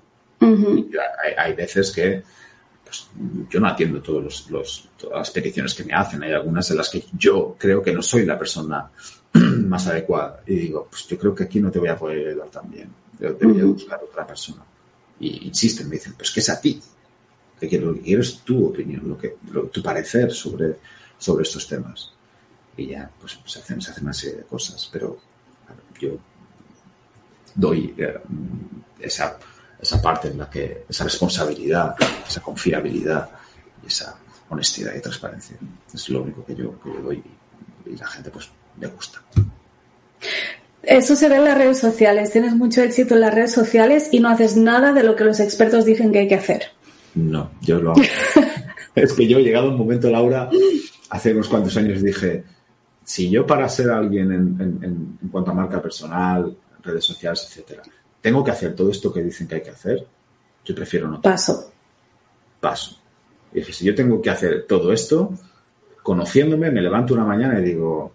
hay, 1.37 1.53
veces 1.53 1.91
que 1.91 2.23
pues, 2.83 3.07
yo 3.51 3.59
no 3.59 3.67
atiendo 3.67 4.01
todos 4.01 4.49
los, 4.49 4.89
todas 4.97 5.19
las 5.19 5.29
peticiones 5.29 5.75
que 5.75 5.83
me 5.83 5.93
hacen. 5.93 6.23
Hay 6.23 6.33
algunas 6.33 6.71
en 6.71 6.77
las 6.77 6.89
que 6.89 7.03
yo 7.15 7.55
creo 7.59 7.83
que 7.83 7.93
no 7.93 8.01
soy 8.01 8.25
la 8.25 8.37
persona 8.39 8.89
más 9.33 9.85
adecuada. 9.85 10.41
Y 10.47 10.55
digo, 10.55 10.87
pues 10.89 11.07
yo 11.07 11.19
creo 11.19 11.35
que 11.35 11.43
aquí 11.43 11.59
no 11.59 11.69
te 11.69 11.77
voy 11.77 11.89
a 11.89 11.95
poder 11.95 12.29
ayudar 12.29 12.49
tan 12.49 12.69
bien. 12.71 12.89
Debería 13.19 13.65
buscar 13.65 13.99
otra 14.03 14.25
persona. 14.25 14.63
Y 15.19 15.45
insisten, 15.47 15.87
me 15.87 15.97
dicen, 15.97 16.13
pues 16.17 16.31
que 16.31 16.39
es 16.39 16.49
a 16.49 16.59
ti. 16.59 16.81
Que 17.59 17.77
lo 17.77 17.93
que 17.93 18.01
quiero 18.01 18.21
es 18.21 18.39
tu 18.39 18.67
opinión, 18.67 19.07
lo 19.07 19.17
que, 19.17 19.35
tu 19.69 19.83
parecer 19.83 20.31
sobre, 20.31 20.77
sobre 21.19 21.43
estos 21.43 21.67
temas. 21.67 22.11
Y 22.75 22.87
ya, 22.87 23.11
pues 23.19 23.37
se 23.45 23.59
hacen, 23.59 23.79
se 23.81 23.91
hacen 23.91 24.05
una 24.05 24.13
serie 24.13 24.37
de 24.37 24.43
cosas, 24.43 24.89
pero 24.91 25.19
yo 25.99 26.17
doy 27.55 27.93
eh, 27.97 28.19
esa, 28.99 29.37
esa 29.79 30.01
parte 30.01 30.29
en 30.29 30.37
la 30.37 30.49
que, 30.49 30.85
esa 30.89 31.03
responsabilidad, 31.03 31.95
esa 32.27 32.41
confiabilidad 32.41 33.29
y 33.83 33.87
esa 33.87 34.15
honestidad 34.49 34.95
y 34.95 35.01
transparencia. 35.01 35.57
Es 35.93 36.09
lo 36.09 36.23
único 36.23 36.43
que 36.45 36.55
yo, 36.55 36.79
que 36.81 36.89
yo 36.91 37.01
doy 37.01 37.23
y 37.85 37.95
la 37.95 38.07
gente 38.07 38.29
pues 38.29 38.49
le 38.79 38.87
gusta. 38.87 39.21
Eso 40.83 41.15
se 41.15 41.27
ve 41.27 41.35
en 41.35 41.45
las 41.45 41.57
redes 41.57 41.79
sociales. 41.79 42.31
Tienes 42.31 42.55
mucho 42.55 42.81
éxito 42.81 43.15
en 43.15 43.21
las 43.21 43.33
redes 43.33 43.51
sociales 43.51 44.09
y 44.11 44.19
no 44.19 44.29
haces 44.29 44.55
nada 44.55 44.93
de 44.93 45.03
lo 45.03 45.15
que 45.15 45.23
los 45.23 45.39
expertos 45.39 45.85
dicen 45.85 46.11
que 46.11 46.19
hay 46.19 46.27
que 46.27 46.35
hacer. 46.35 46.71
No, 47.15 47.51
yo 47.61 47.79
lo 47.79 47.91
hago. 47.91 48.01
es 48.95 49.13
que 49.13 49.27
yo 49.27 49.39
he 49.39 49.43
llegado 49.43 49.67
a 49.67 49.71
un 49.71 49.77
momento, 49.77 50.09
Laura, 50.09 50.49
hace 51.09 51.33
unos 51.33 51.47
cuantos 51.49 51.75
años 51.77 52.01
dije, 52.01 52.43
si 53.03 53.29
yo 53.29 53.45
para 53.45 53.67
ser 53.67 53.89
alguien 53.89 54.31
en, 54.31 55.29
cuanto 55.31 55.51
a 55.51 55.53
marca 55.53 55.81
personal, 55.81 56.55
redes 56.83 57.03
sociales, 57.03 57.45
etcétera, 57.47 57.83
tengo 58.21 58.43
que 58.43 58.51
hacer 58.51 58.75
todo 58.75 58.91
esto 58.91 59.11
que 59.11 59.23
dicen 59.23 59.47
que 59.47 59.55
hay 59.55 59.61
que 59.61 59.71
hacer, 59.71 60.05
yo 60.63 60.75
prefiero 60.75 61.07
no. 61.07 61.21
Paso. 61.21 61.71
Paso. 62.59 62.99
Y 63.51 63.59
dije, 63.59 63.73
si 63.73 63.85
yo 63.85 63.95
tengo 63.95 64.21
que 64.21 64.29
hacer 64.29 64.65
todo 64.67 64.93
esto, 64.93 65.33
conociéndome, 66.03 66.69
me 66.69 66.81
levanto 66.81 67.13
una 67.13 67.25
mañana 67.25 67.59
y 67.59 67.63
digo, 67.63 68.11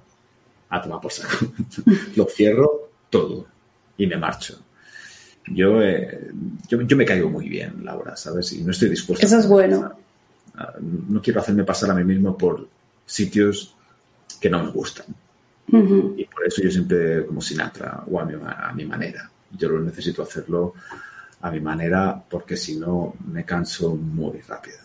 a 0.68 0.80
tomar 0.80 1.00
por 1.00 1.12
saco. 1.12 1.46
Lo 2.16 2.24
cierro 2.26 2.90
todo 3.11 3.46
y 3.96 4.07
me 4.07 4.16
marcho. 4.16 4.61
Yo, 5.48 5.83
eh, 5.83 6.30
yo, 6.68 6.80
yo, 6.83 6.96
me 6.96 7.04
caigo 7.04 7.28
muy 7.28 7.48
bien, 7.48 7.85
Laura, 7.85 8.16
¿sabes? 8.16 8.52
Y 8.52 8.62
no 8.62 8.70
estoy 8.70 8.88
dispuesto. 8.88 9.26
Eso 9.26 9.38
es 9.38 9.46
bueno. 9.46 9.92
no 10.80 11.20
quiero 11.20 11.40
hacerme 11.40 11.64
pasar 11.64 11.90
a 11.90 11.94
mí 11.94 12.04
mismo 12.04 12.38
por 12.38 12.66
sitios 13.07 13.75
que 14.40 14.51
no 14.51 14.62
me 14.62 14.71
gustan. 14.71 15.07
Y 15.67 16.25
por 16.27 16.47
eso 16.47 16.62
yo 16.62 16.71
siempre, 16.71 17.25
como 17.27 17.40
Sinatra, 17.40 18.05
o 18.11 18.21
a 18.21 18.25
mi, 18.25 18.35
a 18.35 18.73
mi 18.75 18.85
manera. 18.85 19.31
Yo 19.51 19.69
lo 19.71 19.81
necesito 19.81 20.23
hacerlo 20.23 20.75
a 21.40 21.51
mi 21.51 21.61
manera 21.61 22.23
porque 22.29 22.57
si 22.57 22.77
no 22.77 23.14
me 23.33 23.45
canso 23.45 23.95
muy 23.97 24.40
rápido. 24.40 24.79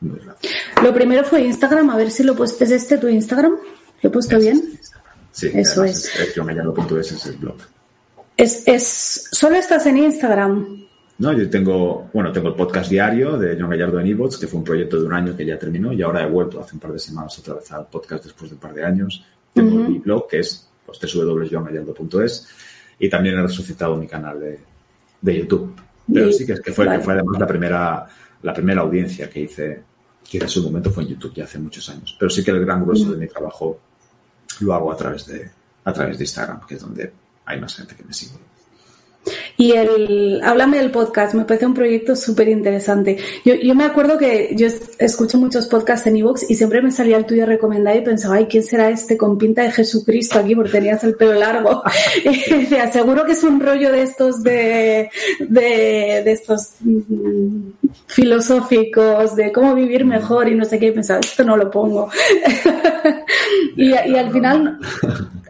Muy 0.00 0.18
rápido. 0.18 0.52
Lo 0.82 0.92
primero 0.92 1.24
fue 1.24 1.42
Instagram, 1.42 1.90
a 1.90 1.96
ver 1.96 2.10
si 2.10 2.22
lo 2.22 2.34
puedes. 2.36 2.60
¿Es 2.60 2.70
este 2.70 2.98
tu 2.98 3.08
Instagram? 3.08 3.56
¿Lo 4.02 4.08
he 4.08 4.12
puesto 4.12 4.38
bien? 4.38 4.78
Sí, 5.32 5.50
eso 5.54 5.84
es. 5.84 6.06
es, 6.18 6.36
es 7.12 7.26
el 7.26 7.36
blog. 7.36 7.56
Es, 8.36 8.62
es, 8.66 9.28
¿Solo 9.32 9.56
estás 9.56 9.86
en 9.86 9.98
Instagram? 9.98 10.85
No, 11.18 11.32
yo 11.32 11.48
tengo, 11.48 12.10
bueno, 12.12 12.30
tengo 12.30 12.48
el 12.48 12.54
podcast 12.54 12.90
diario 12.90 13.38
de 13.38 13.56
John 13.58 13.70
Gallardo 13.70 14.00
en 14.00 14.06
eBots, 14.06 14.36
que 14.36 14.46
fue 14.46 14.58
un 14.58 14.64
proyecto 14.64 15.00
de 15.00 15.06
un 15.06 15.14
año 15.14 15.34
que 15.34 15.46
ya 15.46 15.58
terminó 15.58 15.92
y 15.92 16.02
ahora 16.02 16.22
he 16.22 16.30
vuelto 16.30 16.60
hace 16.60 16.74
un 16.74 16.80
par 16.80 16.92
de 16.92 16.98
semanas 16.98 17.38
otra 17.38 17.54
vez 17.54 17.72
al 17.72 17.86
podcast 17.86 18.24
después 18.24 18.50
de 18.50 18.54
un 18.56 18.60
par 18.60 18.74
de 18.74 18.84
años. 18.84 19.24
Tengo 19.54 19.76
mi 19.76 19.98
blog, 19.98 20.28
que 20.28 20.40
es 20.40 20.68
pues, 20.84 21.00
www.johngallardo.es 21.14 22.48
y 22.98 23.08
también 23.08 23.38
he 23.38 23.42
resucitado 23.42 23.96
mi 23.96 24.06
canal 24.06 24.40
de, 24.40 24.60
de 25.22 25.38
YouTube. 25.38 25.74
Pero 26.12 26.30
sí 26.32 26.44
que, 26.44 26.52
es 26.52 26.60
que 26.60 26.72
fue, 26.72 26.88
que 26.88 27.00
fue 27.00 27.14
además 27.14 27.40
la 27.40 27.46
primera, 27.46 28.06
la 28.42 28.52
primera 28.52 28.82
audiencia 28.82 29.30
que 29.30 29.40
hice, 29.40 29.82
que 30.28 30.38
en 30.38 30.48
su 30.48 30.62
momento 30.62 30.90
fue 30.90 31.02
en 31.02 31.10
YouTube, 31.10 31.34
ya 31.34 31.44
hace 31.44 31.58
muchos 31.58 31.88
años. 31.88 32.14
Pero 32.18 32.30
sí 32.30 32.44
que 32.44 32.50
el 32.50 32.60
gran 32.60 32.84
grueso 32.84 33.10
de 33.12 33.16
mi 33.16 33.26
trabajo 33.26 33.80
lo 34.60 34.74
hago 34.74 34.92
a 34.92 34.96
través 34.96 35.26
de, 35.26 35.50
a 35.82 35.92
través 35.92 36.18
de 36.18 36.24
Instagram, 36.24 36.60
que 36.66 36.74
es 36.74 36.80
donde 36.80 37.12
hay 37.46 37.60
más 37.60 37.74
gente 37.74 37.96
que 37.96 38.04
me 38.04 38.12
sigue. 38.12 38.34
Y 39.58 39.72
el, 39.72 40.40
háblame 40.42 40.78
del 40.78 40.90
podcast, 40.90 41.34
me 41.34 41.44
parece 41.44 41.66
un 41.66 41.74
proyecto 41.74 42.14
súper 42.14 42.48
interesante. 42.48 43.16
Yo, 43.44 43.54
yo, 43.54 43.74
me 43.74 43.84
acuerdo 43.84 44.18
que 44.18 44.54
yo 44.54 44.68
escucho 44.98 45.38
muchos 45.38 45.66
podcasts 45.66 46.06
en 46.06 46.16
Evox 46.16 46.50
y 46.50 46.54
siempre 46.54 46.82
me 46.82 46.90
salía 46.90 47.16
el 47.16 47.24
tuyo 47.24 47.46
recomendado 47.46 47.96
y 47.96 48.02
pensaba, 48.02 48.36
ay, 48.36 48.46
¿quién 48.46 48.62
será 48.62 48.90
este 48.90 49.16
con 49.16 49.38
pinta 49.38 49.62
de 49.62 49.72
Jesucristo 49.72 50.38
aquí? 50.38 50.54
Porque 50.54 50.72
tenías 50.72 51.02
el 51.04 51.14
pelo 51.14 51.34
largo. 51.34 51.82
y 52.24 52.52
decía, 52.52 52.92
seguro 52.92 53.24
que 53.24 53.32
es 53.32 53.42
un 53.44 53.60
rollo 53.60 53.92
de 53.92 54.02
estos 54.02 54.42
de, 54.42 55.10
de, 55.40 56.22
de 56.24 56.32
estos 56.32 56.72
mm, 56.80 57.70
filosóficos, 58.06 59.36
de 59.36 59.52
cómo 59.52 59.74
vivir 59.74 60.04
mejor 60.04 60.48
y 60.48 60.54
no 60.54 60.64
sé 60.64 60.78
qué. 60.78 60.86
Y 60.86 60.92
pensaba, 60.92 61.20
esto 61.20 61.44
no 61.44 61.56
lo 61.56 61.70
pongo. 61.70 62.10
y, 63.76 63.86
y 63.88 64.16
al 64.16 64.30
final, 64.30 64.78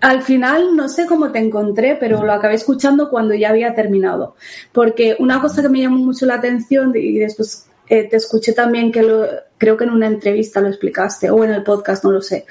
al 0.06 0.22
final 0.22 0.76
no 0.76 0.88
sé 0.88 1.04
cómo 1.04 1.32
te 1.32 1.40
encontré, 1.40 1.96
pero 1.98 2.22
lo 2.22 2.32
acabé 2.32 2.54
escuchando 2.54 3.10
cuando 3.10 3.34
ya 3.34 3.48
había 3.48 3.74
terminado. 3.74 4.36
Porque 4.70 5.16
una 5.18 5.40
cosa 5.40 5.62
que 5.62 5.68
me 5.68 5.80
llamó 5.80 5.96
mucho 5.96 6.26
la 6.26 6.34
atención 6.34 6.92
y 6.94 7.18
después 7.18 7.66
eh, 7.88 8.04
te 8.04 8.14
escuché 8.14 8.52
también 8.52 8.92
que 8.92 9.02
lo, 9.02 9.26
creo 9.58 9.76
que 9.76 9.82
en 9.82 9.90
una 9.90 10.06
entrevista 10.06 10.60
lo 10.60 10.68
explicaste 10.68 11.28
o 11.28 11.42
en 11.42 11.50
el 11.50 11.64
podcast, 11.64 12.04
no 12.04 12.12
lo 12.12 12.22
sé, 12.22 12.46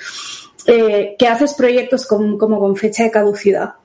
eh, 0.68 1.16
que 1.18 1.28
haces 1.30 1.54
proyectos 1.54 2.06
como 2.06 2.60
con 2.60 2.76
fecha 2.76 3.04
de 3.04 3.12
caducidad. 3.12 3.76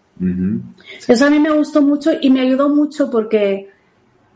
Eso 1.07 1.27
a 1.27 1.31
mí 1.31 1.39
me 1.39 1.51
gustó 1.51 1.81
mucho 1.81 2.11
y 2.21 2.29
me 2.29 2.41
ayudó 2.41 2.71
mucho 2.71 3.09
porque 3.09 3.71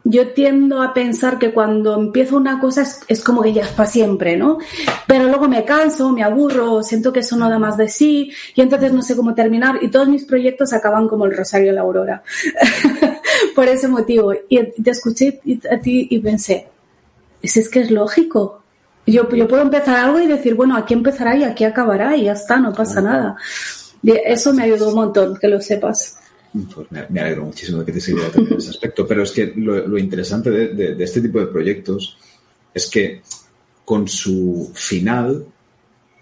yo 0.06 0.28
tiendo 0.32 0.82
a 0.82 0.92
pensar 0.92 1.38
que 1.38 1.52
cuando 1.52 1.98
empiezo 1.98 2.36
una 2.36 2.60
cosa 2.60 2.86
es, 3.08 3.22
como 3.22 3.42
que 3.42 3.54
ya 3.54 3.62
es 3.62 3.68
para 3.68 3.88
siempre, 3.88 4.36
¿no? 4.36 4.58
Pero 5.06 5.24
luego 5.24 5.48
me 5.48 5.64
canso, 5.64 6.10
me 6.10 6.22
aburro, 6.22 6.82
siento 6.82 7.10
que 7.10 7.20
eso 7.20 7.36
no 7.36 7.48
da 7.48 7.58
más 7.58 7.78
de 7.78 7.88
sí 7.88 8.30
y 8.54 8.60
entonces 8.60 8.92
no 8.92 9.00
sé 9.00 9.16
cómo 9.16 9.34
terminar 9.34 9.78
y 9.80 9.88
todos 9.88 10.06
mis 10.08 10.24
proyectos 10.24 10.74
acaban 10.74 11.08
como 11.08 11.24
el 11.24 11.34
Rosario 11.34 11.68
de 11.68 11.72
la 11.72 11.80
Aurora. 11.80 12.22
Por 13.54 13.66
ese 13.66 13.88
motivo. 13.88 14.34
Y 14.48 14.62
te 14.82 14.90
escuché 14.90 15.40
a 15.70 15.78
ti 15.78 16.06
y 16.10 16.18
pensé, 16.18 16.68
es, 17.40 17.56
es 17.56 17.70
que 17.70 17.80
es 17.80 17.90
lógico. 17.90 18.60
Yo, 19.06 19.28
yo 19.30 19.48
puedo 19.48 19.62
empezar 19.62 19.96
algo 19.96 20.20
y 20.20 20.26
decir, 20.26 20.54
bueno, 20.54 20.76
aquí 20.76 20.92
empezará 20.92 21.34
y 21.34 21.44
aquí 21.44 21.64
acabará 21.64 22.14
y 22.14 22.24
ya 22.24 22.32
está, 22.32 22.58
no 22.58 22.74
pasa 22.74 23.00
nada. 23.00 23.36
Y 24.02 24.12
eso 24.12 24.52
me 24.52 24.64
ayudó 24.64 24.90
un 24.90 24.96
montón, 24.96 25.38
que 25.38 25.48
lo 25.48 25.62
sepas. 25.62 26.18
Pues 26.72 26.86
me, 27.10 27.20
alegro 27.20 27.46
muchísimo 27.46 27.80
de 27.80 27.86
que 27.86 27.92
te 27.92 28.00
sirviera 28.00 28.30
también 28.30 28.58
ese 28.58 28.70
aspecto. 28.70 29.06
Pero 29.06 29.24
es 29.24 29.32
que 29.32 29.52
lo, 29.56 29.98
interesante 29.98 30.50
de, 30.50 31.02
este 31.02 31.20
tipo 31.20 31.40
de 31.40 31.46
proyectos 31.46 32.16
es 32.72 32.88
que 32.88 33.22
con 33.84 34.06
su 34.06 34.70
final, 34.72 35.44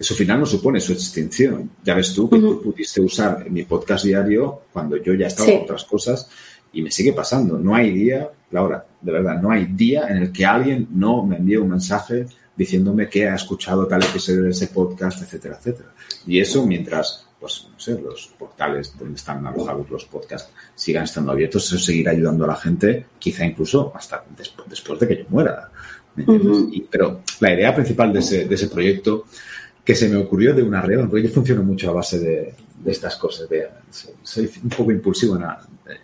su 0.01 0.15
final 0.15 0.41
no 0.41 0.47
supone 0.47 0.81
su 0.81 0.95
extinción. 0.95 1.71
Ya 1.85 1.95
ves 1.95 2.15
tú 2.15 2.31
que 2.31 2.39
tú 2.39 2.63
pudiste 2.63 3.03
usar 3.03 3.49
mi 3.51 3.65
podcast 3.65 4.07
diario 4.07 4.63
cuando 4.73 4.97
yo 4.97 5.13
ya 5.13 5.27
estaba 5.27 5.51
en 5.51 5.63
otras 5.65 5.85
cosas 5.85 6.29
y 6.73 6.81
me 6.81 6.91
sigue 6.91 7.13
pasando. 7.13 7.59
No 7.59 7.75
hay 7.75 7.93
día, 7.93 8.31
Laura, 8.53 8.87
de 9.03 9.13
verdad, 9.13 9.41
no 9.41 9.51
hay 9.51 9.67
día 9.67 10.09
en 10.09 10.17
el 10.17 10.33
que 10.33 10.47
alguien 10.47 10.89
no 10.93 11.27
me 11.27 11.37
envíe 11.37 11.57
un 11.57 11.69
mensaje 11.69 12.27
diciéndome 12.57 13.09
que 13.09 13.29
ha 13.29 13.35
escuchado 13.35 13.87
tal 13.87 14.03
episodio 14.03 14.45
de 14.45 14.51
ese 14.51 14.69
podcast, 14.69 15.21
etcétera, 15.23 15.57
etcétera. 15.59 15.91
Y 16.27 16.41
eso 16.41 16.67
mientras 16.67 17.27
pues 17.43 17.67
no 17.73 17.79
sé, 17.79 18.01
los 18.01 18.29
portales 18.39 18.97
donde 18.97 19.17
están 19.17 19.45
alojados 19.45 19.91
los 19.91 20.05
podcasts 20.05 20.53
sigan 20.77 21.03
estando 21.03 21.33
abiertos, 21.33 21.67
eso 21.67 21.77
seguirá 21.77 22.13
ayudando 22.13 22.45
a 22.45 22.49
la 22.49 22.57
gente, 22.57 23.07
quizá 23.19 23.45
incluso 23.45 23.93
hasta 23.97 24.25
después, 24.37 24.69
después 24.71 25.01
de 25.01 25.09
que 25.09 25.17
yo 25.17 25.25
muera. 25.29 25.69
pero 26.89 27.23
la 27.41 27.53
idea 27.53 27.75
principal 27.75 28.13
de 28.13 28.21
ese, 28.21 28.45
de 28.45 28.55
ese 28.55 28.69
proyecto 28.69 29.25
que 29.85 29.97
se 29.97 30.09
me 30.09 30.17
ocurrió 30.17 30.55
de 30.55 30.63
una 30.63 30.79
arreo, 30.79 31.09
porque 31.09 31.27
yo 31.27 31.35
funciono 31.35 31.65
mucho 31.65 31.91
a 31.91 31.95
base 31.95 32.21
de, 32.21 32.55
estas 32.87 33.17
cosas. 33.17 33.49
De, 33.49 33.69
soy 34.23 34.49
un 34.63 34.69
poco 34.69 34.93
impulsivo 34.93 35.37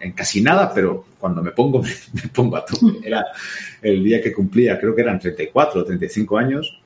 en, 0.01 0.13
casi 0.13 0.41
nada, 0.41 0.73
pero 0.75 1.05
cuando 1.21 1.41
me 1.41 1.53
pongo, 1.53 1.81
me, 2.13 2.29
pongo 2.35 2.57
a 2.57 2.65
tope. 2.65 2.99
Era 3.05 3.25
el 3.81 4.03
día 4.03 4.21
que 4.21 4.33
cumplía, 4.33 4.79
creo 4.81 4.93
que 4.95 5.03
eran 5.03 5.21
34 5.21 5.81
o 5.81 5.85
35 5.85 6.37
años, 6.37 6.81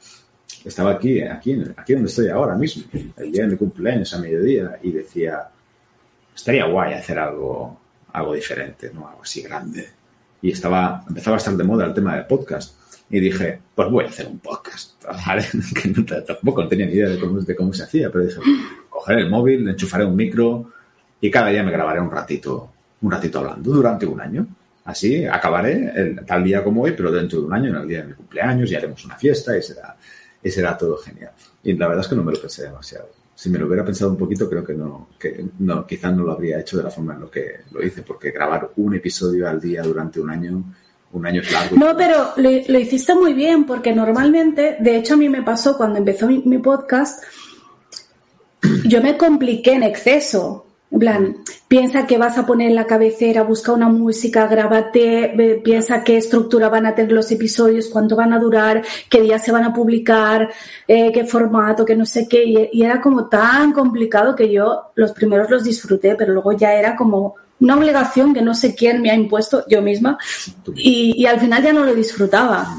estaba 0.65 0.93
aquí, 0.93 1.21
aquí, 1.23 1.63
aquí 1.77 1.93
donde 1.95 2.09
estoy 2.09 2.29
ahora 2.29 2.55
mismo, 2.55 2.85
el 3.17 3.33
día 3.33 3.43
de 3.43 3.51
mi 3.51 3.57
cumpleaños 3.57 4.13
a 4.15 4.19
mediodía, 4.19 4.79
y 4.83 4.93
decía, 4.93 5.49
estaría 6.35 6.67
guay 6.67 6.95
hacer 6.95 7.19
algo, 7.19 7.81
algo 8.13 8.35
diferente, 8.35 8.91
¿no? 8.93 9.09
Algo 9.09 9.23
así 9.23 9.43
grande. 9.43 9.89
Y 10.41 10.53
estaba, 10.53 11.05
empezaba 11.09 11.37
a 11.37 11.39
estar 11.39 11.55
de 11.55 11.65
moda 11.65 11.87
el 11.87 11.95
tema 11.95 12.17
del 12.17 12.27
podcast. 12.27 12.77
Y 13.11 13.21
dije, 13.21 13.61
pues 13.75 13.91
voy 13.91 14.05
a 14.05 14.09
hacer 14.09 14.27
un 14.27 14.39
podcast. 14.39 15.03
que 15.83 15.89
tampoco 16.27 16.67
tenía 16.67 16.87
ni 16.87 16.93
idea 16.93 17.09
de 17.09 17.19
cómo, 17.19 17.41
de 17.41 17.55
cómo 17.55 17.73
se 17.73 17.85
hacía, 17.85 18.11
pero 18.11 18.25
dije, 18.25 18.41
cogeré 18.89 19.23
el 19.23 19.31
móvil, 19.31 19.69
enchufaré 19.69 20.05
un 20.05 20.17
micro 20.17 20.71
y 21.21 21.31
cada 21.31 21.51
día 21.51 21.63
me 21.63 21.71
grabaré 21.71 22.01
un 22.01 22.11
ratito, 22.11 22.71
un 23.03 23.11
ratito 23.11 23.39
hablando 23.41 23.71
durante 23.71 24.07
un 24.07 24.21
año. 24.21 24.47
Así 24.85 25.25
acabaré 25.25 25.93
el, 25.95 26.25
tal 26.27 26.43
día 26.43 26.65
como 26.65 26.83
hoy, 26.83 26.95
pero 26.97 27.13
dentro 27.13 27.41
de 27.41 27.47
un 27.47 27.53
año, 27.53 27.71
en 27.71 27.77
el 27.77 27.89
día 27.89 28.01
de 28.01 28.09
mi 28.09 28.15
cumpleaños, 28.15 28.71
y 28.71 28.75
haremos 28.75 29.05
una 29.05 29.17
fiesta 29.17 29.57
y 29.57 29.63
será 29.63 29.97
y 30.43 30.51
será 30.51 30.77
todo 30.77 30.97
genial. 30.99 31.33
Y 31.63 31.75
la 31.75 31.89
verdad 31.89 32.05
es 32.05 32.09
que 32.09 32.17
no 32.17 32.25
me 32.25 32.33
lo 32.33 32.41
pensé 32.41 32.63
demasiado. 32.65 33.09
Si 33.35 33.49
me 33.51 33.59
lo 33.59 33.67
hubiera 33.67 33.85
pensado 33.85 34.11
un 34.11 34.17
poquito, 34.17 34.49
creo 34.49 34.65
que 34.65 34.75
no, 34.75 35.09
que 35.19 35.45
no, 35.59 35.87
quizás 35.87 36.15
no 36.15 36.25
lo 36.25 36.33
habría 36.33 36.61
hecho 36.61 36.77
de 36.77 36.85
la 36.85 36.91
forma 36.91 37.15
en 37.15 37.21
lo 37.21 37.31
que 37.31 37.61
lo 37.71 37.83
hice, 37.83 38.03
porque 38.03 38.31
grabar 38.31 38.71
un 38.77 38.95
episodio 38.95 39.49
al 39.49 39.61
día 39.61 39.83
durante 39.83 40.21
un 40.21 40.31
año, 40.31 40.63
un 41.13 41.27
año 41.27 41.41
es 41.41 41.51
largo. 41.51 41.77
No, 41.77 41.97
pero 41.97 42.33
lo, 42.37 42.79
hiciste 42.79 43.15
muy 43.15 43.33
bien, 43.33 43.65
porque 43.65 43.95
normalmente, 43.95 44.77
de 44.81 44.97
hecho 44.97 45.15
a 45.15 45.17
mí 45.17 45.29
me 45.29 45.43
pasó 45.43 45.77
cuando 45.77 45.99
empezó 45.99 46.27
mi, 46.27 46.39
mi 46.45 46.59
podcast, 46.59 47.25
yo 48.85 49.03
me 49.03 49.17
compliqué 49.17 49.73
en 49.73 49.83
exceso 49.83 50.67
En 50.93 50.99
plan, 50.99 51.37
piensa 51.69 52.07
que 52.07 52.19
vas 52.19 52.37
a 52.37 52.45
poner 52.45 52.69
en 52.69 52.75
la 52.75 52.87
cabecera, 52.87 53.45
busca 53.45 53.73
una 53.73 53.89
música, 53.89 54.47
grábate, 54.47 55.61
piensa 55.65 56.05
qué 56.05 56.19
estructura 56.19 56.69
van 56.69 56.85
a 56.85 56.95
tener 56.95 57.13
los 57.13 57.33
episodios, 57.33 57.89
cuánto 57.89 58.15
van 58.15 58.35
a 58.35 58.39
durar, 58.39 58.85
qué 59.09 59.23
días 59.23 59.43
se 59.43 59.53
van 59.53 59.65
a 59.65 59.73
publicar, 59.73 60.51
eh, 60.87 61.11
qué 61.11 61.25
formato, 61.25 61.87
qué 61.87 61.97
no 61.97 62.05
sé 62.05 62.29
qué. 62.29 62.45
Y, 62.45 62.69
y, 62.73 62.83
era 62.83 63.01
como 63.01 63.27
tan 63.27 63.73
complicado 63.73 64.37
que 64.37 64.53
yo 64.53 64.91
los 64.95 65.13
primeros 65.13 65.49
los 65.49 65.65
disfruté, 65.65 66.15
pero 66.15 66.35
luego 66.35 66.53
ya 66.53 66.75
era 66.75 66.95
como 66.95 67.37
una 67.61 67.77
obligación 67.77 68.35
que 68.35 68.43
no 68.43 68.55
sé 68.55 68.75
quién 68.75 69.01
me 69.01 69.11
ha 69.11 69.15
impuesto, 69.15 69.65
yo 69.69 69.81
misma, 69.81 70.19
y, 70.75 71.15
y 71.17 71.25
al 71.25 71.41
final 71.41 71.63
ya 71.63 71.73
no 71.73 71.85
lo 71.85 71.95
disfrutaba. 71.95 72.77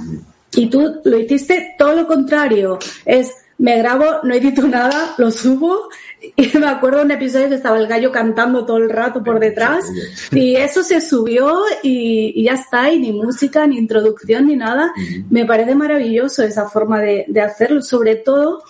Y 0.55 0.67
tú 0.67 0.99
lo 1.03 1.17
hiciste 1.17 1.73
todo 1.79 1.95
lo 1.95 2.05
contrario. 2.05 2.77
Es, 3.05 3.31
me 3.57 3.77
grabo, 3.77 4.05
no 4.23 4.33
edito 4.33 4.67
nada, 4.67 5.13
lo 5.17 5.31
subo 5.31 5.89
y 6.35 6.57
me 6.57 6.67
acuerdo 6.67 7.01
un 7.01 7.11
episodio 7.11 7.49
que 7.49 7.55
estaba 7.55 7.77
el 7.77 7.87
gallo 7.87 8.11
cantando 8.11 8.65
todo 8.65 8.77
el 8.77 8.89
rato 8.89 9.23
por 9.23 9.39
detrás 9.39 9.85
y 10.31 10.55
eso 10.55 10.83
se 10.83 11.01
subió 11.01 11.61
y, 11.81 12.43
ya 12.43 12.53
está, 12.53 12.91
y 12.91 12.99
ni 12.99 13.11
música, 13.11 13.65
ni 13.67 13.77
introducción, 13.77 14.47
ni 14.47 14.55
nada. 14.55 14.91
Me 15.29 15.45
parece 15.45 15.75
maravilloso 15.75 16.43
esa 16.43 16.67
forma 16.67 16.99
de, 17.01 17.25
de, 17.27 17.41
hacerlo, 17.41 17.81
sobre 17.81 18.15
todo 18.15 18.63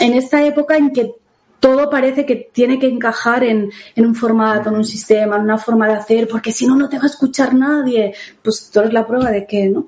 en 0.00 0.14
esta 0.14 0.44
época 0.44 0.76
en 0.76 0.92
que 0.92 1.12
todo 1.60 1.88
parece 1.88 2.26
que 2.26 2.50
tiene 2.52 2.78
que 2.78 2.88
encajar 2.88 3.44
en, 3.44 3.70
en 3.94 4.06
un 4.06 4.16
formato, 4.16 4.70
en 4.70 4.76
un 4.76 4.84
sistema, 4.84 5.36
en 5.36 5.42
una 5.42 5.58
forma 5.58 5.86
de 5.86 5.94
hacer, 5.94 6.26
porque 6.26 6.50
si 6.50 6.66
no, 6.66 6.74
no 6.74 6.88
te 6.88 6.98
va 6.98 7.04
a 7.04 7.06
escuchar 7.06 7.54
nadie. 7.54 8.12
Pues 8.42 8.68
tú 8.72 8.80
eres 8.80 8.92
la 8.92 9.06
prueba 9.06 9.30
de 9.30 9.46
que, 9.46 9.68
¿no? 9.68 9.86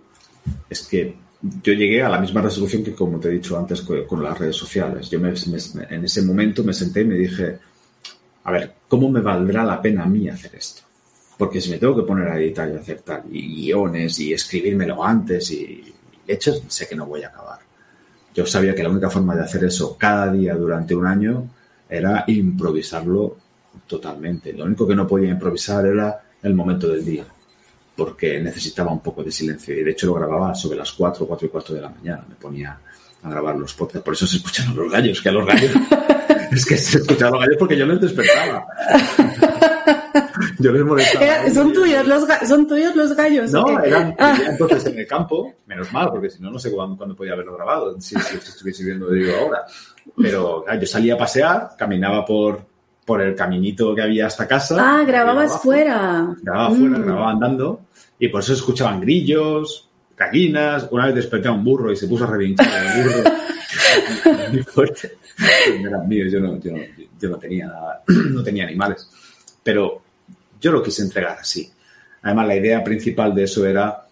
Es 0.70 0.82
que 0.82 1.23
yo 1.62 1.72
llegué 1.74 2.02
a 2.02 2.08
la 2.08 2.20
misma 2.20 2.40
resolución 2.40 2.82
que, 2.82 2.94
como 2.94 3.18
te 3.18 3.28
he 3.28 3.32
dicho 3.32 3.58
antes, 3.58 3.82
con, 3.82 4.22
las 4.22 4.38
redes 4.38 4.56
sociales. 4.56 5.10
Yo 5.10 5.20
me, 5.20 5.28
en 5.30 6.04
ese 6.04 6.22
momento 6.22 6.64
me 6.64 6.72
senté 6.72 7.02
y 7.02 7.04
me 7.04 7.16
dije, 7.16 7.58
a 8.44 8.52
ver, 8.52 8.74
¿cómo 8.88 9.10
me 9.10 9.20
valdrá 9.20 9.64
la 9.64 9.80
pena 9.80 10.04
a 10.04 10.06
mí 10.06 10.28
hacer 10.28 10.54
esto? 10.54 10.82
Porque 11.36 11.60
si 11.60 11.70
me 11.70 11.78
tengo 11.78 11.96
que 11.96 12.02
poner 12.02 12.28
a 12.28 12.38
editar 12.38 12.70
y 12.70 12.76
hacer 12.76 13.00
tal, 13.00 13.24
guiones, 13.28 14.18
y 14.20 14.32
escribírmelo 14.32 15.04
antes, 15.04 15.50
y 15.50 15.92
hechos, 16.26 16.62
sé 16.68 16.88
que 16.88 16.96
no 16.96 17.06
voy 17.06 17.22
a 17.24 17.28
acabar. 17.28 17.58
Yo 18.34 18.46
sabía 18.46 18.74
que 18.74 18.82
la 18.82 18.90
única 18.90 19.10
forma 19.10 19.36
de 19.36 19.42
hacer 19.42 19.64
eso 19.64 19.96
cada 19.98 20.32
día 20.32 20.54
durante 20.54 20.94
un 20.94 21.06
año 21.06 21.48
era 21.88 22.24
improvisarlo 22.28 23.36
totalmente. 23.86 24.52
Lo 24.52 24.64
único 24.64 24.86
que 24.86 24.94
no 24.94 25.06
podía 25.06 25.30
improvisar 25.30 25.86
era 25.86 26.22
el 26.42 26.54
momento 26.54 26.88
del 26.88 27.04
día 27.04 27.26
porque 27.96 28.40
necesitaba 28.40 28.92
un 28.92 29.00
poco 29.00 29.22
de 29.22 29.30
silencio. 29.30 29.78
Y 29.78 29.84
de 29.84 29.92
hecho 29.92 30.06
lo 30.06 30.14
grababa 30.14 30.54
sobre 30.54 30.78
las 30.78 30.92
4, 30.92 31.26
4 31.26 31.46
y 31.46 31.50
cuarto 31.50 31.74
de 31.74 31.80
la 31.80 31.88
mañana. 31.88 32.24
Me 32.28 32.34
ponía 32.34 32.78
a 33.22 33.30
grabar 33.30 33.56
los 33.56 33.74
podcasts. 33.74 34.04
Por 34.04 34.14
eso 34.14 34.26
se 34.26 34.36
escuchan 34.36 34.74
los 34.74 34.90
gallos, 34.90 35.20
que 35.20 35.28
a 35.28 35.32
los 35.32 35.46
gallos. 35.46 35.70
es 36.52 36.66
que 36.66 36.76
se 36.76 36.98
escuchan 36.98 37.30
los 37.30 37.40
gallos 37.40 37.56
porque 37.58 37.76
yo 37.76 37.86
les 37.86 38.00
despertaba. 38.00 38.66
yo 40.58 40.72
les 40.72 40.84
molestaba. 40.84 41.50
¿Son, 41.52 41.72
tuyos 41.72 42.06
los, 42.06 42.24
¿Son 42.48 42.66
tuyos 42.66 42.94
los 42.96 43.14
gallos? 43.14 43.52
No, 43.52 43.80
eran 43.80 44.14
ah. 44.18 44.38
entonces 44.48 44.86
en 44.86 44.98
el 44.98 45.06
campo, 45.06 45.54
menos 45.66 45.92
mal, 45.92 46.10
porque 46.10 46.30
si 46.30 46.42
no, 46.42 46.50
no 46.50 46.58
sé 46.58 46.70
cuándo, 46.72 47.14
podía 47.14 47.32
haberlo 47.32 47.56
grabado, 47.56 48.00
si, 48.00 48.16
si, 48.16 48.36
estuviese 48.36 48.84
viendo 48.84 49.10
digo 49.10 49.32
ahora. 49.40 49.64
Pero 50.20 50.64
yo 50.80 50.86
salía 50.86 51.14
a 51.14 51.18
pasear, 51.18 51.70
caminaba 51.78 52.24
por, 52.24 52.73
por 53.04 53.20
el 53.20 53.34
caminito 53.34 53.94
que 53.94 54.02
había 54.02 54.26
hasta 54.26 54.48
casa. 54.48 54.76
Ah, 54.78 55.04
grababas 55.04 55.60
fuera. 55.60 56.34
Grababa 56.42 56.74
fuera, 56.74 56.98
mm. 56.98 57.02
grababa 57.02 57.30
andando. 57.30 57.80
Y 58.18 58.28
por 58.28 58.40
eso 58.40 58.54
escuchaban 58.54 59.00
grillos, 59.00 59.88
gallinas. 60.16 60.88
Una 60.90 61.06
vez 61.06 61.16
desperté 61.16 61.48
a 61.48 61.52
un 61.52 61.64
burro 61.64 61.92
y 61.92 61.96
se 61.96 62.08
puso 62.08 62.24
a 62.24 62.28
revinchar 62.28 62.66
el 62.96 63.02
burro. 63.04 63.30
Muy 64.52 64.62
fuerte. 64.62 65.18
Eran 65.84 66.08
míos, 66.08 66.32
yo 66.32 66.40
no, 66.40 66.58
yo, 66.60 66.72
yo 67.20 67.28
no 67.28 67.38
tenía 67.38 67.66
nada, 67.66 68.02
no 68.06 68.42
tenía 68.42 68.64
animales. 68.64 69.08
Pero 69.62 70.02
yo 70.60 70.72
lo 70.72 70.82
quise 70.82 71.02
entregar 71.02 71.38
así. 71.40 71.70
Además, 72.22 72.46
la 72.46 72.56
idea 72.56 72.82
principal 72.82 73.34
de 73.34 73.44
eso 73.44 73.66
era 73.66 74.06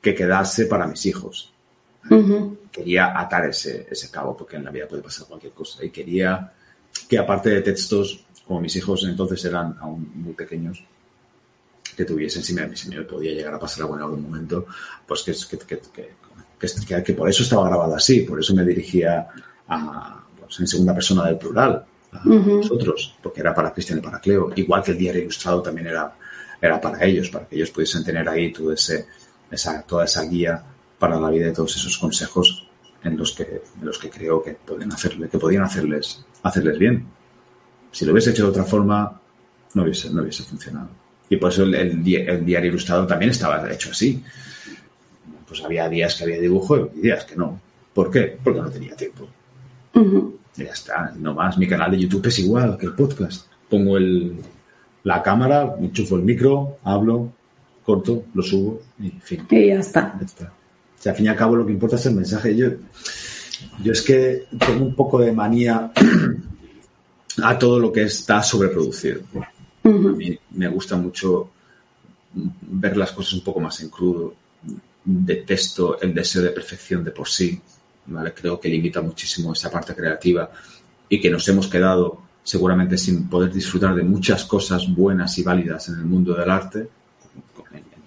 que 0.00 0.14
quedase 0.14 0.66
para 0.66 0.86
mis 0.86 1.06
hijos. 1.06 1.50
Quería 2.70 3.18
atar 3.18 3.46
ese, 3.46 3.86
ese 3.90 4.10
cabo, 4.10 4.36
porque 4.36 4.56
en 4.56 4.64
la 4.64 4.70
vida 4.70 4.86
puede 4.86 5.02
pasar 5.02 5.26
cualquier 5.26 5.52
cosa. 5.52 5.82
Y 5.82 5.88
quería 5.88 6.52
que, 7.08 7.16
aparte 7.16 7.50
de 7.50 7.62
textos, 7.62 8.26
como 8.46 8.60
mis 8.60 8.76
hijos 8.76 9.04
entonces 9.04 9.44
eran 9.44 9.76
aún 9.80 10.10
muy 10.14 10.34
pequeños, 10.34 10.82
que 11.96 12.04
tuviesen, 12.04 12.42
si 12.42 12.54
me, 12.54 12.74
si 12.76 12.88
me 12.88 13.02
podía 13.02 13.32
llegar 13.32 13.54
a 13.54 13.58
pasar 13.58 13.82
algo 13.82 13.96
en 13.96 14.02
algún 14.02 14.22
momento, 14.22 14.66
pues 15.06 15.22
que, 15.22 15.32
que, 15.56 15.78
que, 16.58 17.02
que, 17.04 17.12
por 17.12 17.28
eso 17.28 17.42
estaba 17.42 17.68
grabado 17.68 17.94
así, 17.94 18.20
por 18.20 18.40
eso 18.40 18.54
me 18.54 18.64
dirigía 18.64 19.28
a, 19.68 20.24
pues, 20.40 20.60
en 20.60 20.66
segunda 20.66 20.94
persona 20.94 21.26
del 21.26 21.38
plural, 21.38 21.84
a 22.12 22.24
nosotros, 22.24 23.16
porque 23.22 23.40
era 23.40 23.54
para 23.54 23.72
Cristian 23.72 23.98
y 23.98 24.02
para 24.02 24.20
Cleo, 24.20 24.52
igual 24.54 24.82
que 24.82 24.92
el 24.92 24.98
diario 24.98 25.22
ilustrado 25.22 25.62
también 25.62 25.88
era, 25.88 26.16
era 26.60 26.80
para 26.80 27.04
ellos, 27.04 27.28
para 27.28 27.46
que 27.46 27.56
ellos 27.56 27.70
pudiesen 27.70 28.04
tener 28.04 28.28
ahí 28.28 28.52
todo 28.52 28.72
ese, 28.72 29.06
esa, 29.50 29.82
toda 29.82 30.04
esa 30.04 30.22
guía 30.22 30.62
para 30.98 31.18
la 31.18 31.30
vida 31.30 31.48
y 31.48 31.52
todos 31.52 31.76
esos 31.76 31.98
consejos 31.98 32.66
en 33.02 33.16
los 33.16 33.32
que, 33.32 33.62
en 33.80 33.86
los 33.86 33.98
que 33.98 34.10
creo 34.10 34.42
que 34.42 34.52
pueden 34.52 34.92
hacerle, 34.92 35.28
que 35.28 35.38
podían 35.38 35.64
hacerles, 35.64 36.24
hacerles 36.42 36.78
bien. 36.78 37.06
Si 37.94 38.04
lo 38.04 38.10
hubiese 38.10 38.30
hecho 38.30 38.42
de 38.42 38.48
otra 38.48 38.64
forma, 38.64 39.20
no 39.74 39.82
hubiese, 39.84 40.10
no 40.10 40.22
hubiese 40.22 40.42
funcionado. 40.42 40.88
Y 41.30 41.36
por 41.36 41.52
eso 41.52 41.62
el, 41.62 42.02
diario 42.02 42.70
ilustrado 42.70 43.06
también 43.06 43.30
estaba 43.30 43.72
hecho 43.72 43.92
así. 43.92 44.20
Pues 45.46 45.62
había 45.62 45.88
días 45.88 46.16
que 46.16 46.24
había 46.24 46.40
dibujo 46.40 46.90
y 46.92 47.02
días 47.02 47.24
que 47.24 47.36
no. 47.36 47.60
¿Por 47.94 48.10
qué? 48.10 48.36
Porque 48.42 48.60
no 48.60 48.68
tenía 48.68 48.96
tiempo. 48.96 49.28
Y 50.56 50.64
ya 50.64 50.72
está, 50.72 51.14
no 51.16 51.34
más. 51.34 51.56
Mi 51.56 51.68
canal 51.68 51.92
de 51.92 52.00
YouTube 52.00 52.26
es 52.26 52.40
igual 52.40 52.76
que 52.76 52.86
el 52.86 52.94
podcast. 52.94 53.46
Pongo 53.70 53.96
el, 53.96 54.40
la 55.04 55.22
cámara, 55.22 55.76
enchufo 55.80 56.16
el 56.16 56.22
micro, 56.22 56.78
hablo, 56.82 57.32
corto, 57.84 58.24
lo 58.34 58.42
subo 58.42 58.82
y 58.98 59.10
fin. 59.10 59.46
Y 59.50 59.68
ya 59.68 59.78
está. 59.78 60.16
Ya 60.18 60.26
está. 60.26 60.44
O 60.46 61.00
sea, 61.00 61.12
al 61.12 61.16
fin 61.16 61.26
y 61.26 61.28
al 61.28 61.36
cabo 61.36 61.54
lo 61.54 61.64
que 61.64 61.72
importa 61.72 61.94
es 61.94 62.06
el 62.06 62.16
mensaje. 62.16 62.56
Yo, 62.56 62.70
yo 63.84 63.92
es 63.92 64.02
que 64.02 64.46
tengo 64.58 64.84
un 64.84 64.96
poco 64.96 65.20
de 65.20 65.30
manía 65.30 65.92
a 67.42 67.58
todo 67.58 67.78
lo 67.78 67.92
que 67.92 68.02
está 68.02 68.42
sobreproducido. 68.42 69.22
A 69.84 69.88
mí 69.88 70.38
me 70.52 70.68
gusta 70.68 70.96
mucho 70.96 71.50
ver 72.34 72.96
las 72.96 73.12
cosas 73.12 73.34
un 73.34 73.44
poco 73.44 73.60
más 73.60 73.80
en 73.80 73.90
crudo. 73.90 74.34
Detesto 75.04 76.00
el 76.00 76.14
deseo 76.14 76.42
de 76.42 76.50
perfección 76.50 77.04
de 77.04 77.10
por 77.10 77.28
sí. 77.28 77.60
¿vale? 78.06 78.32
Creo 78.32 78.60
que 78.60 78.68
limita 78.68 79.00
muchísimo 79.00 79.52
esa 79.52 79.70
parte 79.70 79.94
creativa 79.94 80.50
y 81.08 81.20
que 81.20 81.30
nos 81.30 81.46
hemos 81.48 81.68
quedado 81.68 82.22
seguramente 82.42 82.98
sin 82.98 83.28
poder 83.28 83.52
disfrutar 83.52 83.94
de 83.94 84.02
muchas 84.02 84.44
cosas 84.44 84.92
buenas 84.94 85.36
y 85.38 85.42
válidas 85.42 85.88
en 85.88 85.94
el 85.94 86.04
mundo 86.04 86.34
del 86.34 86.50
arte, 86.50 86.88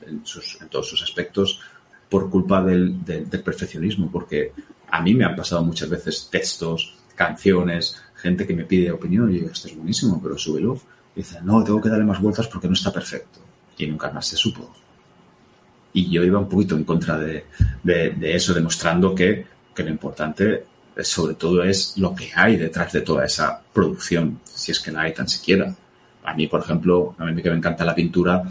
en, 0.05 0.23
todos 0.69 0.88
sus 0.88 1.03
aspectos, 1.03 1.59
por 2.07 2.30
culpa 2.30 2.63
del, 2.63 3.03
del, 3.03 3.28
perfeccionismo, 3.28 4.09
porque 4.09 4.53
a 4.89 5.01
mí 5.01 5.13
me 5.13 5.25
han 5.25 5.36
pasado 5.36 5.63
muchas 5.63 5.89
veces 5.89 6.30
textos, 6.32 6.95
canciones, 7.15 8.01
gente 8.18 8.45
que 8.45 8.53
me 8.53 8.65
pide 8.65 8.91
opinión 8.91 9.30
y 9.30 9.36
yo 9.36 9.39
digo, 9.41 9.51
esto 9.51 9.68
es 9.68 9.76
buenísimo, 9.76 10.20
pero 10.22 10.38
súbelo. 10.38 10.80
Y 11.15 11.20
dice, 11.20 11.39
no, 11.43 11.63
tengo 11.63 11.82
que 11.82 11.89
darle 11.89 12.05
más 12.05 12.22
vueltas 12.22 12.47
porque 12.47 12.68
no 12.68 12.74
está 12.74 12.91
perfecto. 12.91 13.39
Y 13.78 13.88
nunca 13.88 14.11
más 14.11 14.28
se 14.28 14.36
supo. 14.36 14.74
Y 15.93 16.09
yo 16.09 16.24
iba 16.24 16.39
un 16.39 16.49
poquito 16.49 16.76
en 16.76 16.84
contra 16.84 17.18
de, 17.18 17.45
de, 17.84 18.36
eso, 18.36 18.53
demostrando 18.53 19.15
que, 19.15 19.45
que 19.74 19.84
lo 19.84 19.89
importante 19.89 20.65
sobre 21.03 21.36
todo 21.36 21.63
es 21.63 21.97
lo 21.97 22.15
que 22.15 22.32
hay 22.36 22.57
detrás 22.57 22.91
de 22.91 23.01
toda 23.01 23.26
esa 23.26 23.61
producción, 23.74 24.39
si 24.43 24.72
es 24.72 24.80
que 24.80 24.91
la 24.91 25.01
hay 25.01 25.13
tan 25.13 25.28
siquiera. 25.28 25.74
A 26.24 26.34
mí, 26.34 26.47
por 26.47 26.61
ejemplo, 26.61 27.15
a 27.18 27.26
mí 27.26 27.41
que 27.41 27.49
me 27.49 27.57
encanta 27.57 27.86
la 27.86 27.95
pintura, 27.95 28.43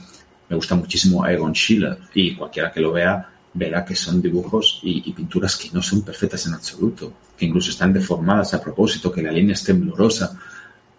me 0.49 0.57
gusta 0.57 0.77
muchísimo 0.77 1.27
Egon 1.27 1.55
Schiele 1.55 1.97
y 2.15 2.35
cualquiera 2.37 2.71
que 2.71 2.81
lo 2.81 2.93
vea 2.93 3.36
verá 3.57 3.85
que 3.85 3.95
son 3.95 4.21
dibujos 4.21 4.81
y, 4.83 5.13
pinturas 5.13 5.57
que 5.57 5.71
no 5.73 5.83
son 5.83 6.03
perfectas 6.03 6.47
en 6.47 6.55
absoluto, 6.55 7.13
que 7.37 7.47
incluso 7.47 7.71
están 7.71 7.93
deformadas 7.93 8.55
a 8.55 8.61
propósito, 8.61 9.11
que 9.11 9.23
la 9.23 9.33
línea 9.33 9.55
es 9.55 9.65
temblorosa, 9.65 10.39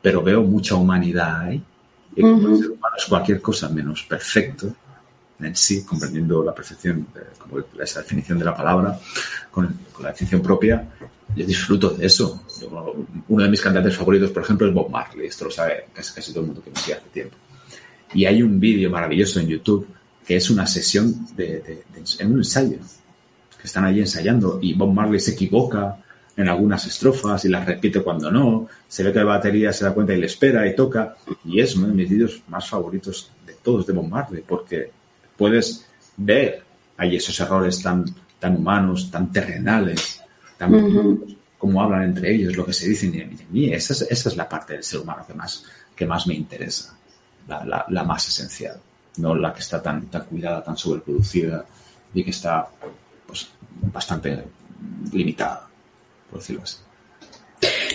pero 0.02 0.22
veo 0.24 0.44
mucha 0.44 0.76
humanidad 0.76 1.42
ahí. 1.42 1.62
Y 2.16 2.22
es 2.26 3.06
cualquier 3.08 3.42
cosa 3.42 3.70
menos 3.70 4.04
perfecto 4.04 4.74
en 5.40 5.56
sí, 5.56 5.86
comprendiendo 5.86 6.44
la 6.44 6.54
perfección, 6.54 7.08
como 7.38 7.64
esa 7.80 8.02
definición 8.02 8.40
de 8.40 8.46
la 8.46 8.58
palabra, 8.58 9.00
con, 9.52 9.72
la 10.02 10.10
definición 10.10 10.42
propia, 10.42 10.88
yo 11.36 11.46
disfruto 11.46 11.92
de 11.92 12.08
eso. 12.08 12.44
uno 13.28 13.44
de 13.44 13.50
mis 13.50 13.62
cantantes 13.62 13.96
favoritos, 13.96 14.32
por 14.32 14.42
ejemplo, 14.42 14.68
es 14.68 14.74
Bob 14.74 14.90
Marley, 14.90 15.28
esto 15.28 15.46
lo 15.46 15.52
sabe 15.52 15.86
casi, 15.94 16.14
casi 16.14 16.32
todo 16.32 16.42
el 16.42 16.48
mundo 16.48 16.64
que 16.64 16.72
me 16.72 16.76
sigue 16.78 16.98
hace 16.98 17.10
tiempo. 17.10 17.36
Y 18.14 18.26
hay 18.26 18.42
un 18.42 18.60
vídeo 18.60 18.90
maravilloso 18.90 19.40
en 19.40 19.48
YouTube 19.48 19.88
que 20.28 20.36
es 20.36 20.50
una 20.50 20.68
sesión 20.68 21.26
de, 21.38 21.84
en 22.20 22.32
un 22.32 22.40
ensayo, 22.40 22.78
que 23.58 23.66
están 23.66 23.86
allí 23.86 24.02
ensayando 24.02 24.60
y 24.62 24.74
Bob 24.74 24.94
Marley 24.94 25.22
se 25.22 25.32
equivoca 25.32 25.98
en 26.36 26.50
algunas 26.50 26.86
estrofas 26.86 27.46
y 27.46 27.50
las 27.50 27.66
repite 27.66 28.02
cuando 28.02 28.30
no, 28.30 28.68
se 28.88 29.04
ve 29.04 29.14
que 29.14 29.20
la 29.20 29.26
batería 29.26 29.72
se 29.72 29.86
da 29.86 29.94
cuenta 29.94 30.14
y 30.14 30.20
le 30.20 30.28
espera 30.28 30.68
y 30.68 30.76
toca, 30.76 31.16
y 31.46 31.62
es 31.62 31.76
uno 31.76 31.88
de 31.88 31.94
mis 31.94 32.10
vídeos 32.10 32.44
más 32.50 32.70
favoritos 32.70 33.32
de 33.46 33.54
todos 33.54 33.88
de 33.88 33.94
Bob 33.94 34.08
Marley, 34.08 34.44
porque 34.46 34.92
puedes 35.36 35.88
ver 36.18 36.62
ahí 36.98 37.16
esos 37.16 37.40
errores 37.40 37.82
tan, 37.82 38.06
tan 38.38 38.58
humanos, 38.58 39.10
tan 39.10 39.32
terrenales, 39.32 40.22
tan 40.58 40.72
como 41.58 41.82
hablan 41.82 42.04
entre 42.04 42.36
ellos, 42.36 42.56
lo 42.56 42.66
que 42.66 42.74
se 42.74 42.88
dicen, 42.90 43.16
y 43.16 43.22
a 43.22 43.28
mí 43.50 43.74
esa 43.74 43.94
es, 43.94 44.02
esa 44.04 44.30
es 44.30 44.38
la 44.38 44.48
parte 44.48 44.74
del 44.74 44.84
ser 44.84 45.00
humano 45.00 45.26
que 45.26 45.34
más, 45.34 45.64
que 45.96 46.06
más 46.06 46.28
me 46.28 46.36
interesa, 46.36 46.96
la, 47.48 48.04
más 48.04 48.28
esencial, 48.28 48.80
no 49.18 49.36
la 49.36 49.54
que 49.54 49.60
está 49.60 49.82
tan, 49.82 50.08
tan 50.08 50.24
cuidada, 50.26 50.64
tan 50.64 50.78
sobreproducida 50.78 51.66
y 52.14 52.24
que 52.24 52.32
está 52.32 52.68
pues, 53.26 53.50
bastante 53.94 54.44
limitada, 55.12 55.68
por 56.30 56.40
decirlo 56.40 56.64
así. 56.64 56.78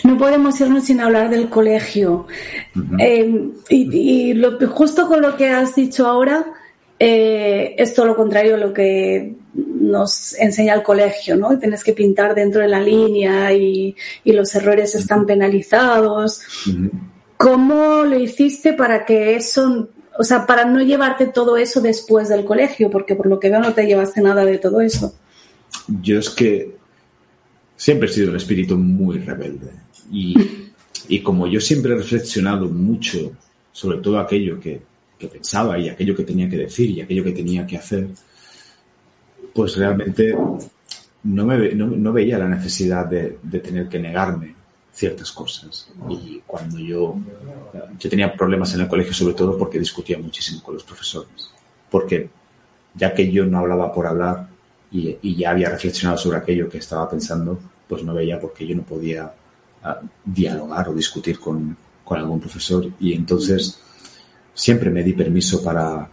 No 0.05 0.19
podemos 0.19 0.61
irnos 0.61 0.85
sin 0.85 1.01
hablar 1.01 1.31
del 1.31 1.49
colegio. 1.49 2.27
Eh, 2.99 3.51
y, 3.69 4.35
lo, 4.35 4.59
justo 4.69 5.07
con 5.07 5.23
lo 5.23 5.37
que 5.37 5.49
has 5.49 5.77
dicho 5.77 6.07
ahora, 6.07 6.45
eh, 6.99 7.75
es 7.79 7.95
todo 7.95 8.07
lo 8.07 8.17
contrario 8.17 8.57
a 8.57 8.59
lo 8.59 8.73
que 8.73 9.35
nos 9.55 10.35
enseña 10.39 10.75
el 10.75 10.83
colegio, 10.83 11.37
¿no? 11.37 11.59
Tienes 11.59 11.85
que 11.85 11.93
pintar 11.93 12.35
dentro 12.35 12.63
de 12.63 12.69
la 12.69 12.81
línea 12.81 13.53
y, 13.53 13.95
los 14.25 14.55
errores 14.55 14.95
están 14.95 15.27
penalizados. 15.27 16.43
¿Cómo 17.37 18.05
lo 18.05 18.19
hiciste 18.19 18.73
para 18.73 19.05
que 19.05 19.37
eso, 19.37 19.89
o 20.19 20.25
sea, 20.25 20.47
para 20.47 20.65
no 20.65 20.83
llevarte 20.83 21.27
todo 21.27 21.57
eso 21.57 21.81
después 21.81 22.29
del 22.29 22.45
colegio? 22.45 22.91
Porque 22.91 23.15
por 23.15 23.27
lo 23.27 23.41
que 23.41 23.51
veo 23.51 23.61
no 23.61 23.73
te 23.73 23.87
llevaste 23.87 24.21
nada 24.21 24.45
de 24.45 24.59
todo 24.59 24.81
eso. 24.81 25.15
Yo 26.03 26.19
es 26.19 26.31
que 26.31 26.77
siempre 27.77 28.09
he 28.09 28.13
sido 28.13 28.31
un 28.31 28.37
espíritu 28.37 28.77
muy 28.77 29.19
rebelde. 29.19 29.71
Y, 30.11 30.35
y 31.09 31.21
como 31.23 31.47
yo 31.47 31.61
siempre 31.61 31.93
he 31.93 31.97
reflexionado 31.97 32.69
mucho 32.69 33.33
sobre 33.73 33.99
todo 33.99 34.19
aquello 34.19 34.61
que, 34.61 34.83
que 35.19 35.29
pensaba 35.29 35.79
y 35.79 35.89
aquello 35.89 36.15
que 36.15 36.25
tenía 36.25 36.49
que 36.49 36.59
decir 36.59 36.91
y 36.91 37.01
aquello 37.01 37.25
que 37.25 37.33
tenía 37.33 37.67
que 37.67 37.79
hacer, 37.79 38.09
pues 39.55 39.77
realmente 39.77 40.35
no, 41.25 41.47
me, 41.47 41.75
no, 41.75 42.13
veía 42.13 42.39
la 42.39 42.49
necesidad 42.49 43.07
de, 43.07 43.39
tener 43.61 43.89
que 43.89 43.99
negarme 43.99 44.55
ciertas 44.93 45.33
cosas. 45.33 45.89
Y 46.09 46.43
cuando 46.47 46.79
yo, 46.79 47.17
yo 47.99 48.11
tenía 48.11 48.33
problemas 48.35 48.75
en 48.75 48.83
el 48.83 48.89
colegio, 48.89 49.15
sobre 49.15 49.35
todo 49.35 49.57
porque 49.57 49.79
discutía 49.79 50.19
muchísimo 50.19 50.63
con 50.63 50.75
los 50.75 50.85
profesores. 50.85 51.51
Porque 51.91 52.29
ya 52.95 53.15
que 53.15 53.31
yo 53.31 53.45
no 53.47 53.59
hablaba 53.59 53.93
por 53.93 54.07
hablar 54.07 54.49
y, 54.91 55.37
ya 55.37 55.51
había 55.51 55.71
reflexionado 55.71 56.19
sobre 56.19 56.39
aquello 56.39 56.69
que 56.69 56.79
estaba 56.79 57.09
pensando, 57.09 57.59
pues 57.89 58.03
no 58.05 58.13
veía 58.15 58.39
por 58.39 58.53
qué 58.53 58.67
yo 58.67 58.77
no 58.77 58.83
podía 58.83 59.33
ah, 59.83 60.01
dialogar 60.25 60.89
o 60.91 60.95
discutir 60.95 61.39
con, 61.41 61.77
con 62.05 62.19
algún 62.19 62.41
profesor. 62.41 62.87
Y 63.01 63.15
entonces 63.15 63.81
siempre 64.53 64.91
me 64.91 65.03
di 65.03 65.15
permiso 65.15 65.63
para, 65.63 66.09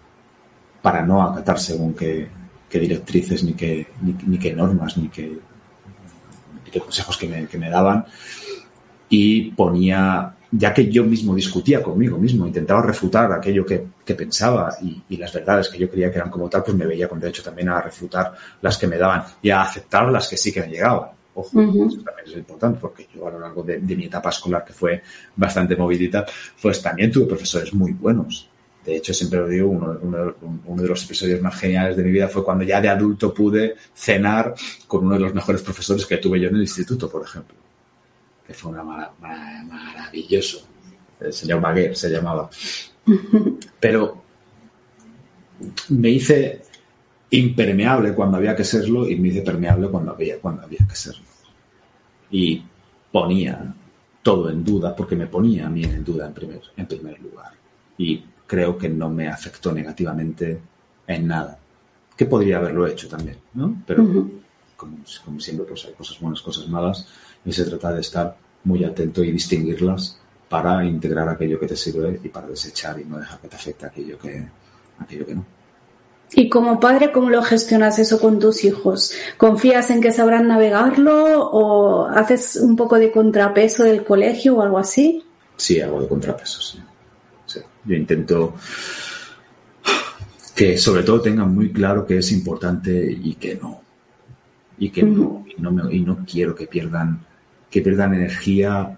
para 0.81 1.05
no 1.05 1.21
acatar 1.21 1.59
según 1.59 1.93
qué, 1.93 2.29
directrices, 2.71 3.43
ni 3.43 3.53
qué, 3.53 3.87
ni, 4.01 4.37
qué 4.37 4.53
normas, 4.53 4.95
ni 4.97 5.09
qué, 5.09 5.37
qué 6.71 6.79
consejos 6.79 7.17
que 7.17 7.27
me, 7.27 7.47
que 7.47 7.57
me 7.57 7.69
daban. 7.69 8.05
Y 9.09 9.51
ponía, 9.51 10.35
ya 10.51 10.73
que 10.73 10.89
yo 10.89 11.03
mismo 11.03 11.35
discutía 11.35 11.81
conmigo 11.81 12.17
mismo, 12.17 12.45
intentaba 12.45 12.81
refutar 12.81 13.31
aquello 13.31 13.65
que, 13.65 13.87
que 14.05 14.15
pensaba 14.15 14.75
y, 14.81 15.01
y, 15.09 15.17
las 15.17 15.33
verdades 15.33 15.69
que 15.69 15.79
yo 15.79 15.89
creía 15.89 16.11
que 16.11 16.17
eran 16.17 16.29
como 16.29 16.49
tal, 16.49 16.63
pues 16.63 16.77
me 16.77 16.85
veía 16.85 17.07
con 17.07 17.19
derecho 17.19 17.43
también 17.43 17.69
a 17.69 17.81
refutar 17.81 18.33
las 18.61 18.77
que 18.77 18.87
me 18.87 18.97
daban 18.97 19.23
y 19.41 19.49
a 19.49 19.61
aceptar 19.61 20.11
las 20.11 20.27
que 20.27 20.37
sí 20.37 20.51
que 20.51 20.61
me 20.61 20.69
llegaban. 20.69 21.09
Ojo, 21.33 21.61
eso 21.61 22.01
también 22.03 22.27
es 22.27 22.33
importante 22.33 22.79
porque 22.81 23.07
yo 23.15 23.27
a 23.27 23.31
lo 23.31 23.39
largo 23.39 23.63
de, 23.63 23.79
de, 23.79 23.95
mi 23.95 24.05
etapa 24.05 24.29
escolar, 24.29 24.65
que 24.65 24.73
fue 24.73 25.01
bastante 25.35 25.75
movidita, 25.75 26.25
pues 26.61 26.81
también 26.81 27.11
tuve 27.11 27.27
profesores 27.27 27.73
muy 27.73 27.93
buenos. 27.93 28.49
De 28.83 28.95
hecho, 28.95 29.13
siempre 29.13 29.39
lo 29.39 29.47
digo, 29.47 29.69
uno, 29.69 29.99
uno, 30.65 30.81
de 30.81 30.87
los 30.87 31.03
episodios 31.05 31.41
más 31.41 31.55
geniales 31.55 31.95
de 31.95 32.03
mi 32.03 32.11
vida 32.11 32.27
fue 32.27 32.43
cuando 32.43 32.63
ya 32.63 32.81
de 32.81 32.89
adulto 32.89 33.33
pude 33.33 33.75
cenar 33.93 34.53
con 34.87 35.05
uno 35.05 35.15
de 35.15 35.21
los 35.21 35.33
mejores 35.33 35.61
profesores 35.61 36.05
que 36.05 36.17
tuve 36.17 36.39
yo 36.39 36.49
en 36.49 36.55
el 36.55 36.61
instituto, 36.61 37.09
por 37.09 37.23
ejemplo. 37.23 37.55
Que 38.49 38.55
fue 38.55 38.71
una 38.71 38.83
maravilloso. 39.19 40.67
El 41.19 41.31
señor 41.31 41.61
Baguer 41.61 41.95
se 41.95 42.09
llamaba. 42.09 42.49
Pero 43.79 44.23
me 45.89 46.09
hice 46.09 46.63
impermeable 47.29 48.15
cuando 48.15 48.37
había 48.37 48.55
que 48.55 48.63
serlo 48.63 49.07
y 49.07 49.17
me 49.17 49.27
hice 49.27 49.43
permeable 49.43 49.87
cuando 49.89 50.13
había, 50.13 50.39
cuando 50.39 50.63
había 50.63 50.79
que 50.79 50.95
serlo. 50.95 51.25
Y 52.31 52.63
ponía 53.11 53.71
todo 54.23 54.49
en 54.49 54.63
duda 54.63 54.95
porque 54.95 55.15
me 55.15 55.27
ponía 55.27 55.67
a 55.67 55.69
mí 55.69 55.83
en 55.83 56.03
duda 56.03 56.25
en 56.25 56.33
primer, 56.33 56.61
en 56.75 56.87
primer 56.87 57.21
lugar. 57.21 57.53
Y 57.99 58.23
creo 58.47 58.79
que 58.79 58.89
no 58.89 59.11
me 59.11 59.27
afectó 59.27 59.71
negativamente 59.71 60.59
en 61.05 61.27
nada. 61.27 61.59
Que 62.17 62.25
podría 62.25 62.57
haberlo 62.57 62.87
hecho 62.87 63.07
también, 63.07 63.37
¿no? 63.53 63.83
Pero 63.85 64.03
como, 64.75 64.97
como, 65.23 65.39
siempre, 65.39 65.67
pues 65.67 65.85
hay 65.85 65.93
cosas 65.93 66.19
buenas, 66.19 66.41
cosas 66.41 66.67
malas, 66.67 67.07
y 67.45 67.53
se 67.53 67.65
trata 67.65 67.93
de 67.93 68.01
estar 68.01 68.35
muy 68.63 68.83
atento 68.83 69.23
y 69.23 69.31
distinguirlas 69.31 70.19
para 70.49 70.83
integrar 70.83 71.29
aquello 71.29 71.59
que 71.59 71.67
te 71.67 71.75
sirve 71.75 72.19
y 72.23 72.29
para 72.29 72.47
desechar 72.47 72.99
y 72.99 73.05
no 73.05 73.19
dejar 73.19 73.39
que 73.39 73.47
te 73.47 73.55
afecte 73.55 73.85
aquello 73.85 74.17
que, 74.17 74.45
aquello 74.99 75.25
que 75.25 75.35
no. 75.35 75.45
Y 76.33 76.49
como 76.49 76.79
padre, 76.79 77.11
¿cómo 77.11 77.29
lo 77.29 77.41
gestionas 77.41 77.97
eso 77.97 78.19
con 78.19 78.39
tus 78.39 78.63
hijos? 78.63 79.13
¿Confías 79.37 79.89
en 79.89 80.01
que 80.01 80.11
sabrán 80.11 80.47
navegarlo 80.47 81.49
o 81.49 82.07
haces 82.07 82.57
un 82.57 82.75
poco 82.75 82.99
de 82.99 83.11
contrapeso 83.11 83.83
del 83.83 84.03
colegio 84.03 84.55
o 84.55 84.61
algo 84.61 84.77
así? 84.77 85.23
Sí, 85.55 85.81
hago 85.81 86.01
de 86.01 86.07
contrapeso, 86.07 86.61
sí. 86.61 86.79
Yo 87.85 87.95
intento 87.95 88.53
que 90.53 90.77
sobre 90.77 91.03
todo 91.03 91.21
tengan 91.21 91.53
muy 91.53 91.71
claro 91.71 92.05
que 92.05 92.17
es 92.17 92.31
importante 92.31 93.11
y 93.11 93.35
que 93.35 93.55
no. 93.55 93.81
Y 94.77 94.91
que 94.91 95.03
no, 95.03 95.45
y 95.47 95.61
no, 95.61 95.91
y 95.91 96.01
no 96.01 96.25
quiero 96.29 96.55
que 96.55 96.67
pierdan, 96.67 97.25
que 97.69 97.81
pierdan 97.81 98.13
energía, 98.13 98.97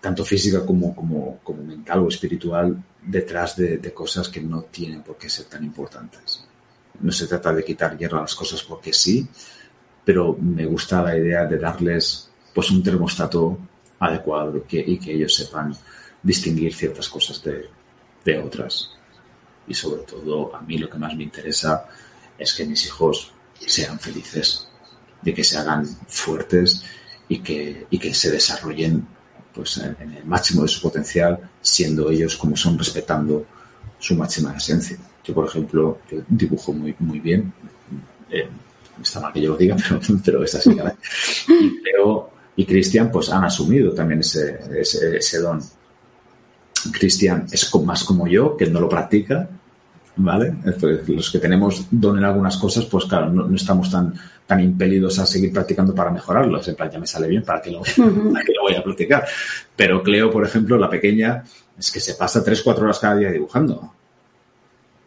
tanto 0.00 0.24
física 0.24 0.64
como, 0.64 0.94
como, 0.94 1.38
como 1.42 1.62
mental 1.62 2.00
o 2.00 2.08
espiritual, 2.08 2.82
detrás 3.02 3.56
de, 3.56 3.80
cosas 3.92 4.28
que 4.28 4.40
no 4.40 4.62
tienen 4.62 5.02
por 5.02 5.16
qué 5.16 5.28
ser 5.28 5.46
tan 5.46 5.64
importantes. 5.64 6.44
No 7.00 7.12
se 7.12 7.26
trata 7.26 7.52
de 7.52 7.64
quitar 7.64 7.96
hierro 7.96 8.18
a 8.18 8.22
las 8.22 8.34
cosas 8.34 8.62
porque 8.62 8.92
sí, 8.92 9.26
pero 10.04 10.36
me 10.40 10.66
gusta 10.66 11.02
la 11.02 11.16
idea 11.16 11.44
de 11.44 11.58
darles 11.58 12.30
pues 12.54 12.70
un 12.70 12.82
termostato 12.82 13.58
adecuado 13.98 14.64
y 14.70 14.98
que 14.98 15.12
ellos 15.12 15.34
sepan 15.34 15.74
distinguir 16.22 16.74
ciertas 16.74 17.08
cosas 17.08 17.42
de, 17.42 17.68
de 18.24 18.38
otras. 18.38 18.90
Y 19.68 19.74
sobre 19.74 20.02
todo, 20.02 20.54
a 20.54 20.60
mí 20.62 20.78
lo 20.78 20.88
que 20.88 20.98
más 20.98 21.14
me 21.16 21.24
interesa 21.24 21.86
es 22.38 22.54
que 22.54 22.64
mis 22.64 22.86
hijos 22.86 23.32
sean 23.58 23.98
felices, 23.98 24.68
de 25.22 25.34
que 25.34 25.44
se 25.44 25.58
hagan 25.58 25.86
fuertes 25.86 26.84
y 27.28 27.38
que, 27.40 27.86
y 27.90 27.98
que 27.98 28.14
se 28.14 28.30
desarrollen 28.30 29.06
pues, 29.52 29.78
en, 29.78 30.12
el 30.12 30.24
máximo 30.24 30.62
de 30.62 30.68
su 30.68 30.80
potencial, 30.80 31.38
siendo 31.60 32.10
ellos 32.10 32.36
como 32.36 32.56
son, 32.56 32.78
respetando 32.78 33.46
su 33.98 34.14
máxima 34.14 34.56
esencia. 34.56 34.96
Yo, 35.24 35.34
por 35.34 35.46
ejemplo, 35.46 35.98
yo 36.10 36.20
dibujo 36.28 36.72
muy, 36.72 36.94
muy 36.98 37.20
bien. 37.20 37.52
Eh, 38.30 38.48
está 39.02 39.20
mal 39.20 39.32
que 39.32 39.40
yo 39.40 39.50
lo 39.50 39.56
diga, 39.56 39.76
pero, 39.88 40.00
pero 40.24 40.44
es 40.44 40.54
así. 40.54 40.70
Y 41.48 41.82
Leo 41.82 42.30
y 42.56 42.64
Cristian 42.64 43.10
pues 43.10 43.30
han 43.30 43.44
asumido 43.44 43.92
también 43.92 44.20
ese, 44.20 44.58
ese, 44.80 45.18
ese 45.18 45.38
don 45.38 45.60
Cristian 46.92 47.46
es 47.50 47.74
más 47.84 48.04
como 48.04 48.26
yo, 48.26 48.56
que 48.56 48.66
no 48.66 48.80
lo 48.80 48.88
practica, 48.88 49.48
¿vale? 50.16 50.54
Los 51.08 51.30
que 51.30 51.38
tenemos 51.38 51.86
don 51.90 52.18
en 52.18 52.24
algunas 52.24 52.56
cosas, 52.56 52.84
pues 52.86 53.04
claro, 53.04 53.30
no, 53.30 53.54
estamos 53.54 53.90
tan, 53.90 54.14
tan 54.46 54.60
impelidos 54.60 55.18
a 55.18 55.26
seguir 55.26 55.52
practicando 55.52 55.94
para 55.94 56.10
mejorarlos. 56.10 56.66
En 56.68 56.74
plan, 56.74 56.90
ya 56.90 56.98
me 56.98 57.06
sale 57.06 57.28
bien, 57.28 57.42
¿para 57.42 57.60
qué 57.60 57.70
lo, 57.70 57.80
voy 57.80 58.74
a 58.74 58.82
practicar? 58.84 59.26
Pero 59.74 60.02
Cleo, 60.02 60.30
por 60.30 60.44
ejemplo, 60.44 60.78
la 60.78 60.88
pequeña, 60.88 61.44
es 61.78 61.90
que 61.90 62.00
se 62.00 62.14
pasa 62.14 62.44
3-4 62.44 62.78
horas 62.78 62.98
cada 62.98 63.16
día 63.16 63.30
dibujando. 63.30 63.92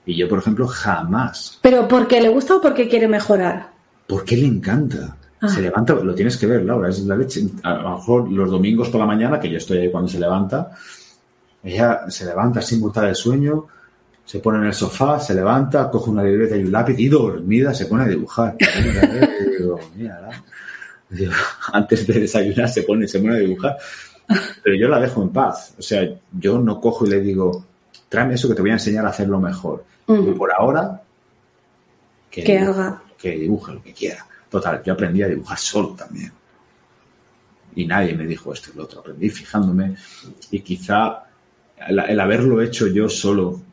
Y 0.06 0.16
yo, 0.16 0.28
por 0.28 0.40
ejemplo, 0.40 0.68
jamás. 0.68 1.60
¿Pero 1.62 1.88
porque 1.88 2.22
le 2.22 2.30
gusta 2.30 2.56
o 2.56 2.62
porque 2.62 2.88
quiere 2.88 3.08
mejorar? 3.08 3.72
Porque 4.08 4.38
le 4.38 4.46
encanta. 4.46 5.18
Ah. 5.42 5.48
Se 5.48 5.62
levanta, 5.62 5.94
lo 5.94 6.14
tienes 6.16 6.36
que 6.38 6.48
ver, 6.48 6.64
Laura, 6.64 6.90
es 6.90 7.00
la 7.06 7.16
leche. 7.16 7.48
A 7.64 7.74
lo 7.76 7.98
mejor 7.98 8.32
los 8.32 8.50
domingos 8.50 8.90
por 8.90 9.00
la 9.00 9.06
mañana, 9.06 9.40
que 9.40 9.50
yo 9.50 9.58
estoy 9.58 9.80
ahí 9.80 9.92
cuando 9.92 10.10
se 10.10 10.20
levanta, 10.20 10.72
ella 11.64 12.10
se 12.10 12.26
levanta 12.26 12.62
sin 12.62 12.82
botar 12.82 13.06
el 13.08 13.16
sueño, 13.16 13.68
se 14.30 14.38
pone 14.38 14.60
en 14.60 14.66
el 14.66 14.74
sofá, 14.76 15.20
se 15.20 15.34
levanta, 15.34 15.90
coge 15.90 16.12
una 16.12 16.24
libreta 16.24 16.56
y 16.56 16.62
un 16.62 16.72
lápiz 16.72 16.94
y 17.00 17.08
dormida 17.08 17.74
se 17.74 17.88
pone 17.88 18.04
a 18.04 18.08
dibujar. 18.08 18.56
antes 21.74 22.06
de 22.06 22.20
desayunar 22.20 22.70
se 22.70 22.84
pone, 22.84 23.08
se 23.08 23.18
pone 23.22 23.38
a 23.38 23.40
dibujar. 23.40 23.76
Pero 24.64 24.76
yo 24.76 24.88
la 24.88 25.00
dejo 25.00 25.24
en 25.24 25.30
paz. 25.30 25.74
O 25.80 25.82
sea, 25.82 26.08
yo 26.32 26.60
no 26.60 26.80
cojo 26.80 27.08
y 27.08 27.10
le 27.10 27.22
digo, 27.22 27.66
tráeme 28.08 28.36
eso 28.36 28.48
que 28.48 28.54
te 28.54 28.62
voy 28.62 28.70
a 28.70 28.74
enseñar 28.74 29.04
a 29.04 29.10
hacerlo 29.10 29.40
mejor. 29.40 29.84
Y 30.08 30.32
por 30.34 30.54
ahora, 30.54 31.02
que, 32.30 32.60
haga. 32.60 33.02
Que 33.18 33.32
dibuje 33.32 33.74
lo 33.74 33.82
que 33.82 33.94
quiera. 33.94 34.24
Total, 34.48 34.84
yo 34.84 34.94
aprendí 34.94 35.24
a 35.24 35.28
dibujar 35.28 35.58
solo 35.58 35.96
también. 35.96 36.32
Y 37.74 37.88
nadie 37.88 38.14
me 38.14 38.28
dijo 38.28 38.54
esto 38.54 38.70
y 38.72 38.78
lo 38.78 38.84
otro. 38.84 39.00
Aprendí 39.00 39.28
fijándome 39.32 39.96
y 40.52 40.60
quizá 40.60 41.24
el, 41.88 42.20
haberlo 42.20 42.62
hecho 42.62 42.86
yo 42.86 43.10
solo 43.10 43.69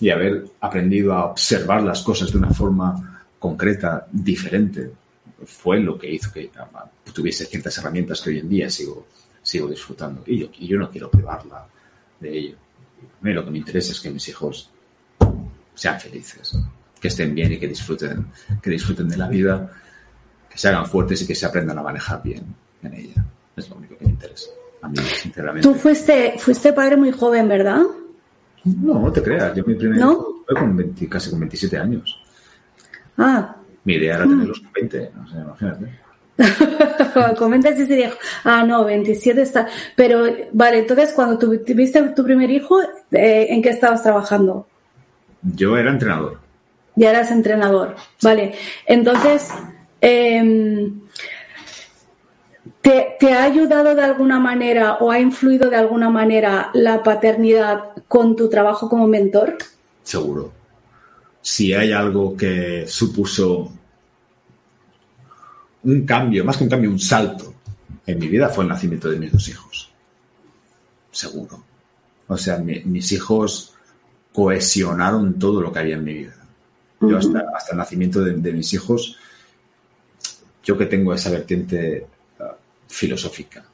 y 0.00 0.10
haber 0.10 0.44
aprendido 0.60 1.12
a 1.12 1.26
observar 1.26 1.82
las 1.82 2.02
cosas 2.02 2.32
de 2.32 2.38
una 2.38 2.50
forma 2.50 3.22
concreta, 3.38 4.06
diferente, 4.10 4.90
fue 5.44 5.78
lo 5.80 5.98
que 5.98 6.10
hizo 6.10 6.32
que 6.32 6.50
tuviese 7.12 7.44
ciertas 7.44 7.76
herramientas 7.78 8.20
que 8.20 8.30
hoy 8.30 8.38
en 8.38 8.48
día 8.48 8.70
sigo, 8.70 9.06
sigo 9.42 9.68
disfrutando. 9.68 10.22
Y 10.26 10.38
yo, 10.38 10.48
y 10.58 10.66
yo 10.66 10.78
no 10.78 10.90
quiero 10.90 11.10
privarla 11.10 11.66
de 12.20 12.38
ello. 12.38 12.56
A 13.20 13.24
mí 13.24 13.32
lo 13.32 13.44
que 13.44 13.50
me 13.50 13.58
interesa 13.58 13.92
es 13.92 14.00
que 14.00 14.10
mis 14.10 14.26
hijos 14.28 14.70
sean 15.74 16.00
felices, 16.00 16.58
que 17.00 17.08
estén 17.08 17.34
bien 17.34 17.52
y 17.52 17.58
que 17.58 17.68
disfruten, 17.68 18.26
que 18.62 18.70
disfruten 18.70 19.08
de 19.08 19.16
la 19.16 19.28
vida, 19.28 19.70
que 20.48 20.56
se 20.58 20.68
hagan 20.68 20.86
fuertes 20.86 21.22
y 21.22 21.26
que 21.26 21.34
se 21.34 21.46
aprendan 21.46 21.78
a 21.78 21.82
manejar 21.82 22.22
bien 22.22 22.44
en 22.82 22.94
ella. 22.94 23.24
Es 23.56 23.68
lo 23.68 23.76
único 23.76 23.96
que 23.98 24.06
me 24.06 24.12
interesa. 24.12 24.50
A 24.82 24.88
mí, 24.88 24.96
sinceramente. 24.98 25.68
Tú 25.68 25.74
fuiste, 25.74 26.34
fuiste 26.38 26.72
padre 26.72 26.96
muy 26.96 27.10
joven, 27.10 27.48
¿verdad? 27.48 27.82
No, 28.64 28.98
no 29.00 29.12
te 29.12 29.22
creas. 29.22 29.54
Yo 29.54 29.64
mi 29.64 29.74
primer 29.74 29.98
¿No? 29.98 30.12
hijo 30.12 30.44
fue 30.46 30.54
con 30.56 30.94
casi 31.08 31.30
con 31.30 31.40
27 31.40 31.78
años. 31.78 32.20
Ah. 33.18 33.56
Mi 33.84 33.94
idea 33.94 34.16
era 34.16 34.24
tenerlos 34.24 34.60
con 34.62 34.72
20, 34.72 35.10
no 35.14 35.28
sé, 35.28 35.36
imagínate. 35.36 36.04
Comenta 37.38 37.76
si 37.76 37.86
sería. 37.86 38.12
Ah, 38.42 38.64
no, 38.64 38.84
27 38.84 39.40
está. 39.40 39.68
Pero, 39.94 40.26
vale, 40.52 40.78
entonces 40.80 41.12
cuando 41.12 41.38
tuviste 41.38 42.02
tu 42.10 42.24
primer 42.24 42.50
hijo, 42.50 42.80
eh, 43.12 43.46
¿en 43.50 43.62
qué 43.62 43.68
estabas 43.68 44.02
trabajando? 44.02 44.66
Yo 45.42 45.76
era 45.76 45.90
entrenador. 45.90 46.40
Ya 46.96 47.10
eras 47.10 47.30
entrenador. 47.30 47.94
Vale. 48.22 48.54
Entonces, 48.86 49.48
eh, 50.00 50.90
¿te, 52.80 53.16
¿te, 53.18 53.32
ha 53.32 53.44
ayudado 53.44 53.94
de 53.94 54.02
alguna 54.02 54.38
manera 54.38 54.94
o 54.94 55.10
ha 55.10 55.20
influido 55.20 55.70
de 55.70 55.76
alguna 55.76 56.10
manera 56.10 56.70
la 56.74 57.02
paternidad 57.02 57.92
con 58.08 58.36
tu 58.36 58.48
trabajo 58.48 58.88
como 58.88 59.06
mentor? 59.06 59.58
Seguro. 60.02 60.52
Si 61.40 61.74
hay 61.74 61.92
algo 61.92 62.36
que 62.36 62.86
supuso 62.86 63.70
un 65.84 66.06
cambio, 66.06 66.44
más 66.44 66.56
que 66.56 66.64
un 66.64 66.70
cambio, 66.70 66.90
un 66.90 66.98
salto 66.98 67.54
en 68.06 68.18
mi 68.18 68.28
vida 68.28 68.48
fue 68.48 68.64
el 68.64 68.70
nacimiento 68.70 69.10
de 69.10 69.18
mis 69.18 69.32
dos 69.32 69.48
hijos. 69.48 69.90
Seguro. 71.10 71.62
O 72.26 72.36
sea, 72.36 72.58
mi, 72.58 72.82
mis 72.84 73.12
hijos 73.12 73.74
cohesionaron 74.32 75.38
todo 75.38 75.60
lo 75.60 75.72
que 75.72 75.78
había 75.78 75.96
en 75.96 76.04
mi 76.04 76.14
vida. 76.14 76.34
Yo 77.00 77.18
hasta, 77.18 77.44
hasta 77.54 77.72
el 77.72 77.78
nacimiento 77.78 78.22
de, 78.22 78.32
de, 78.32 78.52
mis 78.52 78.72
hijos, 78.72 79.18
yo 80.62 80.78
que 80.78 80.86
tengo 80.86 81.12
esa 81.12 81.30
vertiente 81.30 82.06
filosófica, 82.88 83.64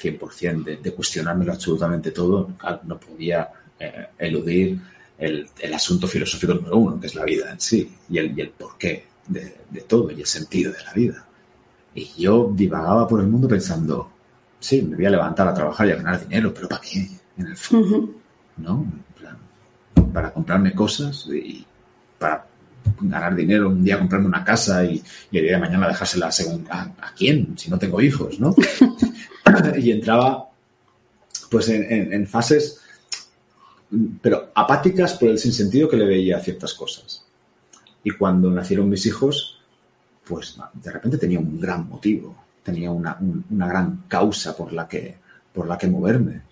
100%, 0.00 0.64
de, 0.64 0.76
de, 0.78 0.92
cuestionármelo 0.92 1.52
absolutamente 1.52 2.10
todo, 2.10 2.50
no 2.84 2.98
podía 2.98 3.48
eh, 3.78 4.08
eludir 4.18 4.80
el, 5.18 5.48
el, 5.58 5.74
asunto 5.74 6.08
filosófico 6.08 6.54
número 6.54 6.76
uno, 6.76 7.00
que 7.00 7.06
es 7.06 7.14
la 7.14 7.24
vida 7.24 7.50
en 7.52 7.60
sí, 7.60 7.90
y 8.08 8.18
el, 8.18 8.36
y 8.36 8.40
el 8.40 8.50
porqué 8.50 9.06
de, 9.28 9.56
de 9.70 9.80
todo, 9.82 10.10
y 10.10 10.20
el 10.20 10.26
sentido 10.26 10.72
de 10.72 10.82
la 10.82 10.92
vida. 10.92 11.26
Y 11.94 12.10
yo 12.16 12.50
divagaba 12.54 13.06
por 13.06 13.20
el 13.20 13.26
mundo 13.26 13.48
pensando, 13.48 14.10
sí, 14.58 14.82
me 14.82 14.96
voy 14.96 15.06
a 15.06 15.10
levantar 15.10 15.48
a 15.48 15.54
trabajar 15.54 15.88
y 15.88 15.92
a 15.92 15.96
ganar 15.96 16.20
dinero, 16.20 16.52
pero 16.54 16.68
¿para 16.68 16.80
qué? 16.80 17.08
En 17.36 17.46
el 17.46 17.56
fondo, 17.56 17.96
uh 17.96 18.02
-huh. 18.02 18.14
¿no? 18.58 18.86
Plan, 19.18 19.38
para 20.12 20.32
comprarme 20.32 20.74
cosas 20.74 21.26
y 21.26 21.64
para 22.18 22.49
ganar 23.00 23.34
dinero, 23.34 23.68
un 23.68 23.82
día 23.82 23.98
comprarme 23.98 24.26
una 24.26 24.44
casa 24.44 24.84
y, 24.84 25.02
y 25.30 25.38
el 25.38 25.44
día 25.44 25.52
de 25.52 25.60
mañana 25.60 25.88
dejársela 25.88 26.30
según 26.30 26.66
a, 26.70 26.82
a 26.82 27.14
quién, 27.16 27.56
si 27.56 27.70
no 27.70 27.78
tengo 27.78 28.00
hijos, 28.00 28.38
¿no? 28.40 28.54
y 29.78 29.90
entraba 29.90 30.48
pues 31.50 31.68
en, 31.68 31.84
en, 31.90 32.12
en, 32.12 32.26
fases, 32.26 32.80
pero 34.22 34.52
apáticas 34.54 35.14
por 35.14 35.30
el 35.30 35.38
sinsentido 35.38 35.88
que 35.88 35.96
le 35.96 36.06
veía 36.06 36.36
a 36.36 36.40
ciertas 36.40 36.74
cosas. 36.74 37.24
Y 38.04 38.10
cuando 38.10 38.50
nacieron 38.50 38.88
mis 38.88 39.04
hijos, 39.06 39.60
pues 40.24 40.56
de 40.74 40.92
repente 40.92 41.18
tenía 41.18 41.40
un 41.40 41.60
gran 41.60 41.88
motivo, 41.88 42.36
tenía 42.62 42.90
una, 42.90 43.16
un, 43.20 43.44
una 43.50 43.66
gran 43.66 44.04
causa 44.06 44.56
por 44.56 44.72
la 44.72 44.86
que, 44.86 45.16
por 45.52 45.66
la 45.66 45.76
que 45.76 45.88
moverme. 45.88 46.42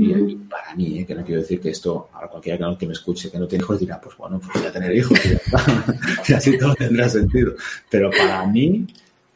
Y, 0.00 0.12
y, 0.12 0.36
para 0.36 0.74
mí, 0.74 0.98
¿eh? 0.98 1.04
que 1.04 1.14
no 1.14 1.22
quiero 1.22 1.42
decir 1.42 1.60
que 1.60 1.70
esto, 1.70 2.08
a 2.14 2.26
cualquiera 2.26 2.74
que 2.78 2.86
me 2.86 2.94
escuche 2.94 3.30
que 3.30 3.38
no 3.38 3.46
tiene 3.46 3.62
hijos 3.64 3.80
dirá, 3.80 4.00
pues 4.00 4.16
bueno, 4.16 4.40
pues 4.40 4.50
voy 4.54 4.66
a 4.66 4.72
tener 4.72 4.96
hijos 4.96 5.18
y, 5.26 5.28
y 6.32 6.34
así 6.34 6.56
todo 6.56 6.74
tendrá 6.74 7.08
sentido. 7.08 7.54
Pero 7.90 8.10
para 8.10 8.46
mí 8.46 8.86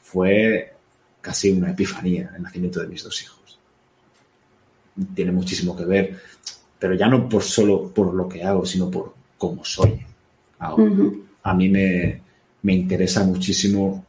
fue 0.03 0.73
casi 1.21 1.51
una 1.51 1.71
epifanía 1.71 2.33
el 2.35 2.43
nacimiento 2.43 2.81
de 2.81 2.87
mis 2.87 3.05
dos 3.05 3.23
hijos. 3.23 3.59
Tiene 5.15 5.33
muchísimo 5.33 5.77
que 5.77 5.85
ver, 5.85 6.19
pero 6.79 6.95
ya 6.95 7.09
no 7.09 7.29
por 7.29 7.43
solo 7.43 7.93
por 7.93 8.15
lo 8.15 8.27
que 8.27 8.43
hago, 8.43 8.65
sino 8.65 8.91
por 8.91 9.15
cómo 9.37 9.65
soy 9.65 10.01
ahora. 10.61 10.85
Uh 10.85 10.97
-huh. 10.97 11.23
A 11.43 11.53
mí 11.53 11.69
me, 11.69 12.23
me 12.63 12.73
interesa 12.73 13.23
muchísimo 13.25 14.07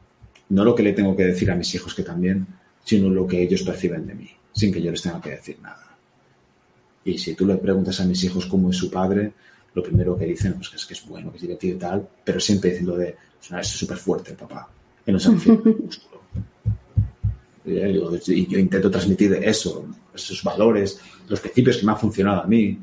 no 0.50 0.64
lo 0.64 0.76
que 0.76 0.84
le 0.84 0.94
tengo 0.94 1.16
que 1.16 1.26
decir 1.26 1.50
a 1.52 1.56
mis 1.56 1.74
hijos 1.76 1.94
que 1.94 2.04
también, 2.04 2.46
sino 2.84 3.10
lo 3.10 3.28
que 3.28 3.42
ellos 3.42 3.64
perciben 3.64 4.06
de 4.06 4.16
mí, 4.16 4.30
sin 4.54 4.72
que 4.72 4.82
yo 4.82 4.92
les 4.92 5.02
tenga 5.02 5.20
que 5.20 5.32
decir 5.32 5.58
nada. 5.62 5.85
Y 7.06 7.18
si 7.20 7.36
tú 7.36 7.46
le 7.46 7.56
preguntas 7.56 8.00
a 8.02 8.06
mis 8.06 8.24
hijos 8.24 8.48
cómo 8.48 8.72
es 8.72 8.78
su 8.78 8.90
padre, 8.90 9.32
lo 9.76 9.84
primero 9.84 10.18
que 10.18 10.26
dicen 10.26 10.54
pues, 10.54 10.74
es 10.74 10.86
que 10.86 10.96
es 10.96 11.06
bueno, 11.06 11.30
que 11.30 11.38
es 11.38 11.42
divertido 11.44 11.76
y 11.76 11.80
tal, 11.80 12.10
pero 12.24 12.40
siempre 12.40 12.72
diciendo 12.72 12.98
de, 12.98 13.16
es 13.62 13.68
súper 13.68 13.98
fuerte 13.98 14.32
el 14.32 14.38
papá, 14.38 14.68
que 15.06 15.12
no 15.12 15.20
refiere 15.20 15.62
al 15.64 15.76
músculo. 15.78 16.22
Y 17.66 18.48
yo 18.48 18.60
intento 18.60 18.90
transmitir 18.90 19.34
eso, 19.34 19.86
esos 20.14 20.44
valores, 20.44 21.00
los 21.28 21.40
principios 21.40 21.78
que 21.78 21.86
me 21.86 21.92
han 21.92 22.00
funcionado 22.00 22.42
a 22.42 22.48
mí, 22.48 22.80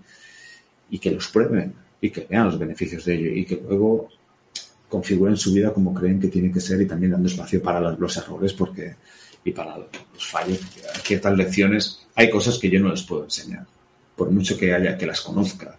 y 0.90 0.98
que 0.98 1.10
los 1.10 1.28
prueben, 1.28 1.74
y 2.00 2.10
que 2.10 2.26
vean 2.28 2.46
los 2.46 2.58
beneficios 2.58 3.04
de 3.04 3.14
ello, 3.14 3.30
y 3.30 3.44
que 3.44 3.56
luego 3.56 4.08
configuren 4.88 5.36
su 5.36 5.52
vida 5.52 5.72
como 5.72 5.94
creen 5.94 6.20
que 6.20 6.28
tiene 6.28 6.52
que 6.52 6.60
ser 6.60 6.80
y 6.80 6.86
también 6.86 7.12
dando 7.12 7.26
espacio 7.26 7.62
para 7.62 7.80
los, 7.80 7.98
los 7.98 8.16
errores 8.18 8.52
porque 8.52 8.94
y 9.44 9.50
para 9.50 9.78
los 9.78 9.88
fallos, 10.18 10.60
ciertas 11.02 11.36
lecciones, 11.36 12.06
hay 12.14 12.30
cosas 12.30 12.58
que 12.58 12.70
yo 12.70 12.78
no 12.78 12.90
les 12.90 13.02
puedo 13.02 13.24
enseñar, 13.24 13.66
por 14.16 14.30
mucho 14.30 14.56
que 14.56 14.74
haya 14.74 14.96
que 14.96 15.06
las 15.06 15.20
conozca. 15.20 15.76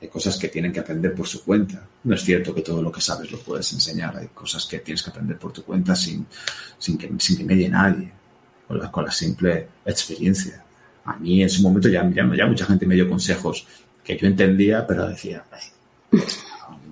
Hay 0.00 0.08
cosas 0.08 0.36
que 0.38 0.48
tienen 0.48 0.72
que 0.72 0.80
aprender 0.80 1.14
por 1.14 1.26
su 1.26 1.44
cuenta. 1.44 1.84
No 2.04 2.14
es 2.14 2.22
cierto 2.22 2.54
que 2.54 2.62
todo 2.62 2.80
lo 2.80 2.92
que 2.92 3.00
sabes 3.00 3.30
lo 3.32 3.38
puedes 3.38 3.72
enseñar. 3.72 4.16
Hay 4.16 4.28
cosas 4.28 4.64
que 4.66 4.78
tienes 4.78 5.02
que 5.02 5.10
aprender 5.10 5.38
por 5.38 5.52
tu 5.52 5.64
cuenta 5.64 5.96
sin, 5.96 6.24
sin, 6.78 6.96
que, 6.96 7.10
sin 7.18 7.38
que 7.38 7.44
medie 7.44 7.68
nadie, 7.68 8.12
con 8.66 8.78
la, 8.78 8.90
con 8.90 9.04
la 9.04 9.10
simple 9.10 9.68
experiencia. 9.84 10.64
A 11.04 11.16
mí 11.16 11.42
en 11.42 11.50
su 11.50 11.62
momento 11.62 11.88
ya, 11.88 12.08
ya, 12.10 12.30
ya 12.36 12.46
mucha 12.46 12.66
gente 12.66 12.86
me 12.86 12.94
dio 12.94 13.08
consejos 13.08 13.66
que 14.04 14.16
yo 14.16 14.26
entendía, 14.26 14.86
pero 14.86 15.08
decía, 15.08 15.44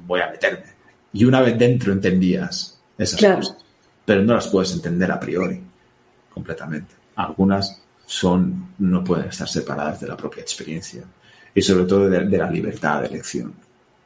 voy 0.07 0.21
a 0.21 0.31
meterme 0.31 0.77
y 1.17 1.25
una 1.25 1.41
vez 1.41 1.59
dentro 1.59 1.93
entendías 1.93 2.79
esas 2.99 3.19
claro. 3.19 3.37
cosas, 3.39 3.57
pero 4.05 4.23
no 4.23 4.35
las 4.35 4.49
puedes 4.49 4.73
entender 4.75 5.11
a 5.11 5.19
priori 5.19 5.63
completamente. 6.29 6.95
Algunas 7.15 7.81
son, 8.07 8.69
no 8.79 9.05
pueden 9.05 9.29
estar 9.29 9.49
separadas 9.49 10.01
de 10.01 10.09
la 10.09 10.17
propia 10.17 10.41
experiencia 10.41 11.03
y 11.55 11.61
sobre 11.61 11.85
todo 11.85 12.09
de, 12.09 12.25
de 12.25 12.39
la 12.39 12.51
libertad 12.51 13.03
de 13.03 13.09
elección. 13.09 13.53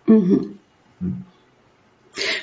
Uh 0.07 0.13
-huh. 0.13 0.53
mm. 1.01 1.31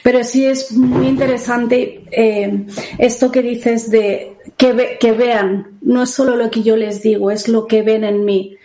Pero 0.02 0.24
sí 0.24 0.46
es 0.46 0.72
muy 0.72 1.08
interesante 1.08 2.06
eh, 2.12 2.66
esto 2.98 3.32
que 3.32 3.42
dices 3.42 3.92
de 3.92 4.38
que, 4.56 4.72
ve, 4.74 4.98
que, 5.00 5.12
vean, 5.12 5.78
no 5.82 6.04
es 6.04 6.12
solo 6.12 6.36
lo 6.36 6.50
que 6.50 6.64
yo 6.64 6.78
les 6.78 7.02
digo, 7.02 7.32
es 7.32 7.50
lo 7.50 7.68
que 7.68 7.82
ven 7.82 8.04
en 8.04 8.24
mí. 8.24 8.56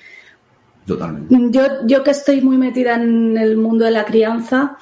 Totalmente. 0.87 1.35
Yo, 1.51 1.87
yo 1.87 2.03
que 2.03 2.13
estoy 2.13 2.41
muy 2.41 2.57
metida 2.57 2.95
en 2.95 3.37
el 3.37 3.57
mundo 3.57 3.85
de 3.85 3.91
la 3.91 4.05
crianza, 4.05 4.79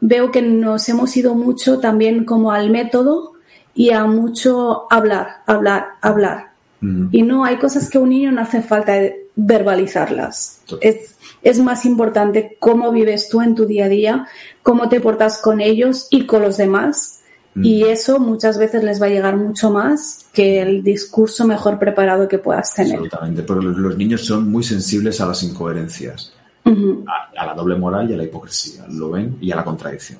veo 0.00 0.30
que 0.30 0.42
nos 0.42 0.88
hemos 0.88 1.16
ido 1.16 1.34
mucho 1.34 1.78
también 1.80 2.24
como 2.24 2.52
al 2.52 2.70
método 2.70 3.32
y 3.74 3.90
a 3.90 4.04
mucho 4.04 4.86
hablar, 4.90 5.42
hablar, 5.46 5.86
hablar. 6.02 6.47
Mm. 6.80 7.08
Y 7.12 7.22
no, 7.22 7.44
hay 7.44 7.56
cosas 7.56 7.90
que 7.90 7.98
a 7.98 8.00
un 8.00 8.10
niño 8.10 8.32
no 8.32 8.40
hace 8.40 8.62
falta 8.62 8.94
verbalizarlas. 9.36 10.62
Es, 10.80 11.16
es, 11.42 11.58
más 11.60 11.84
importante 11.84 12.56
cómo 12.58 12.92
vives 12.92 13.28
tú 13.28 13.40
en 13.40 13.54
tu 13.54 13.66
día 13.66 13.86
a 13.86 13.88
día, 13.88 14.28
cómo 14.62 14.88
te 14.88 15.00
portas 15.00 15.38
con 15.38 15.60
ellos 15.60 16.08
y 16.10 16.26
con 16.26 16.42
los 16.42 16.56
demás. 16.56 17.20
Mm. 17.54 17.64
Y 17.64 17.84
eso 17.84 18.20
muchas 18.20 18.58
veces 18.58 18.84
les 18.84 19.00
va 19.00 19.06
a 19.06 19.10
llegar 19.10 19.36
mucho 19.36 19.70
más 19.70 20.26
que 20.32 20.60
el 20.60 20.82
discurso 20.82 21.46
mejor 21.46 21.78
preparado 21.78 22.28
que 22.28 22.38
puedas 22.38 22.74
tener. 22.74 22.94
Absolutamente, 22.94 23.42
pero 23.42 23.60
los, 23.60 23.96
niños 23.96 24.24
son 24.24 24.50
muy 24.50 24.62
sensibles 24.62 25.20
a 25.20 25.26
las 25.26 25.42
incoherencias. 25.42 26.32
Uh 26.64 26.70
-huh. 26.70 27.04
a, 27.06 27.40
a, 27.40 27.46
la 27.46 27.54
doble 27.54 27.76
moral 27.76 28.10
y 28.10 28.14
a 28.14 28.16
la 28.16 28.24
hipocresía. 28.24 28.86
Lo 28.88 29.10
ven 29.10 29.38
y 29.40 29.50
a 29.50 29.56
la 29.56 29.64
contradicción. 29.64 30.18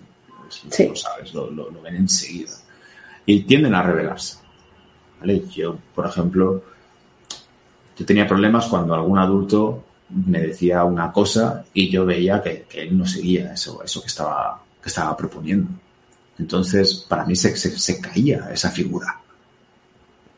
Sí. 0.70 0.88
Lo 0.88 0.96
sabes, 0.96 1.34
lo, 1.34 1.50
lo, 1.50 1.70
lo, 1.70 1.82
ven 1.82 1.96
enseguida. 1.96 2.52
Y 3.26 3.42
tienden 3.42 3.74
a 3.74 3.82
rebelarse. 3.82 4.38
¿Vale? 5.20 5.44
Yo, 5.48 5.76
por 5.94 6.06
ejemplo, 6.06 6.62
yo 7.96 8.06
tenía 8.06 8.26
problemas 8.26 8.66
cuando 8.66 8.94
algún 8.94 9.18
adulto 9.18 9.84
me 10.10 10.40
decía 10.40 10.84
una 10.84 11.12
cosa 11.12 11.64
y 11.74 11.90
yo 11.90 12.06
veía 12.06 12.42
que, 12.42 12.62
que 12.68 12.82
él 12.82 12.96
no 12.96 13.06
seguía 13.06 13.52
eso, 13.52 13.82
eso 13.82 14.00
que, 14.00 14.06
estaba, 14.06 14.62
que 14.82 14.88
estaba 14.88 15.16
proponiendo. 15.16 15.68
Entonces, 16.38 16.94
para 17.08 17.24
mí 17.24 17.34
se, 17.34 17.56
se, 17.56 17.76
se 17.78 18.00
caía 18.00 18.48
esa 18.52 18.70
figura. 18.70 19.20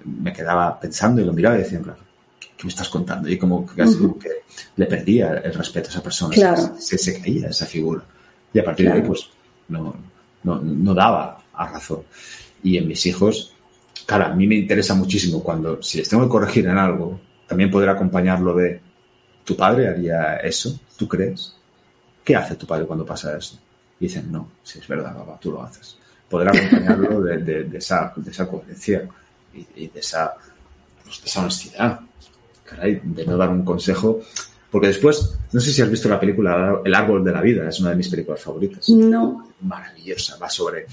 Me 0.04 0.32
quedaba 0.32 0.80
pensando 0.80 1.20
y 1.20 1.24
lo 1.24 1.32
miraba 1.32 1.56
y 1.56 1.58
decía, 1.58 1.80
claro, 1.80 2.00
¿qué 2.38 2.64
me 2.64 2.70
estás 2.70 2.88
contando? 2.88 3.28
Y 3.28 3.38
como 3.38 3.66
casi 3.66 3.96
uh 3.96 4.14
-huh. 4.14 4.18
que 4.18 4.30
le 4.76 4.86
perdía 4.86 5.34
el 5.44 5.54
respeto 5.54 5.88
a 5.88 5.90
esa 5.90 6.02
persona, 6.02 6.34
claro. 6.34 6.74
se, 6.78 6.98
se, 6.98 7.20
caía 7.20 7.48
esa 7.48 7.66
figura. 7.66 8.02
Y 8.52 8.58
a 8.58 8.64
partir 8.64 8.86
claro. 8.86 8.96
de 8.96 9.02
ahí, 9.02 9.08
pues, 9.08 9.30
no, 9.68 9.94
no, 10.42 10.60
no, 10.60 10.94
daba 10.94 11.38
a 11.52 11.66
razón. 11.68 12.02
Y 12.62 12.78
en 12.78 12.88
mis 12.88 13.04
hijos, 13.06 13.52
claro, 14.10 14.32
a 14.32 14.34
mí 14.34 14.44
me 14.44 14.56
interesa 14.56 14.94
muchísimo 14.94 15.40
cuando, 15.40 15.80
si 15.80 15.98
les 15.98 16.08
tengo 16.08 16.24
que 16.24 16.28
corregir 16.28 16.66
en 16.66 16.76
algo, 16.76 17.20
también 17.46 17.70
poder 17.70 17.90
acompañarlo 17.90 18.56
de, 18.56 18.80
¿Tu 19.44 19.56
padre 19.56 19.88
haría 19.88 20.36
eso? 20.36 20.78
¿Tú 20.96 21.08
crees? 21.08 21.54
¿Qué 22.24 22.36
hace 22.36 22.56
tu 22.56 22.66
padre 22.66 22.86
cuando 22.86 23.06
pasa 23.06 23.36
eso? 23.36 23.58
Y 23.98 24.06
dicen, 24.06 24.30
no, 24.30 24.48
si 24.62 24.78
es 24.78 24.88
verdad, 24.88 25.16
papá, 25.16 25.38
tú 25.40 25.52
lo 25.52 25.62
haces. 25.62 25.96
Poder 26.28 26.48
acompañarlo 26.48 27.22
de, 27.22 27.68
esa, 27.74 28.12
de 28.16 28.30
esa 28.30 28.48
coherencia 28.48 29.08
y, 29.52 29.88
de, 29.88 30.00
esa, 30.00 30.34
pues, 31.04 31.22
de 31.22 31.26
esa 31.26 31.40
honestidad. 31.40 32.00
Caray, 32.64 33.00
de 33.02 33.26
no 33.26 33.36
dar 33.36 33.48
un 33.48 33.64
consejo. 33.64 34.20
Porque 34.70 34.88
después, 34.88 35.36
no 35.52 35.60
sé 35.60 35.72
si 35.72 35.82
has 35.82 35.90
visto 35.90 36.08
la 36.08 36.20
película 36.20 36.80
El 36.84 36.94
árbol 36.94 37.24
de 37.24 37.32
la 37.32 37.40
vida, 37.40 37.68
es 37.68 37.80
una 37.80 37.90
de 37.90 37.96
mis 37.96 38.08
películas 38.08 38.40
favoritas. 38.40 38.88
No. 38.88 39.52
Maravillosa, 39.62 40.36
va 40.36 40.48
sobre, 40.48 40.86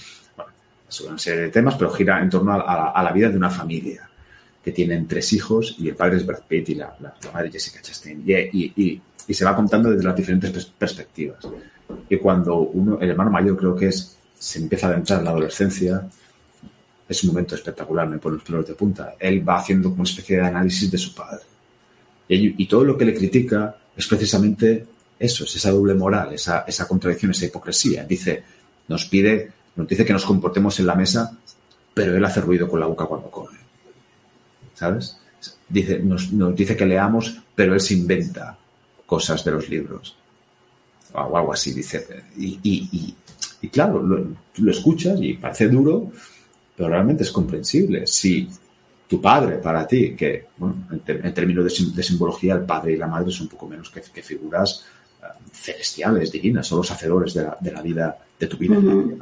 sobre 0.88 1.12
una 1.12 1.20
serie 1.20 1.44
de 1.44 1.50
temas, 1.50 1.76
pero 1.76 1.92
gira 1.92 2.22
en 2.22 2.30
torno 2.30 2.54
a 2.54 3.04
la 3.04 3.12
vida 3.12 3.30
de 3.30 3.38
una 3.38 3.50
familia 3.50 4.08
que 4.68 4.74
tienen 4.74 5.08
tres 5.08 5.32
hijos 5.32 5.78
y 5.80 5.88
el 5.88 5.96
padre 5.96 6.18
es 6.18 6.26
Brad 6.26 6.42
Pitt 6.46 6.68
y 6.68 6.76
la, 6.76 6.94
madre 7.34 7.50
Jessica 7.50 7.82
Chastain. 7.82 8.22
Y, 8.28 9.02
se 9.34 9.46
va 9.46 9.56
contando 9.56 9.90
desde 9.92 10.04
las 10.04 10.14
diferentes 10.14 10.66
perspectivas. 10.66 11.38
Y 12.10 12.18
cuando 12.18 12.58
uno, 12.60 13.00
el 13.00 13.10
hermano 13.10 13.32
mayor 13.32 13.56
creo 13.56 13.74
que 13.74 13.88
es, 13.88 14.18
se 14.38 14.60
empieza 14.60 14.88
a 14.88 14.90
adentrar 14.90 15.20
en 15.20 15.26
la 15.26 15.32
adolescencia, 15.32 16.06
es 17.08 17.24
un 17.24 17.30
momento 17.30 17.56
espectacular, 17.56 18.10
me 18.10 18.18
pone 18.18 18.36
los 18.36 18.44
pelos 18.44 18.68
de 18.68 18.74
punta. 18.74 19.16
Él 19.18 19.48
va 19.48 19.60
haciendo 19.60 19.90
como 19.90 20.02
una 20.02 20.10
especie 20.10 20.36
de 20.36 20.46
análisis 20.46 20.92
de 20.92 20.98
su 20.98 21.16
padre. 21.16 21.44
Y, 22.28 22.66
todo 22.68 22.84
lo 22.84 22.98
que 22.98 23.06
le 23.06 23.16
critica 23.16 23.74
es 23.96 24.06
precisamente 24.06 24.86
eso, 25.18 25.46
es 25.46 25.56
esa 25.56 25.72
doble 25.72 25.94
moral, 25.94 26.34
esa, 26.34 26.66
esa 26.68 26.86
contradicción, 26.86 27.32
esa 27.32 27.46
hipocresía. 27.46 28.04
Dice, 28.04 28.44
nos 28.90 29.06
pide, 29.06 29.50
nos 29.78 29.88
dice 29.88 30.04
que 30.04 30.14
nos 30.14 30.26
comportemos 30.26 30.80
en 30.80 30.88
la 30.88 30.96
mesa, 30.96 31.38
pero 31.94 32.18
él 32.18 32.26
hace 32.26 32.42
ruido 32.42 32.68
con 32.68 32.80
la 32.80 32.88
boca 32.88 33.06
cuando 33.06 33.32
come. 33.32 33.58
¿sabes? 34.78 35.18
Dice, 35.68 36.00
nos, 36.00 36.30
dice 36.56 36.78
que 36.78 36.86
leamos, 36.86 37.42
pero 37.56 37.74
él 37.74 37.82
se 37.82 37.96
inventa 37.96 38.58
cosas 39.06 39.44
de 39.44 39.52
los 39.52 39.68
libros. 39.70 40.16
O 41.14 41.36
algo 41.36 41.52
así, 41.52 41.74
dice. 41.74 42.06
Y, 42.38 43.16
claro, 43.72 44.02
lo, 44.02 44.28
lo 44.58 44.72
escuchas 44.72 45.20
y 45.20 45.34
parece 45.34 45.68
duro, 45.68 46.12
pero 46.76 46.90
realmente 46.90 47.24
es 47.24 47.32
comprensible. 47.32 48.06
Si 48.06 48.48
tu 49.08 49.20
padre 49.20 49.58
para 49.58 49.88
ti, 49.88 50.16
que 50.16 50.48
bueno, 50.58 50.88
en, 50.92 51.34
términos 51.34 51.64
de, 51.96 52.04
simbología, 52.04 52.54
el 52.54 52.62
padre 52.62 52.94
y 52.94 52.98
la 52.98 53.08
madre 53.08 53.32
son 53.32 53.44
un 53.44 53.50
poco 53.50 53.68
menos 53.68 53.90
que, 53.90 54.22
figuras 54.22 54.84
eh, 54.84 54.86
celestiales, 55.52 56.32
divinas, 56.32 56.68
son 56.68 56.80
los 56.80 56.92
hacedores 56.92 57.34
de 57.34 57.72
la, 57.72 57.82
vida, 57.82 58.18
de 58.40 58.48
tu 58.48 58.58
vida. 58.58 58.76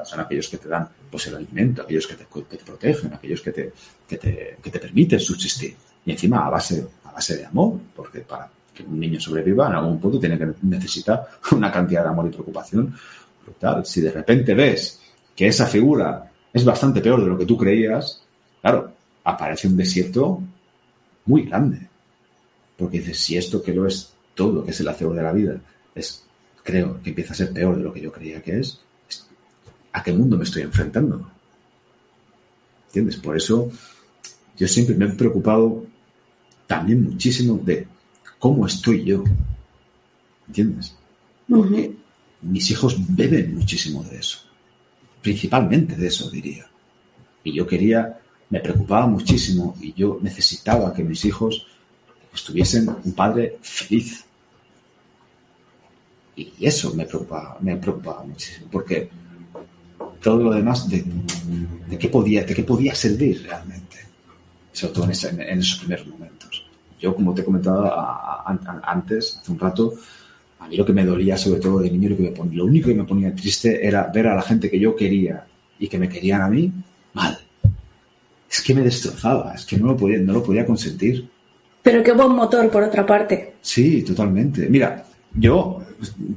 Son 0.03 0.19
aquellos 0.19 0.47
que 0.47 0.57
te 0.57 0.67
dan 0.67 0.87
pues, 1.09 1.27
el 1.27 1.35
alimento, 1.35 1.83
aquellos 1.83 2.07
que 2.07 2.15
te, 2.15 2.25
que 2.25 2.57
te 2.57 2.63
protegen, 2.63 3.13
aquellos 3.13 3.41
que 3.41 3.51
te, 3.51 3.73
que 4.07 4.17
te, 4.17 4.57
que 4.61 4.71
te 4.71 4.79
permiten 4.79 5.19
subsistir. 5.19 5.75
Y 6.05 6.11
encima 6.11 6.45
a 6.45 6.49
base, 6.49 6.85
a 7.05 7.11
base 7.11 7.37
de 7.37 7.45
amor, 7.45 7.79
porque 7.95 8.19
para 8.19 8.49
que 8.73 8.83
un 8.83 8.99
niño 8.99 9.19
sobreviva 9.19 9.67
en 9.67 9.73
algún 9.73 9.99
punto 9.99 10.19
tiene 10.19 10.37
que 10.37 10.47
necesitar 10.63 11.27
una 11.51 11.71
cantidad 11.71 12.03
de 12.03 12.09
amor 12.09 12.27
y 12.27 12.31
preocupación 12.31 12.93
brutal. 13.43 13.85
Si 13.85 14.01
de 14.01 14.11
repente 14.11 14.53
ves 14.53 14.99
que 15.35 15.47
esa 15.47 15.65
figura 15.65 16.29
es 16.53 16.63
bastante 16.63 17.01
peor 17.01 17.21
de 17.21 17.27
lo 17.27 17.37
que 17.37 17.45
tú 17.45 17.57
creías, 17.57 18.21
claro, 18.61 18.91
aparece 19.23 19.67
un 19.67 19.77
desierto 19.77 20.41
muy 21.25 21.43
grande. 21.43 21.87
Porque 22.77 22.99
dices, 22.99 23.19
si 23.19 23.37
esto 23.37 23.63
que 23.63 23.73
lo 23.73 23.87
es 23.87 24.13
todo, 24.33 24.63
que 24.63 24.71
es 24.71 24.79
el 24.79 24.87
acero 24.87 25.13
de 25.13 25.23
la 25.23 25.31
vida, 25.31 25.55
es, 25.95 26.23
creo 26.63 27.01
que 27.01 27.09
empieza 27.09 27.33
a 27.33 27.37
ser 27.37 27.51
peor 27.51 27.77
de 27.77 27.83
lo 27.83 27.93
que 27.93 28.01
yo 28.01 28.11
creía 28.11 28.41
que 28.41 28.59
es, 28.59 28.79
¿a 29.93 30.03
qué 30.03 30.13
mundo 30.13 30.37
me 30.37 30.43
estoy 30.43 30.61
enfrentando? 30.61 31.31
¿Entiendes? 32.87 33.15
Por 33.17 33.35
eso 33.35 33.71
yo 34.57 34.67
siempre 34.67 34.95
me 34.95 35.05
he 35.05 35.09
preocupado 35.09 35.85
también 36.67 37.03
muchísimo 37.03 37.59
de 37.63 37.87
cómo 38.39 38.65
estoy 38.65 39.03
yo. 39.03 39.23
¿Entiendes? 40.47 40.95
Porque 41.47 41.93
mis 42.41 42.69
hijos 42.71 42.95
beben 43.07 43.55
muchísimo 43.55 44.03
de 44.03 44.17
eso. 44.17 44.39
Principalmente 45.21 45.95
de 45.95 46.07
eso, 46.07 46.29
diría. 46.29 46.67
Y 47.43 47.53
yo 47.53 47.65
quería, 47.65 48.19
me 48.49 48.59
preocupaba 48.59 49.07
muchísimo 49.07 49.75
y 49.81 49.93
yo 49.93 50.19
necesitaba 50.21 50.93
que 50.93 51.03
mis 51.03 51.25
hijos 51.25 51.67
estuviesen 52.33 52.89
un 53.03 53.13
padre 53.13 53.57
feliz. 53.61 54.25
Y 56.35 56.51
eso 56.65 56.93
me 56.93 57.05
preocupaba, 57.05 57.57
me 57.61 57.77
preocupaba 57.77 58.23
muchísimo. 58.23 58.67
Porque 58.71 59.09
todo 60.25 60.43
lo 60.43 60.53
demás, 60.53 60.89
de, 60.89 61.05
qué, 61.99 62.09
podía, 62.09 62.43
de 62.43 62.55
qué 62.55 62.63
podía 62.63 62.95
servir 62.95 63.43
realmente, 63.43 63.97
sobre 64.71 64.93
todo 64.93 65.05
en, 65.05 65.11
esos 65.59 65.79
primeros 65.79 66.07
momentos. 66.07 66.65
Yo, 66.99 67.13
como 67.13 67.33
te 67.33 67.41
he 67.41 67.45
comentado 67.45 67.93
antes, 68.83 69.37
hace 69.39 69.51
un 69.51 69.59
rato, 69.59 69.93
a 70.59 70.67
mí 70.67 70.77
lo 70.77 70.85
que 70.85 70.93
me 70.93 71.05
dolía 71.05 71.37
sobre 71.37 71.59
todo 71.59 71.79
de 71.79 71.91
niño, 71.91 72.09
lo, 72.09 72.17
que 72.17 72.23
me 72.23 72.31
ponía, 72.31 72.57
lo 72.57 72.65
único 72.65 72.89
que 72.89 72.95
me 72.95 73.03
ponía 73.03 73.35
triste 73.35 73.85
era 73.85 74.09
ver 74.11 74.25
a 74.25 74.35
la 74.35 74.41
gente 74.41 74.67
que 74.67 74.79
yo 74.79 74.95
quería 74.95 75.45
y 75.77 75.87
que 75.87 75.99
me 75.99 76.09
querían 76.09 76.41
a 76.41 76.49
mí 76.49 76.71
mal. 77.13 77.37
Es 78.49 78.61
que 78.61 78.73
me 78.73 78.81
destrozaba, 78.81 79.53
es 79.53 79.63
que 79.63 79.77
no 79.77 79.87
lo 79.87 79.95
podía, 79.95 80.17
no 80.17 80.33
lo 80.33 80.43
podía 80.43 80.65
consentir. 80.65 81.29
Pero 81.83 82.01
qué 82.01 82.13
buen 82.13 82.31
motor, 82.31 82.67
por 82.71 82.81
otra 82.81 83.05
parte. 83.05 83.57
Sí, 83.61 84.01
totalmente. 84.01 84.67
Mira, 84.69 85.05
yo 85.35 85.84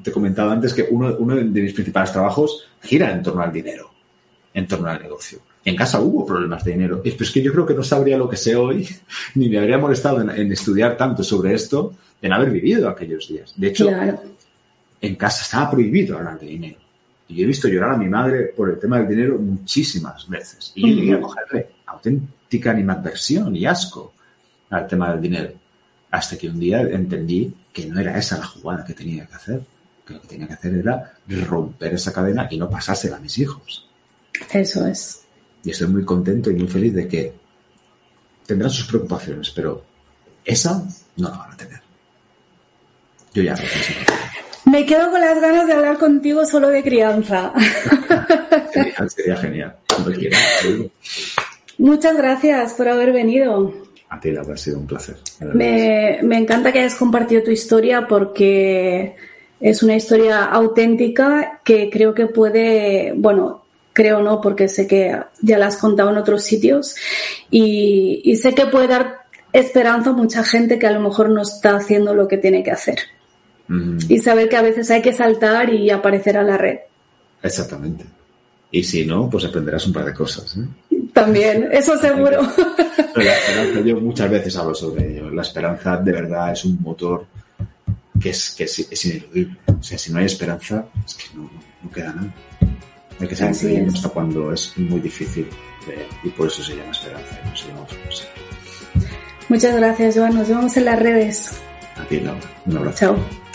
te 0.02 0.12
comentaba 0.12 0.52
antes 0.52 0.74
que 0.74 0.86
uno, 0.90 1.16
uno 1.18 1.36
de 1.36 1.44
mis 1.44 1.72
principales 1.72 2.12
trabajos 2.12 2.68
gira 2.82 3.12
en 3.12 3.22
torno 3.22 3.42
al 3.42 3.52
dinero, 3.52 3.90
en 4.54 4.66
torno 4.66 4.88
al 4.88 5.00
negocio. 5.00 5.40
En 5.64 5.76
casa 5.76 6.00
hubo 6.00 6.24
problemas 6.24 6.64
de 6.64 6.72
dinero. 6.72 7.02
Y 7.04 7.11
es 7.11 7.30
que 7.30 7.42
yo 7.42 7.52
creo 7.52 7.66
que 7.66 7.74
no 7.74 7.82
sabría 7.82 8.16
lo 8.16 8.28
que 8.28 8.36
sé 8.36 8.56
hoy, 8.56 8.88
ni 9.34 9.48
me 9.48 9.59
habría 9.59 9.78
molestado 9.78 10.20
en, 10.20 10.52
estudiar 10.52 10.96
tanto 10.96 11.22
sobre 11.22 11.54
esto, 11.54 11.94
de 12.20 12.28
no 12.28 12.36
haber 12.36 12.50
vivido 12.50 12.88
aquellos 12.88 13.28
días. 13.28 13.52
De 13.56 13.68
hecho, 13.68 13.88
en 15.00 15.14
casa 15.16 15.42
estaba 15.42 15.70
prohibido 15.70 16.16
hablar 16.16 16.38
de 16.40 16.46
dinero. 16.46 16.78
Y 17.28 17.36
yo 17.36 17.44
he 17.44 17.46
visto 17.46 17.68
llorar 17.68 17.94
a 17.94 17.98
mi 17.98 18.09
madre 18.09 18.44
por 18.56 18.70
el 18.70 18.78
tema 18.78 18.98
del 18.98 19.09
dinero 19.09 19.38
muchísimas 19.38 20.28
veces. 20.28 20.72
Y 20.74 20.88
yo 20.88 20.96
llegué 20.96 21.14
a 21.14 21.20
cogerle 21.20 21.68
auténtica 21.86 22.70
animadversión 22.70 23.54
y 23.54 23.66
asco 23.66 24.14
al 24.70 24.86
tema 24.86 25.12
del 25.12 25.20
dinero. 25.20 25.52
Hasta 26.11 26.38
que 26.38 26.48
un 26.48 26.59
día 26.59 26.80
entendí 26.80 27.52
que 27.79 27.87
no 27.87 28.01
era 28.01 28.18
esa 28.18 28.39
la 28.39 28.47
jugada 28.47 28.85
que 28.85 28.95
tenía 28.95 29.26
que 29.26 29.35
hacer 29.35 29.61
que 30.09 30.14
lo 30.14 30.22
que 30.22 30.29
tenía 30.29 30.49
que 30.49 30.55
hacer 30.55 30.74
era 30.74 31.12
romper 31.47 31.95
esa 31.95 32.12
cadena 32.12 32.49
y 32.51 32.57
no 32.57 32.70
pasársela 32.70 33.16
a 33.16 33.20
mis 33.20 33.39
hijos. 33.39 33.87
Eso 34.51 34.87
es. 34.87 35.22
Y 35.62 35.70
estoy 35.70 35.89
muy 35.89 36.05
contento 36.05 36.51
y 36.51 36.55
muy 36.55 36.66
feliz 36.66 36.95
de 36.95 37.07
que 37.07 37.35
tendrán 38.47 38.70
sus 38.70 38.87
preocupaciones, 38.87 39.51
pero 39.51 39.85
esa 40.45 40.83
no 41.16 41.29
la 41.29 41.37
van 41.37 41.53
a 41.53 41.57
tener. 41.57 41.81
Yo 43.35 43.43
ya 43.43 43.55
Me 44.64 44.87
quedo 44.87 45.11
con 45.11 45.20
las 45.20 45.39
ganas 45.41 45.66
de 45.66 45.74
hablar 45.74 45.99
contigo 45.99 46.47
solo 46.47 46.68
de 46.68 46.83
crianza. 46.83 47.53
sería, 49.09 49.37
genial. 49.37 49.76
Muchas 51.76 52.16
gracias 52.16 52.72
por 52.72 52.89
haber 52.89 53.12
venido. 53.12 53.74
A 54.11 54.18
ti, 54.18 54.30
la 54.30 54.40
ha 54.40 54.56
sido 54.56 54.78
un 54.78 54.86
placer. 54.86 55.16
Me, 55.52 56.20
me 56.22 56.38
encanta 56.38 56.72
que 56.72 56.80
hayas 56.80 56.96
compartido 56.96 57.42
tu 57.42 57.50
historia 57.50 58.06
porque 58.09 59.14
es 59.61 59.82
una 59.82 59.96
historia 59.96 60.44
auténtica 60.44 61.61
que 61.64 61.90
creo 61.90 62.14
que 62.14 62.26
puede, 62.26 63.12
bueno, 63.16 63.64
creo 63.98 64.22
no, 64.22 64.40
porque 64.40 64.68
sé 64.68 64.86
que 64.86 65.18
ya 65.42 65.59
la 65.59 65.66
has 65.66 65.76
contado 65.76 66.11
en 66.11 66.18
otros 66.18 66.44
sitios 66.44 66.94
y, 67.50 68.36
sé 68.40 68.54
que 68.54 68.66
puede 68.66 68.86
dar 68.86 69.22
esperanza 69.52 70.11
a 70.11 70.12
mucha 70.12 70.44
gente 70.44 70.78
que 70.78 70.86
a 70.86 70.92
lo 70.92 71.00
mejor 71.00 71.30
no 71.30 71.42
está 71.42 71.74
haciendo 71.76 72.14
lo 72.14 72.28
que 72.28 72.38
tiene 72.38 72.62
que 72.62 72.70
hacer. 72.70 73.00
Y 74.09 74.18
saber 74.20 74.48
que 74.48 74.56
a 74.56 74.62
veces 74.62 74.90
hay 74.90 75.02
que 75.02 75.12
saltar 75.12 75.74
y 75.74 75.90
aparecer 75.90 76.38
a 76.38 76.42
la 76.42 76.56
red. 76.56 76.78
Exactamente. 77.42 78.04
Y 78.70 78.84
si 78.84 79.04
no, 79.04 79.28
pues 79.28 79.44
aprenderás 79.44 79.86
un 79.86 79.92
par 79.92 80.04
de 80.04 80.14
cosas. 80.14 80.56
¿eh? 80.56 80.88
También, 81.19 81.69
eso 81.73 81.99
seguro. 81.99 82.43
la 83.16 83.33
esperanza, 83.33 83.81
yo 83.81 84.01
muchas 84.01 84.31
veces 84.31 84.57
hablo 84.57 84.75
sobre 84.75 85.11
ello. 85.11 85.31
La 85.31 85.43
esperanza 85.43 85.97
de 85.97 86.12
verdad 86.12 86.53
es 86.53 86.64
un 86.64 86.81
motor 86.81 87.27
que 88.21 88.31
es, 88.31 88.55
que 88.57 88.64
es, 88.64 89.05
ineludible. 89.05 89.57
O 89.66 89.83
sea, 89.83 89.99
si 89.99 90.12
no 90.12 90.19
hay 90.21 90.27
esperanza, 90.27 90.85
es 91.05 91.14
que 91.14 91.25
no, 91.35 91.51
queda 91.93 92.12
nada. 92.12 92.35
Hay 93.21 93.27
que 93.27 93.35
seguir 93.35 93.89
hasta 93.89 94.09
cuando 94.11 94.53
es 94.53 94.73
muy 94.79 95.01
difícil 95.01 95.49
y 96.23 96.29
por 96.29 96.47
eso 96.47 96.62
se 96.62 96.77
llama 96.77 96.93
esperanza 96.93 97.41
y 97.45 97.49
no 97.49 97.57
se 97.57 97.69
llama 97.69 97.81
cosa. 97.81 98.25
Muchas 99.49 99.77
gracias, 99.77 100.16
Joan. 100.16 100.35
Nos 100.35 100.49
vemos 100.49 100.77
en 100.77 100.85
las 100.85 100.99
redes. 101.01 101.53
A 101.97 102.05
ti, 102.05 102.21
Laura. 102.21 102.41
Un 102.66 102.77
abrazo. 102.77 102.99
Chao. 102.99 103.47